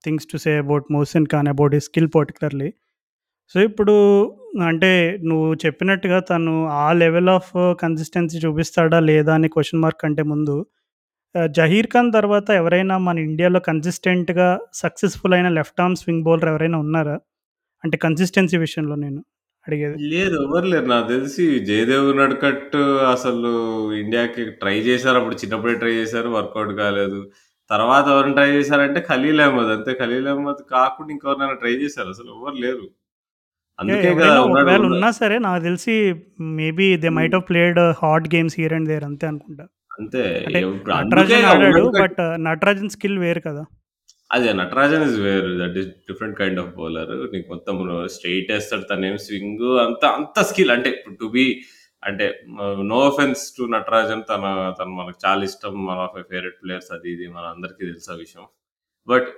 [0.05, 2.69] things to say about Mohsin Khan about ఈ స్కిల్ పర్టికులర్లీ
[3.53, 3.95] సో, ఇప్పుడు
[4.67, 4.91] అంటే
[5.29, 10.57] నువ్వు చెప్పినట్టుగా తను ఆ లెవెల్ ఆఫ్ కన్సిస్టెన్సీ చూపిస్తాడా లేదా అని క్వశ్చన్ మార్క్ కంటే ముందు
[11.55, 14.49] జహీర్ ఖాన్ తర్వాత ఎవరైనా మన ఇండియాలో కన్సిస్టెంట్‌గా
[14.83, 17.17] సక్సెస్‌ఫుల్ అయిన లెఫ్ట్ ఆర్మ్ స్వింగ్ బౌలర్ ఎవరైనా ఉన్నారా?
[17.85, 19.21] అంటే కన్సిస్టెన్సీ విషయంలో నేను
[19.67, 19.97] అడిగేది.
[20.13, 20.37] లేదు.
[20.45, 20.89] ఎవరు లేరు.
[20.89, 22.77] నాకు తెలిసి జయదేవ్ నడ్కట్
[23.15, 23.53] అసలు
[24.01, 25.19] ఇండియాకి ట్రై చేశారు.
[25.21, 26.31] అప్పుడు చిన్నప్పుడే ట్రై చేశారు.
[26.37, 27.21] వర్కౌట్ కాలేదు.
[27.71, 29.73] తర్వాత ఎవరిని ట్రై చేశారంటే ఖలీల్ అహ్మద్.
[29.77, 32.11] అంతే ఖలీల్ అహ్మద్ కాకుండా ఇంకెవరినైనా ట్రై చేశారు.
[32.17, 32.87] అసలు ఎవరు లేరు.
[33.79, 34.09] అందుకే
[34.43, 35.95] ఒకవేళ ఉన్న సరే నాకు తెలిసి
[36.59, 37.09] maybe they.
[37.17, 39.65] Might have played hard games here and there అంతే అనుకుంటా.
[39.99, 40.23] అంతే.
[40.93, 41.83] నటరాజన్ ఆడాడు.
[42.03, 43.63] బట్ నటరాజన్ స్కిల్ వేరు కదా!
[44.31, 45.51] అదే నటరాజన్ ఇస్ వేరు.
[45.61, 47.13] That is different kind of bowler.
[47.35, 47.77] నీకు మొత్తం
[48.15, 48.87] స్ట్రెయిట్ ఏస్తాడు.
[48.93, 51.45] తనేం స్వింగ్ అంత అంత స్కిల్ అంటే టు బి
[52.03, 52.27] అంటే
[52.91, 54.23] నో ఆఫెన్స్ టు నటరాజన్.
[54.31, 54.45] తన
[54.79, 55.77] తను మనకు చాలా ఇష్టం.
[55.97, 58.47] ఆఫ్ ఫేవరెట్ ప్లేయర్స్ అది ఇది మనందరికీ తెలుసు ఆ విషయం.
[59.09, 59.29] బట్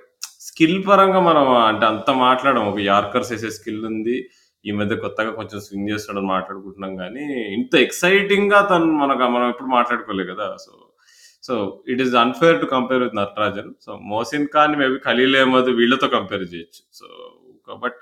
[0.47, 4.17] స్కిల్ పరంగా మనం అంటే అంత మాట్లాడడం ఒక యార్కర్స్ వేసే స్కిల్ ఉంది.
[4.65, 7.25] ఈ మధ్య కొత్తగా కొంచెం స్వింగ్ చేస్తాడని మాట్లాడుకుంటున్నాం కానీ
[7.55, 10.57] ఇంత ఎక్సైటింగ్గా తను మనకు మనం ఎప్పుడు మాట్లాడుకోలేదు కదా!
[10.65, 10.73] So,
[11.43, 11.55] so
[11.89, 13.71] it is unfair to compare with Natarajan.
[13.85, 16.83] So, Mohsin Khan maybe Khaleel Ahmed వీళ్ళతో కంపేర్ చేయొచ్చు.
[16.93, 17.07] సో,
[17.77, 17.99] బట్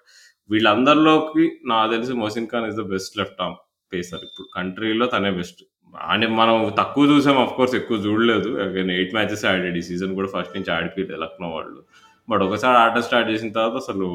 [0.51, 3.59] వీళ్ళందరిలోకి నాకు తెలిసి Mohsin Khan is the best left arm
[3.93, 4.47] pacer ఇప్పుడు.
[4.57, 5.63] కంట్రీలో తనే బెస్ట్.
[5.95, 8.49] అంటే మనం తక్కువ చూసాం అఫ్ కోర్స్ ఎక్కువ చూడలేదు.
[8.63, 9.77] అగైన్ 8 మ్యాచెసే ఆడాడు.
[9.77, 11.81] ఈ సీజన్ కూడా ఫస్ట్ నుంచి ఆడిపోయింది లక్నో వాళ్ళు.
[12.29, 14.09] బట్ ఒకసారి ఆడడం స్టార్ట్ చేసిన తర్వాత అసలు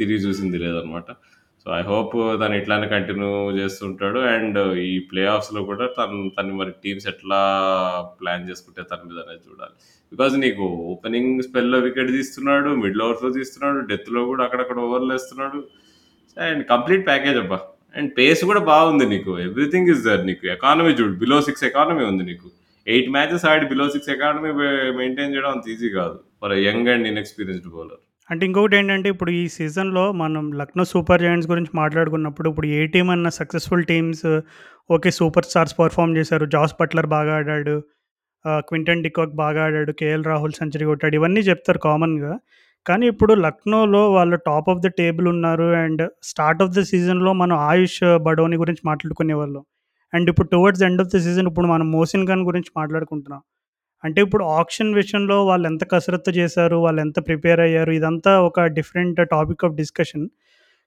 [0.00, 1.08] తిరిగి చూసింది లేదనమాట.
[1.66, 3.28] సో, ఐ హోప్ తను ఇట్లానే కంటిన్యూ
[3.58, 4.20] చేస్తుంటాడు.
[4.32, 7.40] అండ్ ఈ ప్లే ఆఫ్స్‌లో కూడా తను తను మరి టీమ్స్ ఎట్లా
[8.20, 9.74] ప్లాన్ చేసుకుంటే తన మీద అనేది చూడాలి.
[10.12, 12.70] బికాజ్ నీకు ఓపెనింగ్ స్పెల్‌లో వికెట్ తీస్తున్నాడు.
[12.82, 13.80] మిడిల్ ఓవర్స్‌లో తీస్తున్నాడు.
[13.92, 15.60] డెత్‌లో కూడా అక్కడక్కడ ఓవర్లు వేస్తున్నాడు
[16.36, 17.58] అండ్ కంప్లీట్ ప్యాకేజ్ అబ్బా!
[17.94, 19.32] అండ్ పేస్ కూడా బాగుంది నీకు.
[19.46, 20.44] ఎవ్రీథింగ్ ఇస్ దర్ నీకు.
[20.54, 21.14] ఎకానమీ చూడు.
[21.22, 22.48] బిలో సిక్స్ ఎకానమీ ఉంది నీకు.
[22.86, 24.50] ఎయిట్ మ్యాచెస్ ఆడి బిలో సిక్స్ అకాడమీ
[24.96, 26.16] మెయింటైన్ చేయడం అంత ఈజీ కాదు.
[26.42, 28.00] For young and inexperienced bowler.
[28.30, 33.28] అంటే ఇంకొకటేంటంటే ఇప్పుడు ఈ సీజన్‌లో మనం లక్నో సూపర్ జైంట్స్ గురించి మాట్లాడుకున్నప్పుడు ఇప్పుడు ఏ టీమ్ అన్న
[33.38, 34.26] successful teams
[34.90, 35.10] okay.
[35.18, 36.46] Super stars perform చేశారు.
[36.54, 37.76] జాస్ బట్లర్ బాగా ఆడాడు.
[38.68, 39.92] క్వింటన్ డికాక్ బాగా ఆడాడు.
[40.00, 41.16] కేఎల్ రాహుల్ సెంచరీ కొట్టాడు.
[41.16, 42.32] ఇవన్నీ చెప్తారు కామన్‌గా.
[42.86, 45.68] కానీ ఇప్పుడు లక్నోలో వాళ్ళు టాప్ ఆఫ్ ద టేబుల్ ఉన్నారు.
[45.82, 49.64] అండ్ స్టార్ట్ ఆఫ్ ద సీజన్‌లో మనం ఆయుష్ బడోని గురించి మాట్లాడుకునేవాళ్ళం.
[50.12, 53.42] అండ్ ఇప్పుడు towards end of the season ఇప్పుడు మనం మోసిన్ ఖాన్ గురించి మాట్లాడుకుంటున్నాం.
[54.04, 56.76] అంటే ఇప్పుడు ఆక్షన్ విషయంలో వాళ్ళు ఎంత కసరత్తు చేశారు?
[56.76, 57.92] వాళ్ళు ఎంత ప్రిపేర్ అయ్యారు?
[57.92, 60.26] ఇదంతా ఒక డిఫరెంట్ టాపిక్ ఆఫ్ డిస్కషన్.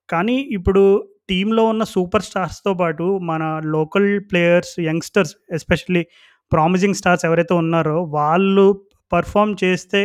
[0.09, 0.83] కానీ ఇప్పుడు
[1.29, 6.03] టీంలో ఉన్న సూపర్ స్టార్స్‌తో పాటు మన local players, youngsters especially
[6.51, 8.65] promising stars ఎవరైతే ఉన్నారో వాళ్ళు
[9.11, 10.01] పర్ఫామ్ చేస్తే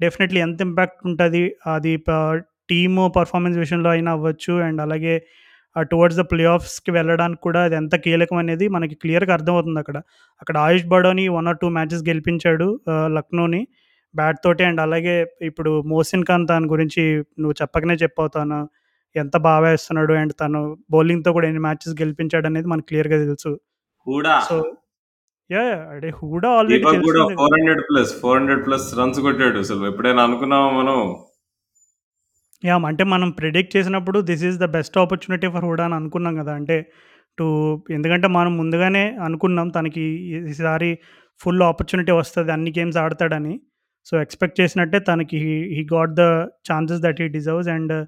[0.00, 1.92] డెఫినెట్లీ ఎంత ఇంపాక్ట్ ఉంటుంది అది
[2.70, 5.14] టీము పర్ఫార్మెన్స్ విషయంలో అయినా అవ్వచ్చు అండ్ అలాగే
[5.82, 9.98] టువర్డ్స్ ద ప్లే ఆఫ్స్కి వెళ్ళడానికి కూడా అది ఎంత కీలకం అనేది మనకి క్లియర్గా అర్థమవుతుంది అక్కడ.
[10.42, 12.68] అక్కడ Ayush Badoni one or two matches గెలిపించాడు
[13.18, 13.62] లక్నోని.
[14.14, 17.02] బ్యాట్ తోటి అండ్ అలాగే ఇప్పుడు మోసిన్ ఖాన్ దాని గురించి
[17.42, 18.60] నువ్వు చెప్పకనే చెప్పవుతాను
[19.16, 20.60] ఎంత బాగా వేస్తున్నాడు అండ్ తను
[20.90, 23.52] బౌలింగ్తో కూడా ఎన్ని మ్యాచెస్ గెలిపించాడు అనేది మనకు క్లియర్గా తెలుసు.
[24.48, 24.56] సో
[25.50, 25.62] యా
[25.94, 26.84] అదే Hooda already
[27.40, 29.58] four hundred plus four hundred plus runs కొట్టాడు.
[29.64, 30.98] అసలు ఎప్పుడైనా అనుకున్నామా మనం?
[32.64, 36.54] యా అంటే మనం ప్రిడిక్ట్ చేసినప్పుడు this is the best opportunity for Hooda అని అనుకున్నాం కదా
[36.54, 36.90] అంటే
[37.38, 37.46] టు
[37.90, 40.00] ఎందుకంటే మనం ముందుగానే అనుకున్నాం తనకి
[40.50, 40.98] ఈసారి
[41.40, 43.60] ఫుల్ ఆపర్చునిటీ వస్తుంది అన్ని గేమ్స్ ఆడతాడని.
[44.04, 45.38] సో ఎక్స్పెక్ట్ చేసినట్టే తనకి
[45.76, 46.20] he got the
[46.70, 48.06] chances that he deserves and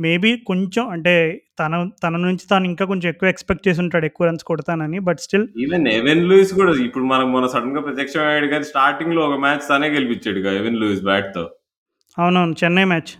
[0.00, 4.44] maybe కొంచెం అంటే తన తన నుంచి తాను ఇంకా కొంచెం ఎక్కువ ఎక్స్పెక్ట్ చేసి ఉంటాడు ఎక్కువ runs
[4.44, 9.38] కొడతానని but still even Evin Lewis కూడా ఇప్పుడు మనకు మన సడన్గా ప్రత్యక్షమయ్యాడు కానీ స్టార్టింగ్లో ఒక
[9.38, 11.50] మ్యాచ్ తనే గెలిపించాడు ఎవెన్ లూయిస్ బ్యాట్తో.
[12.18, 13.12] అవునవును Chennai match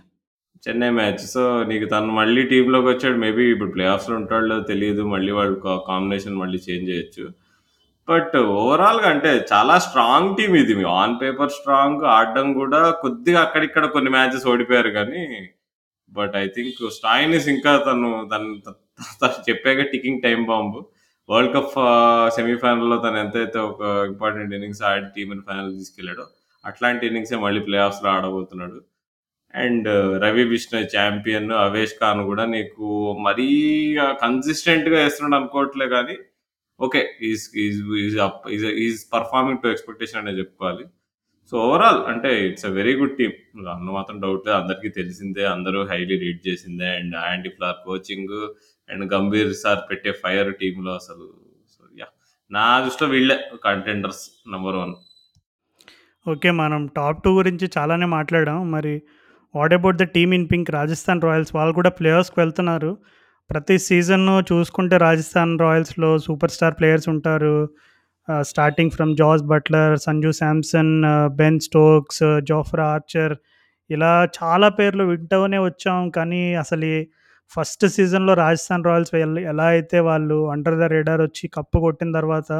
[0.67, 1.17] Chennai match.
[1.17, 3.17] So నీకు తను మళ్ళీ టీంలోకి వచ్చాడు.
[3.17, 5.01] మేబీ ఇప్పుడు ప్లే ఆఫ్స్లో ఉంటాడో తెలియదు.
[5.01, 7.25] మళ్ళీ వాళ్ళు కాంబినేషన్ మళ్ళీ చేంజ్ చేయొచ్చు.
[8.09, 10.83] బట్ ఓవరాల్గా అంటే చాలా స్ట్రాంగ్ టీం ఇది.
[10.83, 15.23] ఆన్ పేపర్ స్ట్రాంగ్ ఆడడం కూడా కొద్దిగా అక్కడిక్కడ కొన్ని మ్యాచెస్ ఓడిపోయారు కానీ.
[16.11, 18.49] బట్ ఐ థింక్ స్టాయినిస్ ఇంకా తను తను
[19.21, 20.85] తను చెప్పాక ticking time bomb.
[21.29, 21.73] World cup
[22.35, 26.25] సెమీఫైనల్లో తను ఎంతైతే ఒక ఇంపార్టెంట్ ఇన్నింగ్స్ ఆడి టీంని ఫైనల్ తీసుకెళ్ళాడో
[26.65, 28.96] అట్లాంటి ఇన్నింగ్సే మళ్ళీ ప్లే ఆఫ్స్లో ఆడబోతున్నాడు.
[29.53, 29.87] అండ్
[30.23, 32.87] రవి బిష్ణోయ్ ఛాంపియన్ అవేష్ ఖాన్ కూడా నీకు
[33.27, 33.47] మరీ
[34.23, 36.15] కన్సిస్టెంట్గా వేస్తున్నాడు అనుకోవట్లే కానీ
[36.79, 40.85] okay is is is up is is performing to expectation అనే చెప్పుకోవాలి.
[41.51, 43.35] సో ఓవరాల్ అంటే it's a very good team
[43.73, 48.33] అన్న మాత్రం డౌట్ లేదు అందరికీ తెలిసిందే అందరూ హైలీ రీడ్ చేసిందే and Andy Flower coaching
[48.89, 51.25] and Gambhir sir పెట్టే ఫైర్ టీంలో అసలు
[51.73, 52.07] సో యా
[52.51, 54.93] నా దృష్టిలో వీళ్ళే కంటెండర్స్ నెంబర్ వన్
[56.25, 58.59] ఓకే మనం టాప్ టూ గురించి చాలానే మాట్లాడాం.
[58.71, 58.93] మరి
[59.57, 60.71] what about the team in pink?
[60.71, 61.51] Rajasthan Royals.
[61.55, 62.91] వాళ్ళు కూడా ప్లేయర్స్కి వెళ్తున్నారు.
[63.49, 67.69] ప్రతి సీజన్ చూసుకుంటే రాజస్థాన్ రాయల్స్లో సూపర్ స్టార్ ప్లేయర్స్ ఉంటారు.
[68.41, 70.93] Starting from George Buttler Sanju Samson
[71.35, 73.35] Ben Stokes Jofra Archer.
[73.89, 76.09] ఇలా చాలా పేర్లు వింటూనే వచ్చాం.
[76.17, 76.89] కానీ అసలు
[77.55, 79.15] ఫస్ట్ సీజన్లో రాజస్థాన్ రాయల్స్
[79.51, 82.51] ఎలా అయితే వాళ్ళు అండర్ ద రేడార్ వచ్చి కప్పు కొట్టిన తర్వాత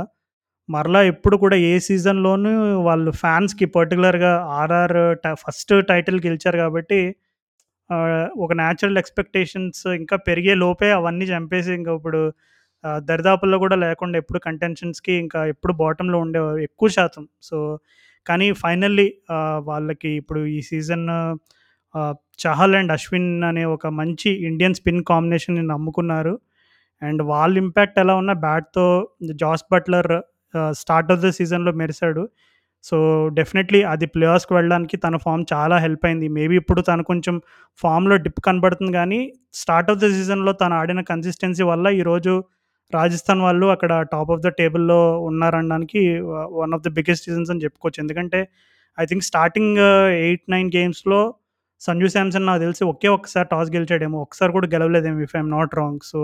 [0.70, 7.16] మరలా ఎప్పుడు కూడా ఏ సీజన్లోనూ వాళ్ళు ఫ్యాన్స్కి పర్టికులర్గా ఆర్ఆర్ ఫస్ట్ టైటిల్ గెలిచారు కాబట్టి
[8.38, 12.34] ఒక న్యాచురల్ ఎక్స్పెక్టేషన్స్ ఇంకా పెరిగే లోపే అవన్నీ చంపేసి ఇంకా ఇప్పుడు
[13.00, 17.28] దరిదాపుల్లో కూడా లేకుండా ఎప్పుడు కంటెన్షన్స్కి ఇంకా ఎప్పుడు బాటంలో ఉండేవారు ఎక్కువ శాతం.
[17.42, 17.80] సో
[18.26, 19.14] కానీ ఫైనల్లీ
[19.60, 21.08] వాళ్ళకి ఇప్పుడు ఈ సీజన్
[22.40, 26.40] చహల్ అండ్ అశ్విన్ అనే ఒక మంచి ఇండియన్ స్పిన్ కాంబినేషన్ని నమ్ముకున్నారు.
[27.02, 28.86] అండ్ వాళ్ళ ఇంపాక్ట్ ఎలా ఉన్నా బ్యాట్తో
[29.34, 30.12] Jos Buttler
[30.72, 32.24] start of the సీజన్లో మెరిశాడు.
[32.84, 32.98] సో
[33.34, 36.28] డెఫినెట్లీ అది ప్లేయర్స్కి వెళ్ళడానికి తన ఫామ్ చాలా హెల్ప్ అయింది.
[36.28, 37.36] మేబీ ఇప్పుడు తను కొంచెం
[37.80, 39.20] ఫామ్లో డిప్ కనబడుతుంది కానీ
[39.54, 42.34] స్టార్ట్ ఆఫ్ ద సీజన్లో తను ఆడిన కన్సిస్టెన్సీ వల్ల ఈరోజు
[42.94, 46.02] రాజస్థాన్ వాళ్ళు అక్కడ టాప్ ఆఫ్ ద టేబుల్లో ఉన్నారనడానికి
[46.62, 48.00] one of the biggest seasons అని చెప్పుకోవచ్చు.
[48.04, 48.40] ఎందుకంటే
[48.98, 49.78] I think starting
[50.28, 51.20] eight nine గేమ్స్లో
[51.82, 54.18] సంజు శాంసన్ నాకు తెలిసి ఒకే ఒక్కసారి టాస్ గెలిచాడేమో.
[54.22, 56.20] ఒకసారి కూడా గెలవలేదేమో if I'm not wrong so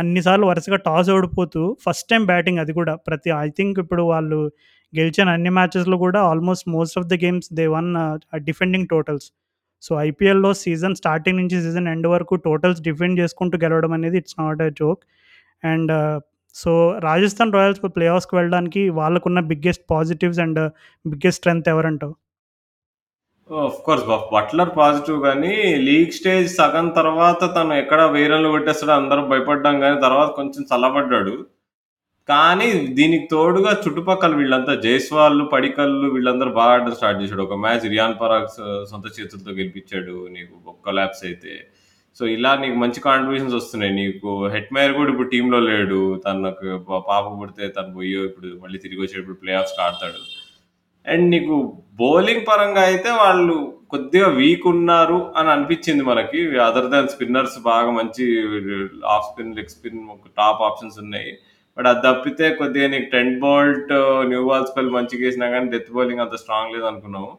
[0.00, 4.40] అన్నిసార్లు వరుసగా టాస్ ఓడిపోతూ ఫస్ట్ టైం బ్యాటింగ్ అది కూడా ప్రతి ఐ థింక్ ఇప్పుడు వాళ్ళు
[4.92, 7.88] గెలిచిన అన్ని మ్యాచెస్లో కూడా almost most of the games they won
[8.48, 9.28] defending totals.
[9.82, 14.62] So ఐపీఎల్లో సీజన్ స్టార్టింగ్ నుంచి సీజన్ ఎండ్ వరకు టోటల్స్ డిఫెండ్ చేసుకుంటూ గెలవడం అనేది it's not
[14.66, 15.02] a joke.
[15.62, 15.92] And
[16.56, 16.72] so
[17.08, 20.60] Rajasthan Royals play ఆఫ్స్కి వెళ్ళడానికి వాళ్ళకున్న biggest positives and
[21.04, 22.14] biggest strength ఎవరంటావు?
[23.54, 25.54] Oh, of course Buttler positive కానీ
[25.86, 31.34] లీగ్ స్టేజ్ సగం తర్వాత తను ఎక్కడ వేరన్లు కొట్టేస్తాడో అందరూ భయపడ్డాం కానీ తర్వాత కొంచెం చల్లబడ్డాడు.
[32.28, 37.42] కానీ దీనికి తోడుగా చుట్టుపక్కల వీళ్ళంతా జైస్వాళ్ళు పడికల్లు వీళ్ళందరూ బాగా ఆడడం స్టార్ట్ చేశాడు.
[37.48, 38.48] ఒక మ్యాచ్ రియాన్ పరాగ్
[38.92, 41.54] సొంత చేతులతో గెలిపించాడు నీకు ఒక్క ల్యాబ్స్ అయితే.
[42.16, 43.94] సో ఇలా నీకు మంచి కాంట్రిబ్యూషన్స్ వస్తున్నాయి.
[44.02, 46.00] నీకు హెడ్ మేయర్ కూడా ఇప్పుడు టీంలో లేడు.
[46.26, 50.22] తనకు పాప పుడితే తను పోయో ఇప్పుడు మళ్ళీ తిరిగి వచ్చేటప్పుడు ప్లే ఆఫ్స్ ఆడతాడు.
[51.06, 51.56] అండ్ నీకు
[51.94, 53.56] బౌలింగ్ పరంగా అయితే వాళ్ళు
[53.90, 56.58] కొద్దిగా వీక్ ఉన్నారు అని అనిపించింది మనకి.
[56.58, 58.26] అదర్ దాన్ స్పిన్నర్స్ బాగా మంచి
[59.06, 60.02] off spin leg spin
[60.38, 61.32] top options ఉన్నాయి.
[61.78, 63.92] బట్ అది తప్పితే కొద్దిగా నీకు Trent Boult
[64.28, 67.38] new ball spell మంచిగా వేసినా కానీ డెత్ బౌలింగ్ అంత స్ట్రాంగ్ లేదు అనుకున్నాము.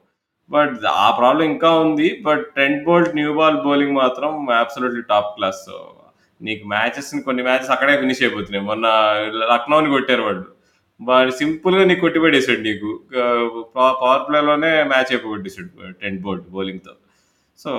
[0.49, 2.19] బట్ ఆ ప్రాబ్లం ఇంకా ఉంది.
[2.21, 5.65] But Trent Boult new ball bowling మాత్రం అబ్సల్యూట్లీ టాప్ క్లాస్
[6.41, 8.65] నీకు మ్యాచెస్ కొన్ని మ్యాచెస్ అక్కడే ఫినిష్ అయిపోతున్నాయి.
[8.65, 8.87] మొన్న
[9.53, 10.52] లక్నోని కొట్టారు వాళ్ళు.
[11.07, 12.89] వాడు సింపుల్గా నీకు కొట్టిపడేసాడు నీకు.
[13.75, 15.69] పవర్ ప్లేలోనే మ్యాచ్ అయిపోగొట్టేసాడు
[16.01, 16.93] టెంట్ బోర్డ్ బౌలింగ్తో
[17.59, 17.71] సో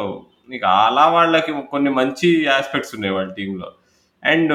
[0.49, 3.69] నీకు అలా వాళ్ళకి కొన్ని మంచి ఆస్పెక్ట్స్ ఉన్నాయి వాళ్ళ టీంలో
[4.23, 4.53] అండ్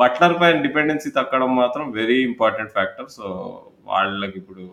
[0.00, 3.26] బట్లర్ పైన డిపెండెన్సీ తగ్గడం మాత్రం వెరీ ఇంపార్టెంట్ ఫ్యాక్టర్ సో
[3.90, 4.64] వాళ్ళకి ఇప్పుడు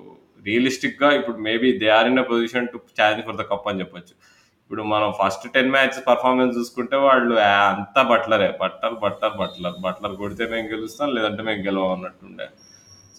[0.45, 4.13] రియలిస్టిక్గా ఇప్పుడు maybe they are in a position to challenge for the cup అని చెప్పొచ్చు.
[4.61, 7.33] ఇప్పుడు మనం ఫస్ట్ టెన్ మ్యాచ్ పర్ఫార్మెన్స్ చూసుకుంటే వాళ్ళు
[7.71, 12.47] అంతా బట్లరే బట్లర్ బట్లర్ బట్లర్ బట్లర్ కొడితే మేము గెలుస్తాం లేదంటే మేము గెలవం అన్నట్టుండే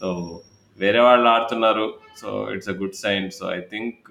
[0.01, 0.09] సో
[0.79, 1.87] వేరే వాళ్ళు ఆడుతున్నారు.
[2.21, 4.11] So it's a good sign so I think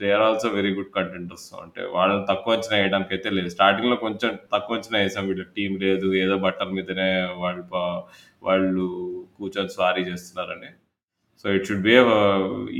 [0.00, 3.48] they are also very good contenders అంటే వాళ్ళని తక్కువ అంచనా వేయడానికి అయితే లేదు.
[3.48, 5.26] స్టార్టింగ్లో కొంచెం తక్కువ అంచనా వేసాం.
[5.28, 6.14] వీళ్ళు టీం లేదు.
[6.14, 7.10] ఏదో బట్టల మీదనే
[7.42, 7.64] వాళ్ళు
[8.48, 8.86] వాళ్ళు
[9.38, 10.70] కూర్చొని స్వారీ చేస్తున్నారని.
[11.42, 11.96] సో ఇట్ షుడ్ బి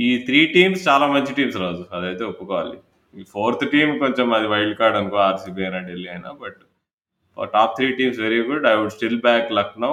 [0.07, 1.85] ఈ త్రీ టీమ్స్ చాలా మంచి టీమ్స్ రాజు.
[1.95, 2.77] అదైతే ఒప్పుకోవాలి.
[3.19, 6.61] ఈ ఫోర్త్ టీం కొంచెం అది వైల్డ్ కార్డ్ అనుకో ఆర్సీబీ అయినా ఢిల్లీ అయినా but
[7.53, 9.91] top three teams very good I would still back Lucknow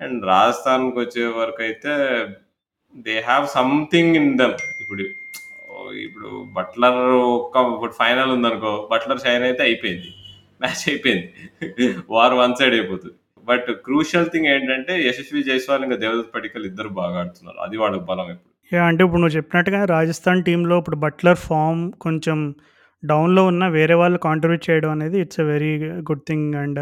[0.00, 1.92] and రాజస్థాన్కి వచ్చే వరకు అయితే
[3.06, 4.56] they have something in them.
[4.82, 5.04] ఇప్పుడు
[6.06, 7.00] ఇప్పుడు బట్లర్
[7.38, 10.10] ఒక్క ఇప్పుడు ఫైనల్ ఉందనుకో బట్లర్ షైన్ అయితే అయిపోయింది.
[10.62, 11.28] మ్యాచ్ అయిపోయింది.
[12.16, 13.16] వార్ వన్ సైడ్ అయిపోతుంది.
[13.46, 17.58] బట్ క్రూషియల్ థింగ్ ఏంటంటే యశస్వి జైస్వాల్ ఇంకా దేవదత్ పటికల్ ఇద్దరు బాగా ఆడుతున్నారు.
[17.66, 18.52] అది వాళ్ళకి బలం ఇప్పుడు
[18.88, 22.38] అంటే ఇప్పుడు నువ్వు చెప్పినట్టుగా రాజస్థాన్ టీంలో ఇప్పుడు బట్లర్ ఫామ్ కొంచెం
[23.02, 25.72] డౌన్లో ఉన్న వేరే వాళ్ళు కాంట్రిబ్యూట్ చేయడం అనేది it's a very
[26.08, 26.80] good thing and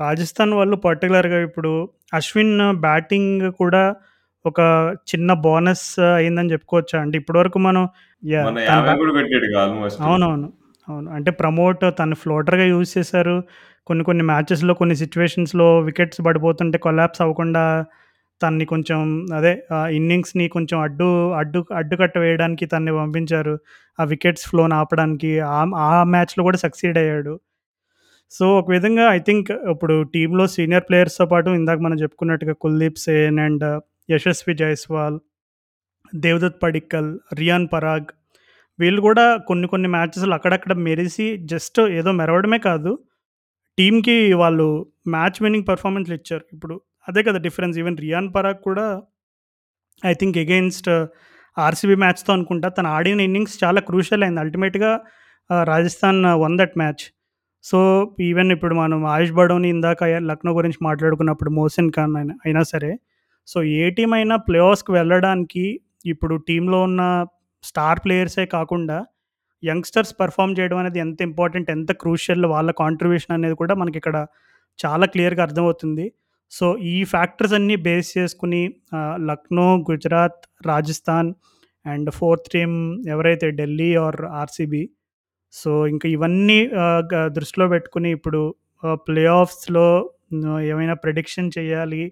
[0.00, 3.94] Rajasthan వాళ్ళు పర్టికులర్గా ఇప్పుడు అశ్విన్ బ్యాటింగ్ కూడా
[4.46, 4.60] ఒక
[4.92, 7.00] చిన్న బోనస్ అయిందని చెప్పుకోవచ్చా?
[7.00, 10.52] అంటే ఇప్పటివరకు మనం తన బ్యా- కూడా ఆల్మోస్ట్ అవునవును
[10.88, 11.10] అవును.
[11.10, 13.42] అంటే ప్రమోట్ తను ఫ్లోటర్గా యూజ్ చేశారు.
[13.86, 17.84] కొన్ని కొన్ని మ్యాచెస్లో కొన్ని సిచ్యువేషన్స్లో వికెట్స్ పడిపోతుంటే కొలాప్స్ అవ్వకుండా
[18.42, 23.58] తన్ని కొంచెం అదే ఇన్నింగ్స్ని కొంచెం అడ్డు అడ్డు అడ్డుకట్ట వేయడానికి తన్ని పంపించారు.
[24.00, 27.40] ఆ వికెట్స్ ఫ్లోని ఆపడానికి ఆ ఆ మ్యాచ్లో కూడా సక్సీడ్ అయ్యాడు.
[28.30, 33.38] సో ఒక విధంగా ఐ థింక్ ఇప్పుడు టీంలో సీనియర్ ప్లేయర్స్తో పాటు ఇందాక మనం చెప్పుకున్నట్టుగా కుల్దీప్ సేన్
[33.38, 33.64] అండ్
[34.10, 35.18] యశస్వి జైస్వాల్
[36.14, 38.06] దేవదత్ పడిక్కల్ రియాన్ పరాగ్
[38.78, 42.98] వీళ్ళు కూడా కొన్ని కొన్ని మ్యాచెస్లు అక్కడక్కడ మెరిసి జస్ట్ ఏదో మెరవడమే కాదు
[43.78, 46.44] టీంకి వాళ్ళు మ్యాచ్ విన్నింగ్ పర్ఫార్మెన్స్లు ఇచ్చారు.
[46.52, 47.78] ఇప్పుడు అదే కదా డిఫరెన్స్.
[47.78, 49.02] ఈవెన్ రియాన్ పరాగ్ కూడా
[50.02, 50.88] ఐ థింక్ ఎగెయిన్స్ట్
[51.56, 54.40] ఆర్సీబీ మ్యాచ్తో అనుకుంటా తను ఆడిన ఇన్నింగ్స్ చాలా క్రూషియల్ అయింది.
[54.40, 54.90] అల్టిమేట్గా
[55.64, 57.04] Rajasthan won that match
[57.62, 62.98] so even ఇప్పుడు మనం ఆయుష్ బడోని ఇందాక లక్నో గురించి మాట్లాడుకున్నప్పుడు మోసిన్ ఖాన్ అయినా అయినా సరే
[63.46, 67.26] సో ఏ టీం అయినా ప్లే ఆఫ్స్కి వెళ్ళడానికి ఇప్పుడు టీంలో ఉన్న
[67.62, 69.06] స్టార్ ప్లేయర్సే కాకుండా
[69.64, 74.26] యంగ్స్టర్స్ పర్ఫామ్ చేయడం అనేది ఎంత ఇంపార్టెంట్ ఎంత క్రూషియల్ వాళ్ళ కాంట్రిబ్యూషన్ అనేది కూడా మనకి ఇక్కడ
[74.86, 76.12] చాలా క్లియర్గా అర్థమవుతుంది.
[76.50, 78.74] సో ఈ ఫ్యాక్టర్స్ అన్నీ బేస్ చేసుకుని
[79.24, 81.34] Lucknow Gujarat Rajasthan
[81.86, 84.88] and fourth team ఎవరైతే ఢిల్లీ ఆర్ ఆర్సీబీ
[85.54, 86.58] సో ఇంకా ఇవన్నీ
[87.12, 88.40] గ- దృష్టిలో పెట్టుకుని ఇప్పుడు
[89.06, 89.86] ప్లే ఆఫ్స్లో
[90.62, 92.02] ఏమైనా ప్రిడిక్షన్ చేయాలి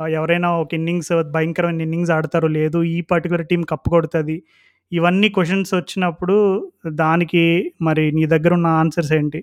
[0.00, 4.36] ఎవరైనా ఒక ఇన్నింగ్స్ భయంకరమైన ఇన్నింగ్స్ ఆడతారో లేదు ఈ పర్టికులర్ టీం కప్పు కొడుతుంది
[4.92, 6.36] ఇవన్నీ క్వశ్చన్స్ వచ్చినప్పుడు
[6.94, 7.44] దానికి
[7.82, 9.40] మరి నీ దగ్గర ఉన్న ఆన్సర్స్ ఏంటి?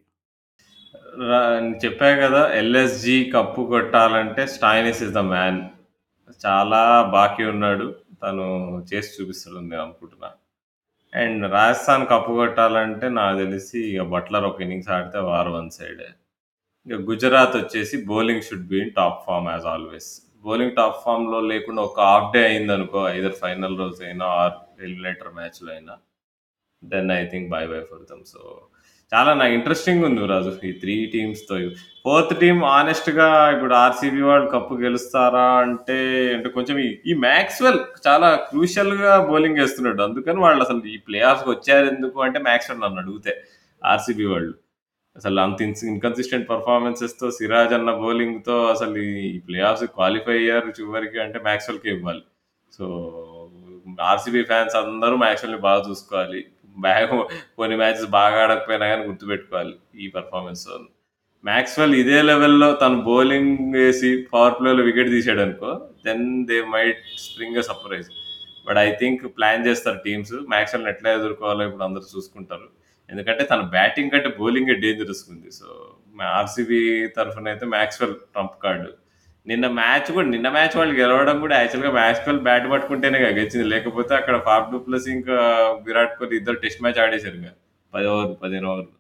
[1.22, 1.45] రా-
[1.84, 5.60] చెప్పా కదా ఎల్ఎస్జి కప్పు కొట్టాలంటే స్టాయినిస్ ఇస్ ద మ్యాన్.
[6.41, 6.82] చాలా
[7.12, 7.88] బాకీ ఉన్నాడు
[8.24, 8.45] తను
[8.89, 10.30] చేసి చూపిస్తాడు నేను అనుకుంటున్నా.
[11.14, 16.03] అండ్ రాజస్థాన్ కప్పు కొట్టాలంటే నాకు తెలిసి ఇక బట్లర్ ఒక ఇన్నింగ్స్ ఆడితే వార్ వన్ సైడ్.
[16.88, 20.10] ఇక గుజరాత్ వచ్చేసి bowling should be in top form as always
[20.45, 25.32] bowling top ఫామ్లో లేకుండా ఒక హాఫ్ డే అయింది అనుకో ఐదర్ ఫైనల్ రోజు అయినా ఆర్ ఎలిమినేటర్
[25.34, 25.95] మ్యాచ్లో అయినా
[26.84, 28.41] then I think bye bye for them so
[29.12, 31.55] చాలా నాకు ఇంట్రెస్టింగ్ ఉంది రాజు ఈ త్రీ టీమ్స్తో
[32.03, 35.97] ఫోర్త్ టీమ్ ఆనెస్ట్గా ఇప్పుడు ఆర్సీబీ వాళ్ళు కప్పు గెలుస్తారా అంటే
[36.34, 41.49] అంటే కొంచెం ఈ- ఈ మ్యాక్స్వెల్ చాలా క్రూషియల్గా బౌలింగ్ వేస్తున్నాడు అందుకని వాళ్ళు అసలు ఈ ప్లే ఆఫ్
[41.49, 43.34] వచ్చారు ఎందుకు అంటే మ్యాక్స్వెల్ నన్ను అడిగితే
[43.82, 44.53] ఆర్సీబీ వాళ్ళు
[45.16, 51.39] అసలు అంత ఇన్కన్సిస్టెంట్ పర్ఫార్మెన్సెస్తో సిరాజ్ అన్న బౌలింగ్తో అసలు ఈ ప్లే ఆఫ్స్ క్వాలిఫై అయ్యారు చివరికి అంటే
[51.39, 52.24] మ్యాక్స్వెల్కి ఇవ్వాలి.
[52.74, 52.86] సో
[54.03, 56.41] ఆర్సీబీ ఫ్యాన్స్ అందరూ మ్యాక్స్వెల్ని బాగా చూసుకోవాలి.
[56.86, 57.12] బ్యాగ్
[57.60, 59.74] కొన్ని మ్యాచెస్ బాగా ఆడకపోయినా కానీ గుర్తుపెట్టుకోవాలి
[60.04, 60.66] ఈ పర్ఫార్మెన్స్
[61.44, 65.70] మ్యాక్స్వెల్ ఇదే లెవెల్లో తను బౌలింగ్ వేసి పవర్ ప్లేలో వికెట్ తీసాడు అనుకో
[66.08, 68.10] then they might spring surprise
[68.68, 72.68] but I think plan చేస్తారు టీమ్స్ మ్యాక్స్వెల్ ఎట్లా ఎదుర్కోవాలో ఇప్పుడు అందరూ చూసుకుంటారు.
[73.10, 75.50] ఎందుకంటే తన బ్యాటింగ్ కంటే బౌలింగ్ డేంజరస్ ఉంది.
[75.60, 75.68] సో
[76.40, 76.82] ఆర్సీబీ
[77.18, 78.90] తరఫున అయితే మ్యాక్స్వెల్ ట్రంప్ కార్డు
[79.46, 83.66] నిన్న మ్యాచ్ కూడా నిన్న మ్యాచ్ వాళ్ళు గెలవడం కూడా యాక్చువల్గా మ్యాక్స్వెల్ బ్యాట్ పట్టుకుంటేనే కదా గెలిచింది.
[83.74, 85.36] లేకపోతే అక్కడ ఫాఫ్ డూప్లస్ ఇంకా
[85.88, 87.52] విరాట్ కోహ్లీ ఇద్దరు టెస్ట్ మ్యాచ్ ఆడేశారు ఇంకా.
[87.94, 88.92] పది ఓవర్లు పదిహేను ఓవర్లు.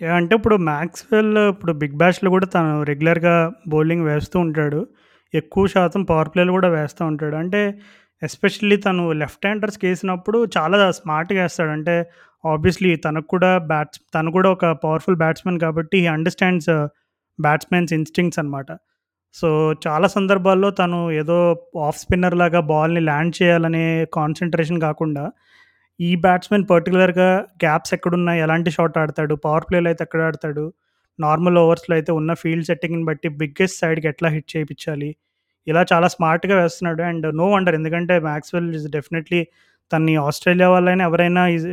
[0.00, 3.36] అంటే ఇప్పుడు మ్యాక్స్వెల్ ఇప్పుడు బిగ్ బ్యాష్లో కూడా తను రెగ్యులర్గా
[3.68, 4.80] బౌలింగ్ వేస్తూ ఉంటాడు.
[5.34, 7.36] ఎక్కువ శాతం పవర్ ప్లేలు కూడా వేస్తూ ఉంటాడు.
[7.36, 7.62] అంటే
[8.22, 11.72] ఎస్పెషల్లీ తను లెఫ్ట్ హ్యాండర్స్కి వేసినప్పుడు చాలా స్మార్ట్గా వేస్తాడు.
[11.78, 11.96] అంటే
[12.44, 16.70] ఆబ్వియస్లీ తనకు కూడా బ్యాట్స్ తను కూడా ఒక పవర్ఫుల్ బ్యాట్స్మెన్ కాబట్టి హీ అండర్స్టాండ్స్
[17.38, 18.70] బ్యాట్స్మెన్స్ ఇన్స్టింగ్స్ అనమాట
[19.34, 19.48] సో
[19.86, 21.36] చాలా సందర్భాల్లో తను ఏదో
[21.86, 25.24] ఆఫ్ స్పిన్నర్ లాగా బాల్ని ల్యాండ్ చేయాలనే కాన్సన్ట్రేషన్ కాకుండా
[26.00, 27.28] ఈ బ్యాట్స్మెన్ పర్టికులర్గా
[27.64, 30.64] గ్యాప్స్ ఎక్కడున్నాయి ఎలాంటి షాట్ ఆడతాడు పవర్ ప్లేలో అయితే ఎక్కడ ఆడతాడు
[31.18, 35.10] నార్మల్ ఓవర్స్‌లో అయితే ఉన్న ఫీల్డ్ సెట్టింగ్‌ని బట్టి బిగ్గెస్ట్ సైడ్‌కి ఎట్లా హిట్ చేయించాలి
[35.66, 37.02] ఇలా చాలా స్మార్ట్‌గా వేస్తున్నాడు.
[37.10, 39.40] అండ్ నో వండర్ ఎందుకంటే మ్యాక్స్వెల్ ఇస్ డెఫినెట్‌లీ
[39.90, 41.66] తన్ని ఆస్ట్రేలియా వాళ్ళైనా ఎవరైనా ఈజ్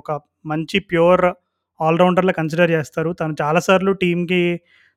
[0.00, 0.12] ఒక
[0.46, 1.24] మంచి ప్యూర్
[1.80, 3.10] ఆల్రౌండర్లా కన్సిడర్ చేస్తారు.
[3.20, 4.42] తను చాలాసార్లు టీంకి టీమ్‌కి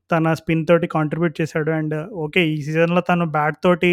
[0.09, 1.71] తన స్పిన్ తోటి కాంట్రిబ్యూట్ చేశాడు.
[1.71, 2.41] And okay.
[2.47, 3.91] ఈ సీజన్‌లో తను బ్యాట్ తోటి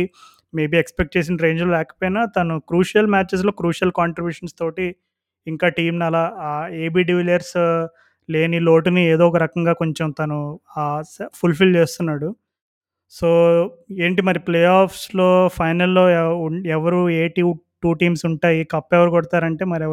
[0.55, 4.87] మేబీ ఎక్స్‌పెక్ట్ చేసిన రేంజ్‌లో లేకపోయినా తను క్రూషియల్ మ్యాచెస్‌లో క్రూషియల్ కాంట్రిబ్యూషన్స్ తోటి
[5.47, 6.25] ఇంకా టీంని అలా
[6.81, 7.57] ఏబీ డివిలియర్స్
[8.29, 10.39] లేని లోటుని ఏదో ఒక రకంగా కొంచెం తను
[11.41, 12.29] ఫుల్‌ఫిల్ చేస్తున్నాడు.
[13.13, 13.29] సో,
[14.01, 16.05] ఏంటి మరి ప్లే ఆఫ్స్‌లో ఫైనల్‌లో
[16.73, 17.45] ఎవరు ఏ టీ
[17.83, 18.61] టూ టీమ్స్ ఉంటాయి.
[18.73, 19.87] కప్ ఎవరు కొడతారంటే మరి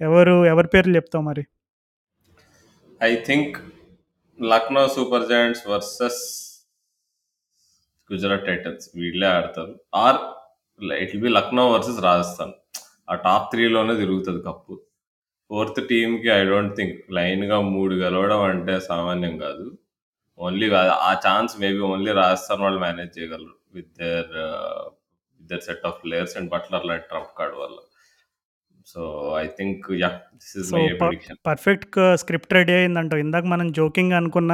[0.00, 1.44] ఎవరు ఎవరి పేర్లు చెప్తావు మరి?
[3.00, 3.56] I think
[4.50, 6.22] Lucknow Super Giants versus
[8.10, 9.74] Gujarat Titans వీళ్ళే ఆడతారు.
[9.94, 10.18] Or
[11.04, 12.54] it be Lucknow versus Rajasthan.
[13.10, 14.74] ఆ టాప్ 3లోనే తిరుగుతది కప్పు.
[15.50, 19.66] ఫోర్త్ టీంకి ఐ డోంట్ థింక్ లైన్‌గా మూడు గెలవడం అంటే సామాన్యం కాదు.
[20.38, 20.68] ఓన్లీ
[21.08, 23.56] ఆ ఛాన్స్ మేబీ ఓన్లీ రాజస్థాన్ వాళ్ళు మేనేజ్ చేయగలరు.
[23.74, 24.32] With their
[25.36, 27.78] with their set of players and Buttler లాంటి ట్రంప్ కార్డ్ వల్ల.
[28.86, 29.00] So,
[29.38, 30.16] I think yeah!
[30.36, 31.38] This is so, my ప ప్రెడిక్షన్.
[31.46, 33.20] పర్ఫెక్ట్ స్క్రిప్ట్ రెడీ అయిందంటావు.
[33.20, 34.52] ఇందాక మనం జోకింగ్‌గా అనుకున్న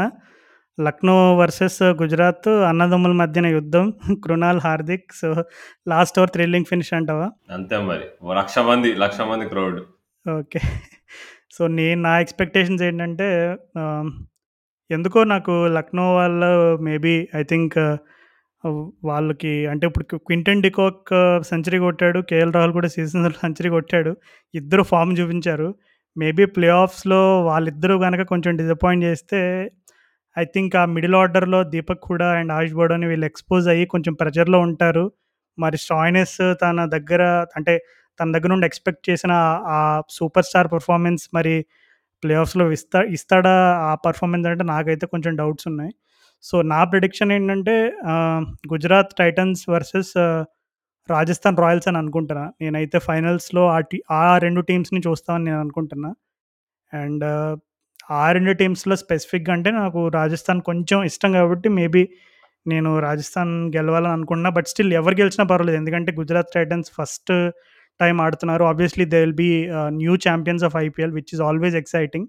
[0.79, 3.87] లక్నో వర్సెస్ గుజరాత్ అన్నదమ్ముల మధ్యన యుద్ధం.
[4.25, 5.09] Krunal, Hardik.
[5.15, 5.29] So,
[5.87, 7.27] last over thrilling finish అంటావా?
[7.51, 8.07] అంతే మరి.
[8.23, 9.81] ఓ 1,00,000 మంది 1,00,000 మంది క్రౌడ్.
[10.27, 10.61] ఓకే.
[11.57, 13.29] సో, నేను నా ఎక్స్‌పెక్టేషన్స్ ఏంటంటే
[13.79, 14.11] ఆహ్,
[14.91, 16.51] ఎందుకో నాకు లక్నో వాళ్ళు
[16.87, 17.79] మేబీ ఐ థింక్
[19.05, 21.11] వాళ్ళకి అంటే ఇప్పుడు క్వి క్వింటన్ డికాక్
[21.51, 22.19] సెంచరీ కొట్టాడు.
[22.31, 24.13] కేఎల్ రాహుల్ కూడా సీజన్‌లో సెంచరీ కొట్టాడు.
[24.55, 25.69] ఇద్దరు ఫార్మ్ చూపించారు.
[26.17, 29.41] మేబీ ప్లే ఆఫ్స్‌లో వాళ్ళిద్దరూ గనక కొంచెం డిసప్పాయింట్ చేస్తే
[30.37, 34.59] ఐ థింక్ ఆ మిడిల్ ఆర్డర్‌లో దీపక్ హుడా అండ్ ఆయుష్ బోడోని వీళ్ళు ఎక్స్‌పోజ్ అయ్యి కొంచెం ప్రెషర్‌లో
[34.67, 35.05] ఉంటారు.
[35.59, 37.23] మరి స్టాయినిస్ తన దగ్గర
[37.57, 37.75] అంటే
[38.21, 39.33] తన దగ్గర నుండి ఎక్స్‌పెక్ట్ చేసిన
[39.71, 39.79] ఆ
[40.11, 41.55] సూపర్ స్టార్ పెర్ఫార్మన్స్ మరి
[42.23, 43.55] ప్లే ఆఫ్స్‌లో ఇస్తా ఇస్తాడా
[43.87, 45.93] ఆ పెర్ఫార్మన్స్ అంటే నాకైతే కొంచెం డౌట్స్ ఉన్నాయి.
[46.45, 47.75] సో, నా ప్రిడిక్షన్ ఏంటంటే
[48.73, 50.13] Gujarat Titans versus
[51.09, 52.45] Rajasthan Royals అని అనుకుంటున్నా.
[52.63, 56.11] నేనైతే ఫైనల్స్‌లో ఆ టీ ఆ రెండు టీమ్స్‌ని చూస్తామని నేను అనుకుంటున్నా.
[56.93, 57.25] అండ్
[58.19, 62.03] ఆ రెండు టీమ్స్‌లో స్పెసిఫిక్‌గా అంటే నాకు రాజస్థాన్ కొంచెం ఇష్టం కాబట్టి మేబీ
[62.67, 64.53] నేను రాజస్థాన్ గెలవాలని అనుకుంటున్నా.
[64.59, 65.79] బట్ స్టిల్ ఎవరు గెలిచినా పర్వాలేదు.
[65.83, 67.33] ఎందుకంటే గుజరాత్ టైటన్స్ ఫస్ట్
[68.01, 68.65] టైం ఆడుతున్నారు.
[68.65, 69.51] Obviously they will be
[70.01, 72.29] new champions of IPL which is always exciting.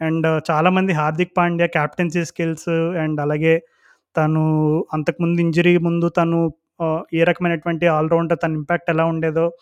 [0.00, 3.62] And చాలామంది Hardik Pandya captaincy skills and అలాగే
[4.16, 4.42] తను
[4.92, 6.52] అంతకుముందు ఇంజరీ ముందు తను
[7.14, 9.52] ఏ రకమైనటువంటి ఆల్రౌండర్ తన ఇంపాక్ట్ ఎలా ఉండేదో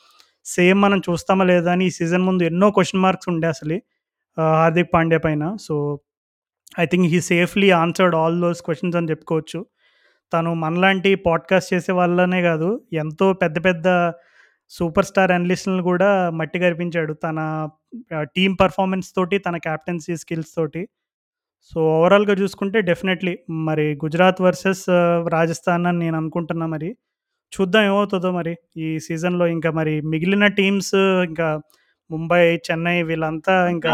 [0.44, 3.76] సేమ్ మనం చూస్తామా లేదా అని ఈ సీజన్ ముందు ఎన్నో క్వశ్చన్ మార్క్స్ ఉండే అసలు
[4.40, 5.56] హార్దిక్ పాండ్యా పైన.
[5.60, 6.00] So,
[6.80, 9.66] I think he safely answered all those questions అని చెప్పుకోవచ్చు.
[10.32, 13.88] తను మనలాంటి పాడ్‌కాస్ట్ చేసే వాళ్ళనే కాదు ఎంతో పెద్ద పెద్ద
[14.72, 16.08] సూపర్ స్టార్ అనలిస్ట్‌లని కూడా
[16.38, 17.12] మట్టి కరిపించాడు.
[17.24, 17.38] తన
[18.36, 20.82] టీం పర్ఫార్మెన్స్ తోటి, తన క్యాప్టెన్సీ స్కిల్స్ తోటి.
[21.72, 23.34] సో, ఓవరాల్‌గా చూసుకుంటే డెఫినెట్‌లీ
[23.68, 24.84] మరి గుజరాత్ వర్సెస్
[25.34, 26.90] రాజస్థాన్ అని నేను అనుకుంటున్నా మరి.
[27.52, 30.94] చూద్దాం ఏమవుతుందో మరి ఈ సీజన్‌లో ఇంకా మరి మిగిలిన టీమ్స్
[31.28, 31.48] ఇంకా
[32.10, 33.92] ముంబై, చెన్నై వీళ్ళంతా ఇంకా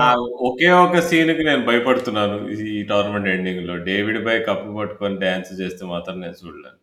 [0.49, 2.37] ఒకే ఒక సీన్‌కి నేను భయపడుతున్నాను.
[2.73, 3.77] ఈ టోర్నమెంట్ ఎండింగ్‌లో.
[3.89, 6.79] డేవిడ్ బై కప్పు పట్టుకొని డాన్స్ చేస్తే మాత్రం నేను చూడలేను.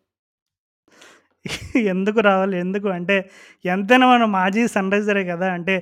[1.92, 2.56] ఎందుకు రావాలి?
[2.64, 3.16] ఎందుకు అంటే
[3.66, 5.48] ఎంతైనా మనం మాజీ సన్‌రైజరే కదా!
[5.58, 5.76] అంటే.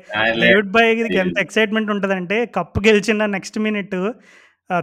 [0.44, 3.96] డేవిడ్ బాయ్‌కి ఎంత ఎక్సైట్‌మెంట్ ఉంటదంటే కప్ గెలిచిన నెక్స్ట్ మినిట్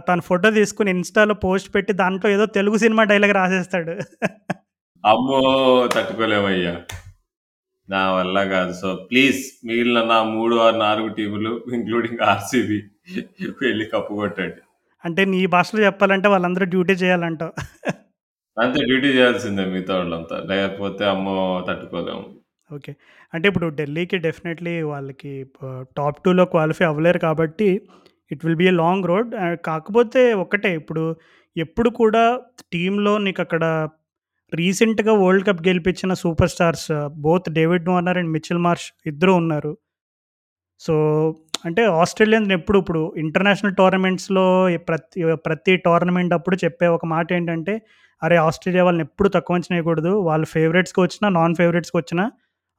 [0.07, 3.93] తన ఫోటో తీసుకొని ఇన్‌స్టాలో పోస్ట్ పెట్టి దాంట్లో ఏదో తెలుగు సినిమా డైలాగ్ రాసేస్తాడు.
[5.03, 5.41] అమ్మో!
[5.95, 6.73] తట్టుకోలేమయ్యా.
[7.89, 8.73] నా వల్ల కాదు.
[8.81, 12.79] సో, ప్లీజ్ మిగిలిన నా 3 ఆర్ 4 టీములు ఇంక్లూడింగ్ ఆర్‌సీబీ
[13.63, 14.61] వెళ్ళి కప్పు కొట్టండి.
[15.03, 17.53] అంటే నీ భాషలో చెప్పాలంటే వాళ్ళందరూ డ్యూటీ చేయాలంటావు.
[18.57, 20.35] అంతే డ్యూటీ చేయాల్సిందే మిగతా వాళ్ళంతా.
[20.51, 21.35] లేకపోతే అమ్మో!
[21.67, 22.23] తట్టుకోలేము.
[22.71, 22.91] ఓకే.
[23.33, 25.59] అంటే ఇప్పుడు ఢిల్లీకి డెఫినెట్‌లీ వాళ్ళకి ప
[25.97, 27.67] టాప్ 2లో క్వాలిఫై అవ్వలేరు కాబట్టి
[28.31, 29.31] it will be a long road.
[29.43, 31.03] Ah, కాకపోతే ఒక్కటే ఇప్పుడు
[31.55, 32.23] ఎప్పుడు కూడా
[32.73, 33.63] టీమ్‌లో నీకక్కడ
[34.51, 36.89] రీసెంట్‌గా వరల్డ్ కప్ గెలిపించిన super stars
[37.25, 39.71] both David Warner and Mitchell Marsh ఇద్దరు ఉన్నారు.
[40.81, 40.93] సో,
[41.63, 44.45] అంటే ఆస్ట్రేలియన్స్ ఎప్పుడు ఇప్పుడు ఇంటర్నేషనల్ టోర్నమెంట్స్‌లో
[44.87, 47.73] ప్రతి ప్రతి టోర్నమెంట్ అప్పుడు చెప్పే ఒక మాట ఏంటంటే,
[48.21, 48.35] "అరే!
[48.45, 50.11] ఆస్ట్రేలియా వాళ్ళని ఎప్పుడు తక్కువ అంచనా వేయకూడదు.
[50.27, 52.25] వాళ్ళు ఫేవరెట్స్కి వచ్చినా, నాన్ ఫేవరెట్స్కి వచ్చినా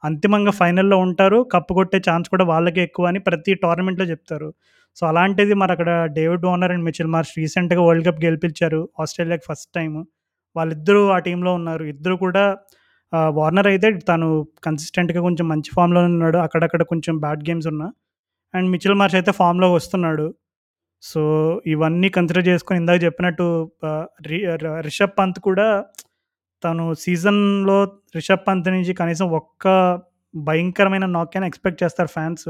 [0.02, 1.38] అంతిమంగా ఫైనల్‌లో ఉంటారు.
[1.52, 4.48] కప్పు కొట్టే ఛాన్స్ కూడా వాళ్ళకే ఎక్కువ" అని ప్రతి టోర్నమెంట్‌లో చెప్తారు.
[4.96, 8.82] సో, అలాంటిది మరి అక్కడ David Warner and Mitchell Marsh రీసెంట్‌గా వరల్డ్ కప్ గెలిపించారు.
[9.02, 9.92] ఆస్ట్రేలియాకి ఫస్ట్ టైం
[10.56, 11.84] వాళ్ళిద్దరూ ఆ టీంలో ఉన్నారు.
[11.92, 12.44] ఇద్దరు కూడా
[13.36, 14.28] వార్నర్ అయితే తను
[14.64, 16.38] కన్సిస్టెంట్‌గా కొంచెం మంచి ఫామ్‌లోనే ఉన్నాడు.
[16.44, 17.86] అక్కడక్కడ కొంచెం బ్యాడ్ గేమ్స్ ఉన్నా.
[18.54, 20.26] అండ్ మిచిల్ మార్ష్ అయితే ఫామ్‌లో వస్తున్నాడు.
[21.02, 21.22] సో,
[21.66, 23.46] ఇవన్నీ కన్సిడర్ చేసుకొని ఇందాక చెప్పినట్టు
[24.26, 24.38] రి
[24.80, 25.68] రిషబ్ పంత్ కూడా
[26.62, 27.78] తను సీజన్‌లో
[28.16, 29.66] రిషబ్ పంత్ నుంచి కనీసం ఒక్క
[30.34, 32.48] భయంకరమైన నాక్ అని ఎక్స్‌పెక్ట్ చేస్తారు ఫ్యాన్స్.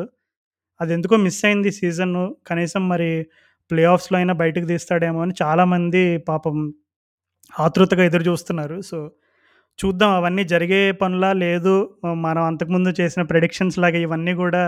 [0.80, 2.24] అది ఎందుకో మిస్ అయింది సీజన్ సీజను.
[2.48, 3.10] కనీసం మరి
[3.70, 6.56] ప్లే ఆఫ్స్‌లో అయినా బయటకు తీస్తాడేమో అని చాలామంది పాపం
[7.54, 8.78] ఆతృతగా ఎదురు చూస్తున్నారు.
[8.82, 8.98] సో,
[9.78, 11.74] చూద్దాం అవన్నీ జరిగే పనులా లేదు
[12.26, 14.64] మనం అంతకుముందు చేసిన ప్రెడిక్షన్స్ లాగా ఇవన్నీ కూడా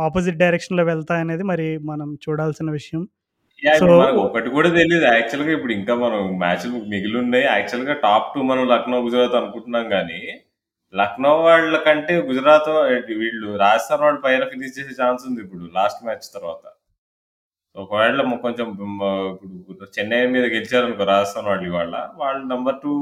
[0.00, 3.02] ఆపోజిట్ డైరెక్షన్‌లో వెళ్తాయనేది మరి మనం చూడాల్సిన విషయం.
[3.80, 3.86] సో
[4.22, 5.04] ఒకటి కూడా తెలీదు.
[5.10, 7.46] యాక్చువల్‌గా ఇప్పుడు ఇంకా మనం మ్యాచ్‌లు మిగిలున్నాయి.
[7.50, 10.20] యాక్చువల్‌గా టాప్ 2 మనం లక్నో, గుజరాత్ అనుకుంటున్నాం గానీ,
[10.94, 12.70] లక్నో వాళ్ళ కంటే గుజరాత్
[13.20, 16.64] వీళ్ళు రాజస్థాన్ వాళ్ళు పైన ఫినిష్ చేసే ఛాన్స్ ఉంది ఇప్పుడు లాస్ట్ మ్యాచ్ తర్వాత.
[17.76, 18.68] ఒకవేళ కొంచెం
[19.58, 22.92] ఇప్పుడు చెన్నై మీద గెలిచారనుకో రాజస్థాన్ వాళ్ళు ఇవాళ, వాళ్ళు నంబర్ 2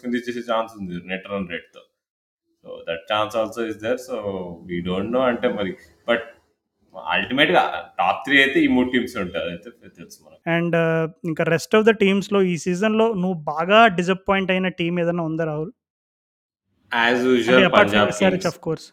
[0.00, 1.82] ఫినిష్ చేసే ఛాన్స్ ఉంది net run రేట్‌తో.
[2.64, 4.00] So, that chance also is there.
[4.08, 4.16] So,
[4.68, 5.72] we don't know అంటే మరి
[6.08, 6.26] బట్
[7.14, 7.62] అల్టిమేట్‌గా
[7.98, 9.56] టాప్ 3 అయితే ఈ 3 టీమ్సే ఉంటాయి.
[9.98, 10.18] తెలుసు.
[10.50, 10.76] అండ్
[11.24, 15.72] ఇంకా రెస్ట్ ఆఫ్ ద టీమ్స్‌లో ఈ సీజన్‌లో నువ్వు బాగా డిసప్పాయింట్ అయిన టీమ్ ఏదైనా ఉందా Rahul?
[16.92, 18.50] As usual Punjab Kings.
[18.50, 18.86] Of course.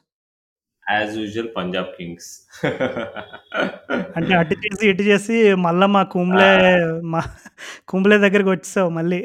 [0.85, 2.29] As usual Punjab Kings.
[4.15, 6.51] అంటే అటు చేసి, ఇటు చేసి మళ్ళా మా కుంబ్లే!
[7.13, 7.21] మా
[7.87, 9.19] కుంబ్లే దగ్గరికొచ్చేసావు మళ్ళీ.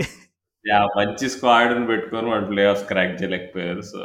[0.65, 0.89] యాహ్!
[0.97, 3.83] మంచి స్క్వాడ్‌ని పెట్టుకొని వాళ్ళు ప్లే ఆఫ్స్ క్రాక్ చేయలేకపోయారు.
[3.93, 4.01] సో,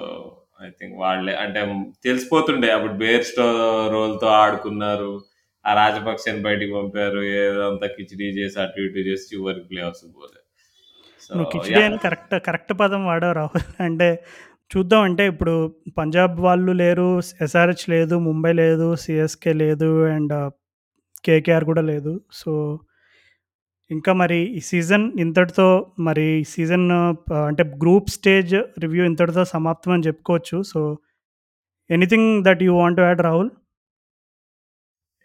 [0.60, 1.62] ఐ థింక్ వాళ్ళే అంటే
[2.06, 3.46] తెలిసిపోతుండే అప్పుడు బేర్‌స్టో
[3.94, 5.12] రోల్‌తో ఆడుకున్నారు.
[5.66, 7.22] ఆ రాజపక్సేని బయటికి పంపారు.
[7.40, 10.40] ఏదో అంతా కిచిడీ చేసి అటు ఇటు చేసి చివరికి ప్లే ఆఫ్స్‌కి పోలే.
[11.32, 11.82] నువ్వు కిచిడీ!
[11.88, 13.66] అని కరెక్ట్ కరెక్ట్ పదం వాడావు రాహుల్.
[13.88, 14.10] అంటే
[14.72, 15.54] చూద్దాం అంటే ఇప్పుడు
[15.98, 17.10] పంజాబ్ వాళ్ళు లేరు,
[17.46, 20.36] ఎస్ఆర్‌హెచ్ లేదు, ముంబై లేదు, సీఎస్‌కే లేదు అండ్
[21.26, 22.14] కేకేఆర్ కూడా లేదు.
[22.34, 22.52] సో,
[23.92, 25.66] ఇంకా మరి ఈ సీజన్ ఇంతటితో
[26.00, 26.86] మరి ఈ సీజన్
[27.46, 30.58] అంటే గ్రూప్ స్టేజ్ రివ్యూ ఇంతటితో సమాప్తం అని చెప్పుకోవచ్చు.
[30.72, 30.80] So,
[31.90, 33.52] anything that you want to add Rahul?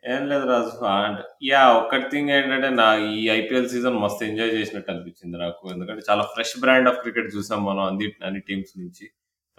[0.05, 0.70] ఏం లేదు రాజు.
[0.95, 5.62] అండ్ యా ఒక్కటి థింగ్ ఏంటంటే నా ఈ ఐపీఎల్ సీజన్ మస్తు ఎంజాయ్ చేసినట్టు అనిపించింది నాకు.
[5.73, 9.05] ఎందుకంటే చాలా ఫ్రెష్ బ్రాండ్ ఆఫ్ క్రికెట్ చూసాం మనం అన్ని అన్ని టీమ్స్ నుంచి.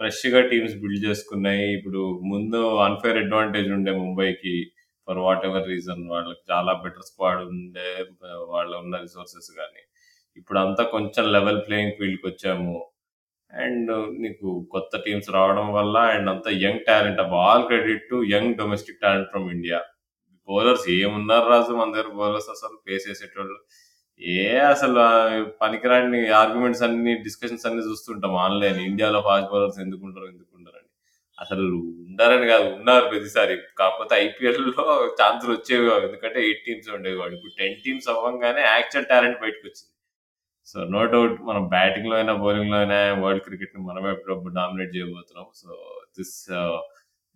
[0.00, 1.66] ఫ్రెష్‌గా టీమ్స్ బిల్డ్ చేసుకున్నాయి.
[1.76, 2.00] ఇప్పుడు
[2.32, 4.54] ముందు అన్‌ఫెయిర్ అడ్వాంటేజ్ ఉండే ముంబైకి
[5.12, 7.88] ఫర్ వాట్ ఎవర్ రీజన్ వాళ్ళకి చాలా బెటర్ స్క్వాడ్ ఉండే
[8.26, 9.82] uh, వాళ్ళ ఉన్న రిసోర్సెస్ గాని.
[10.36, 12.76] ఇప్పుడంతా కొంచెం లెవెల్ ప్లేయింగ్ ఫీల్డ్‌కొచ్చాము.
[13.50, 13.90] అండ్
[14.22, 19.30] నీకు కొత్త టీమ్స్ రావడం వల్ల అండ్ అంతా young talent all credit to young domestic talent
[19.30, 19.80] from India.
[20.48, 23.58] Bowlers ఏమున్నారు Raju మన దగ్గర బౌలర్స్ అసలు ఫేస్ చేసేటోళ్ళు.
[24.20, 25.02] ఏ అసలు
[25.62, 28.80] పనికిరాని ఆర్గ్యుమెంట్స్ అన్ని, డిస్కషన్స్ అన్ని చూస్తుంటాం ఆన్‌లైన్.
[28.90, 30.51] ఇండియాలో ఫాస్ట్ బౌలర్స్ ఎందుకుంటారు, ఎందుకు
[31.42, 31.64] అసలు
[32.04, 33.54] ఉండరని కాదు ఉన్నారు ప్రతిసారి.
[33.80, 34.84] కాకపోతే ఐపీఎల్‌లో
[35.20, 36.02] ఛాన్సులు వచ్చేవి కావు.
[36.08, 37.36] ఎందుకంటే ఎయిట్ టీమ్స్ ఉండేవి కాబట్టి.
[37.38, 39.90] ఇప్పుడు 10 టీమ్స్ అవ్వంగానే యాక్చువల్ టాలెంట్ బయటకొచ్చింది.
[40.68, 45.48] సో, నో డౌట్ మనం బ్యాటింగ్‌లో అయినా, బౌలింగ్‌లో అయినా వరల్డ్ క్రికెట్‌ని మనమే ఎప్పుడప్పుడు డామినేట్ చేయబోతున్నాం.
[45.54, 45.70] So,
[46.18, 46.36] this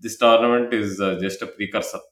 [0.02, 2.04] this tournament is just precursor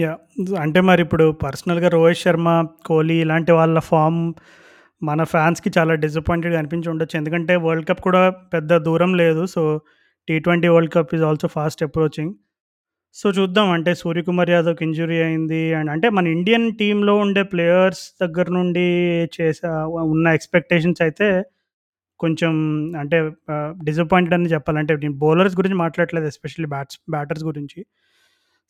[0.00, 2.48] ya అంటే అంటే మరిప్పుడు పర్సనల్‌గా రోహిత్ శర్మ,
[2.86, 4.20] కోహ్లీ ఇలాంటి వాళ్ళ ఫామ్
[5.02, 7.16] మన ఫ్యాన్స్‌కి చాలా డిసప్పాయింటెడ్‌గా అనిపించి ఉండొచ్చు.
[7.16, 8.22] ఎందుకంటే వరల్డ్ కప్ కూడా
[8.54, 9.44] పెద్ద దూరం లేదు.
[9.46, 9.62] So,
[10.28, 12.32] T20 world cup is also fast approaching.
[13.16, 15.62] So, చూద్దాం అంటే సూర్యకుమార్ యాదవ్‌కి ఇంజురీ అయింది.
[15.78, 18.86] అండ్ అంటే మన ఇండియన్ టీంలో ఉండే ప్లేయర్స్ దగ్గర నుండి
[19.36, 19.70] చేసా
[20.12, 21.28] ఉన్న ఎక్స్‌పెక్టేషన్స్ అయితే
[22.20, 22.54] కొంచెం
[22.98, 23.18] అంటే
[23.84, 27.80] డిసప్పాయింటెడ్ అని చెప్పాలంటే నేను బౌలర్స్ గురించి మాట్లాడట్లేదు ఎస్పెషల్లీ బ్యాట్స్ బ్యాటర్స్ గురించి.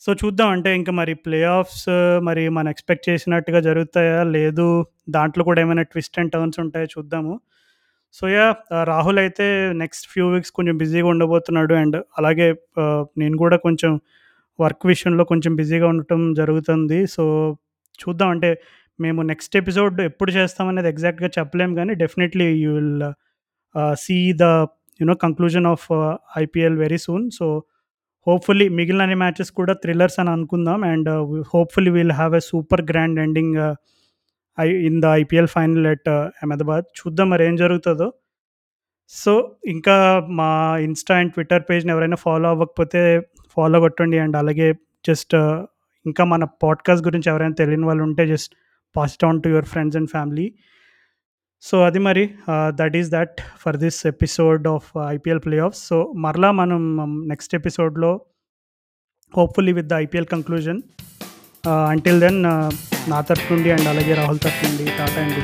[0.02, 1.86] సో, చూద్దాం అంటే ఇంకా మరి ప్లే ఆఫ్స్
[2.22, 4.20] మరి మనం ఎక్స్‌పెక్ట్ చేసినట్టుగా జరుగుతాయా?
[4.36, 4.68] లేదు
[5.10, 7.34] దాంట్లో కూడా ఏమైనా ట్విస్ట్ అండ్ టర్న్స్ ఉంటాయా చూద్దాము.
[8.14, 8.46] సో, యా
[8.84, 11.74] రాహుల్ అయితే నెక్స్ట్ ఫ్యూ వీక్స్ కొంచెం బిజీగా ఉండబోతున్నాడు.
[11.74, 12.48] అండ్ అలాగే
[13.18, 13.92] నేను కూడా కొంచెం
[14.58, 17.06] వర్క్ విషయంలో కొంచెం బిజీగా ఉండటం జరుగుతుంది.
[17.06, 17.24] సో,
[17.98, 18.50] చూద్దాం అంటే
[18.98, 23.04] మేము నెక్స్ట్ ఎపిసోడ్ ఎప్పుడు చేస్తామనేది ఎగ్జాక్ట్‌గా చెప్పలేము కానీ definitely you will
[23.96, 24.46] see the
[25.00, 25.86] you know conclusion of
[26.38, 27.26] IPL very soon.
[27.30, 27.46] So,
[28.26, 30.80] hopefully మిగిలిన అన్ని మ్యాచెస్ కూడా థ్రిల్లర్స్ అని అనుకుందాం.
[30.92, 31.10] And
[31.54, 33.58] hopefully will have a super grand ending
[34.58, 36.86] I in the IPL final at uh, Ahmedabad.
[37.00, 38.08] చూద్దాం మరి ఏం జరుగుతుందో
[39.12, 39.32] so,
[39.66, 39.94] ఇంకా
[40.28, 40.48] మా
[40.78, 43.00] ఇన్‌స్టా అండ్ ట్విట్టర్ పేజ్‌ని ఎవరైనా ఫాలో అవ్వకపోతే
[43.54, 44.18] ఫాలో కొట్టండి.
[44.18, 44.68] అండ్ అలాగే
[45.04, 45.56] జస్ట్ uh,
[46.06, 48.52] ఇంకా మన పాడ్‌కాస్ట్ గురించి ఎవరైనా తెలియని వాళ్ళు ఉంటే just
[48.96, 50.46] pass it on to your friends and family.
[51.62, 52.24] So, అది మరి
[52.68, 56.82] that is that for this episode of IPL play off so, మరలా మనం
[57.28, 58.12] నెక్స్ట్ ఎపిసోడ్‌లో
[59.34, 60.80] hopefully with the IPL conclusion.
[61.88, 62.38] Until then
[63.10, 65.38] నా తరఫు నుండి అండ్ అలాగే రాహుల్ తరఫు నుండి టాటా అండ్